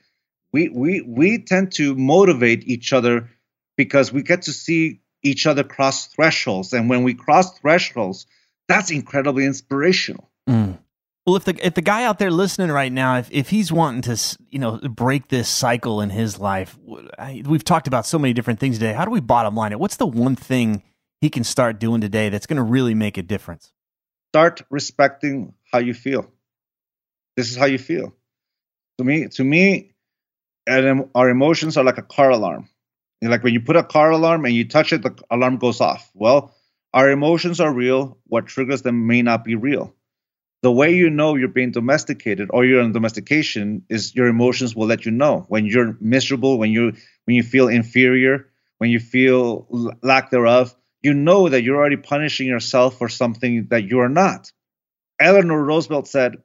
we 0.53 0.69
we 0.69 1.01
we 1.01 1.39
tend 1.39 1.71
to 1.73 1.95
motivate 1.95 2.67
each 2.67 2.93
other 2.93 3.29
because 3.75 4.13
we 4.13 4.21
get 4.21 4.43
to 4.43 4.53
see 4.53 5.01
each 5.23 5.47
other 5.47 5.63
cross 5.63 6.07
thresholds. 6.07 6.71
And 6.73 6.87
when 6.87 7.03
we 7.03 7.13
cross 7.13 7.57
thresholds, 7.57 8.27
that's 8.69 8.91
incredibly 8.91 9.45
inspirational. 9.45 10.29
Mm. 10.47 10.77
Well, 11.25 11.35
if 11.35 11.43
the 11.43 11.65
if 11.65 11.73
the 11.73 11.81
guy 11.81 12.05
out 12.05 12.17
there 12.17 12.31
listening 12.31 12.71
right 12.71 12.91
now, 12.91 13.17
if, 13.17 13.29
if 13.31 13.49
he's 13.49 13.71
wanting 13.71 14.03
to 14.03 14.37
you 14.49 14.59
know 14.59 14.77
break 14.77 15.27
this 15.27 15.49
cycle 15.49 16.01
in 16.01 16.09
his 16.09 16.39
life, 16.39 16.77
we've 17.45 17.63
talked 17.63 17.87
about 17.87 18.05
so 18.05 18.17
many 18.17 18.33
different 18.33 18.59
things 18.59 18.79
today. 18.79 18.93
How 18.93 19.05
do 19.05 19.11
we 19.11 19.19
bottom 19.19 19.55
line 19.55 19.71
it? 19.71 19.79
What's 19.79 19.97
the 19.97 20.07
one 20.07 20.35
thing 20.35 20.83
he 21.19 21.29
can 21.29 21.43
start 21.43 21.79
doing 21.79 21.99
today 21.99 22.29
that's 22.29 22.45
going 22.45 22.57
to 22.57 22.63
really 22.63 22.93
make 22.93 23.17
a 23.17 23.21
difference? 23.21 23.73
Start 24.31 24.61
respecting 24.69 25.53
how 25.71 25.79
you 25.79 25.93
feel. 25.93 26.31
This 27.35 27.51
is 27.51 27.57
how 27.57 27.65
you 27.65 27.77
feel. 27.77 28.15
To 28.97 29.03
me, 29.03 29.27
to 29.27 29.43
me, 29.43 29.93
and 30.65 31.09
our 31.15 31.29
emotions 31.29 31.77
are 31.77 31.83
like 31.83 31.97
a 31.97 32.03
car 32.03 32.29
alarm. 32.29 32.69
Like 33.21 33.43
when 33.43 33.53
you 33.53 33.61
put 33.61 33.75
a 33.75 33.83
car 33.83 34.11
alarm 34.11 34.45
and 34.45 34.53
you 34.53 34.67
touch 34.67 34.93
it, 34.93 35.01
the 35.01 35.15
alarm 35.29 35.57
goes 35.57 35.81
off. 35.81 36.09
Well, 36.13 36.55
our 36.93 37.09
emotions 37.09 37.59
are 37.59 37.73
real. 37.73 38.17
What 38.27 38.47
triggers 38.47 38.81
them 38.81 39.07
may 39.07 39.21
not 39.21 39.43
be 39.43 39.55
real. 39.55 39.95
The 40.61 40.71
way 40.71 40.95
you 40.95 41.09
know 41.09 41.35
you're 41.35 41.47
being 41.47 41.71
domesticated 41.71 42.49
or 42.51 42.65
you're 42.65 42.81
in 42.81 42.91
domestication 42.91 43.83
is 43.89 44.15
your 44.15 44.27
emotions 44.27 44.75
will 44.75 44.87
let 44.87 45.05
you 45.05 45.11
know 45.11 45.45
when 45.47 45.65
you're 45.65 45.97
miserable, 46.01 46.57
when 46.57 46.71
you 46.71 46.93
when 47.25 47.35
you 47.35 47.43
feel 47.43 47.67
inferior, 47.69 48.47
when 48.79 48.89
you 48.89 48.99
feel 48.99 49.95
lack 50.03 50.31
thereof. 50.31 50.75
You 51.01 51.13
know 51.13 51.47
that 51.49 51.63
you're 51.63 51.77
already 51.77 51.97
punishing 51.97 52.47
yourself 52.47 52.97
for 52.97 53.09
something 53.09 53.67
that 53.69 53.83
you 53.89 53.99
are 53.99 54.09
not. 54.09 54.51
Eleanor 55.19 55.63
Roosevelt 55.63 56.07
said, 56.07 56.37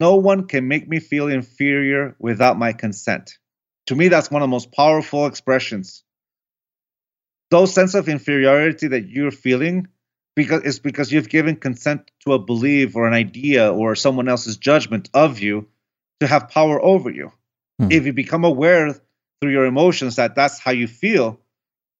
"No 0.00 0.16
one 0.16 0.46
can 0.46 0.68
make 0.68 0.88
me 0.88 1.00
feel 1.00 1.28
inferior 1.28 2.16
without 2.20 2.58
my 2.58 2.72
consent." 2.72 3.38
To 3.86 3.96
me, 3.96 4.08
that's 4.08 4.30
one 4.30 4.42
of 4.42 4.46
the 4.46 4.50
most 4.52 4.72
powerful 4.72 5.26
expressions 5.26 6.03
those 7.50 7.74
sense 7.74 7.94
of 7.94 8.08
inferiority 8.08 8.88
that 8.88 9.08
you're 9.08 9.30
feeling 9.30 9.88
because 10.36 10.62
it's 10.64 10.78
because 10.78 11.12
you've 11.12 11.28
given 11.28 11.56
consent 11.56 12.10
to 12.24 12.32
a 12.32 12.38
belief 12.38 12.96
or 12.96 13.06
an 13.06 13.14
idea 13.14 13.72
or 13.72 13.94
someone 13.94 14.28
else's 14.28 14.56
judgment 14.56 15.08
of 15.14 15.38
you 15.38 15.68
to 16.20 16.26
have 16.26 16.48
power 16.48 16.82
over 16.82 17.10
you. 17.10 17.32
Hmm. 17.78 17.88
If 17.90 18.06
you 18.06 18.12
become 18.12 18.44
aware 18.44 18.94
through 19.40 19.52
your 19.52 19.66
emotions 19.66 20.16
that 20.16 20.34
that's 20.34 20.58
how 20.58 20.72
you 20.72 20.86
feel, 20.86 21.40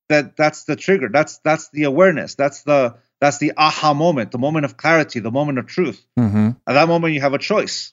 that 0.09 0.37
that's 0.37 0.65
the 0.65 0.77
trigger. 0.77 1.09
That's 1.13 1.39
that's 1.39 1.71
the 1.71 1.85
awareness. 1.85 2.35
That's 2.35 2.63
the 2.63 2.97
that's 3.21 3.39
the 3.39 3.53
aha 3.57 3.95
moment, 3.95 4.33
the 4.33 4.39
moment 4.39 4.65
of 4.65 4.77
clarity, 4.77 5.21
the 5.21 5.31
moment 5.31 5.59
of 5.59 5.67
truth. 5.67 6.05
Mm-hmm. 6.19 6.51
At 6.67 6.75
that 6.75 6.89
moment, 6.89 7.15
you 7.15 7.21
have 7.21 7.35
a 7.35 7.39
choice. 7.39 7.93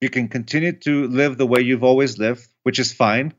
You 0.00 0.10
can 0.10 0.28
continue 0.28 0.72
to 0.72 1.08
live 1.08 1.38
the 1.38 1.46
way 1.46 1.62
you've 1.62 1.84
always 1.84 2.18
lived, 2.18 2.46
which 2.64 2.78
is 2.78 2.92
fine, 2.92 3.32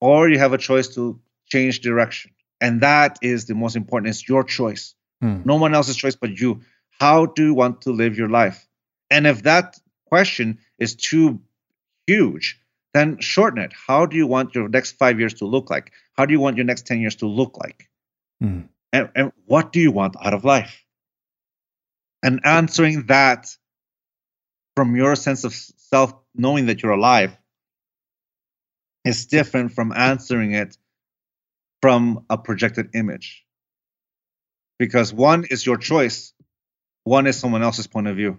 or 0.00 0.28
you 0.28 0.38
have 0.38 0.52
a 0.52 0.58
choice 0.58 0.88
to 0.96 1.20
change 1.50 1.80
direction. 1.80 2.32
And 2.60 2.80
that 2.82 3.18
is 3.22 3.46
the 3.46 3.54
most 3.54 3.76
important. 3.76 4.10
It's 4.10 4.28
your 4.28 4.44
choice. 4.44 4.94
Hmm. 5.20 5.42
No 5.44 5.56
one 5.56 5.74
else's 5.74 5.96
choice 5.96 6.16
but 6.16 6.38
you. 6.38 6.60
How 6.90 7.26
do 7.26 7.44
you 7.44 7.54
want 7.54 7.82
to 7.82 7.92
live 7.92 8.16
your 8.16 8.28
life? 8.28 8.66
And 9.10 9.26
if 9.26 9.42
that 9.42 9.78
question 10.06 10.58
is 10.78 10.94
too 10.94 11.40
huge, 12.06 12.60
then 12.92 13.18
shorten 13.20 13.62
it. 13.62 13.72
How 13.72 14.06
do 14.06 14.16
you 14.16 14.26
want 14.26 14.54
your 14.54 14.68
next 14.68 14.92
five 14.92 15.18
years 15.18 15.34
to 15.34 15.46
look 15.46 15.70
like? 15.70 15.92
How 16.12 16.26
do 16.26 16.32
you 16.32 16.40
want 16.40 16.56
your 16.56 16.66
next 16.66 16.86
10 16.86 17.00
years 17.00 17.16
to 17.16 17.26
look 17.26 17.56
like? 17.56 17.88
Hmm. 18.40 18.62
And, 18.92 19.08
and 19.14 19.32
what 19.46 19.72
do 19.72 19.80
you 19.80 19.92
want 19.92 20.16
out 20.20 20.34
of 20.34 20.44
life? 20.44 20.84
And 22.22 22.40
answering 22.44 23.06
that 23.06 23.56
from 24.76 24.96
your 24.96 25.16
sense 25.16 25.44
of 25.44 25.54
self, 25.54 26.12
knowing 26.34 26.66
that 26.66 26.82
you're 26.82 26.92
alive, 26.92 27.36
is 29.04 29.26
different 29.26 29.72
from 29.72 29.92
answering 29.92 30.52
it 30.52 30.76
from 31.82 32.24
a 32.30 32.38
projected 32.38 32.90
image. 32.94 33.44
Because 34.78 35.12
one 35.12 35.44
is 35.44 35.66
your 35.66 35.76
choice, 35.76 36.32
one 37.04 37.26
is 37.26 37.38
someone 37.38 37.62
else's 37.62 37.86
point 37.86 38.06
of 38.06 38.16
view. 38.16 38.38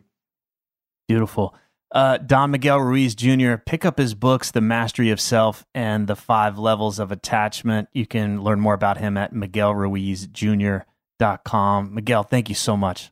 Beautiful. 1.07 1.55
Uh, 1.91 2.17
Don 2.17 2.49
Miguel 2.51 2.79
Ruiz 2.79 3.15
Jr., 3.15 3.55
pick 3.57 3.83
up 3.83 3.97
his 3.97 4.13
books, 4.13 4.51
The 4.51 4.61
Mastery 4.61 5.09
of 5.09 5.19
Self 5.19 5.65
and 5.75 6.07
The 6.07 6.15
Five 6.15 6.57
Levels 6.57 6.99
of 6.99 7.11
Attachment. 7.11 7.89
You 7.93 8.07
can 8.07 8.41
learn 8.41 8.61
more 8.61 8.73
about 8.73 8.97
him 8.97 9.17
at 9.17 9.33
miguelruizjr.com. 9.33 11.93
Miguel, 11.93 12.23
thank 12.23 12.47
you 12.47 12.55
so 12.55 12.77
much. 12.77 13.11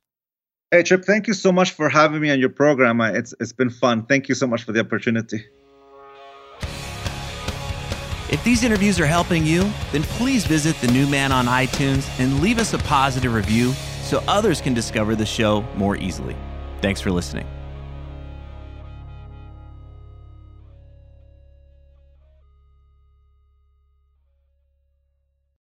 Hey, 0.71 0.83
Tripp, 0.83 1.03
thank 1.03 1.27
you 1.27 1.33
so 1.33 1.51
much 1.51 1.71
for 1.71 1.89
having 1.89 2.21
me 2.21 2.31
on 2.31 2.39
your 2.39 2.49
program. 2.49 3.01
It's, 3.01 3.33
it's 3.39 3.51
been 3.51 3.69
fun. 3.69 4.05
Thank 4.05 4.29
you 4.29 4.35
so 4.35 4.47
much 4.47 4.63
for 4.63 4.71
the 4.71 4.79
opportunity. 4.79 5.43
If 8.31 8.43
these 8.43 8.63
interviews 8.63 8.99
are 8.99 9.07
helping 9.07 9.43
you, 9.43 9.71
then 9.91 10.03
please 10.03 10.45
visit 10.45 10.75
The 10.81 10.87
New 10.87 11.07
Man 11.07 11.31
on 11.31 11.47
iTunes 11.47 12.07
and 12.19 12.41
leave 12.41 12.59
us 12.59 12.73
a 12.73 12.77
positive 12.77 13.33
review 13.33 13.71
so 14.03 14.23
others 14.27 14.61
can 14.61 14.75
discover 14.75 15.15
the 15.15 15.25
show 15.25 15.61
more 15.75 15.95
easily. 15.97 16.35
Thanks 16.79 17.01
for 17.01 17.11
listening. 17.11 17.47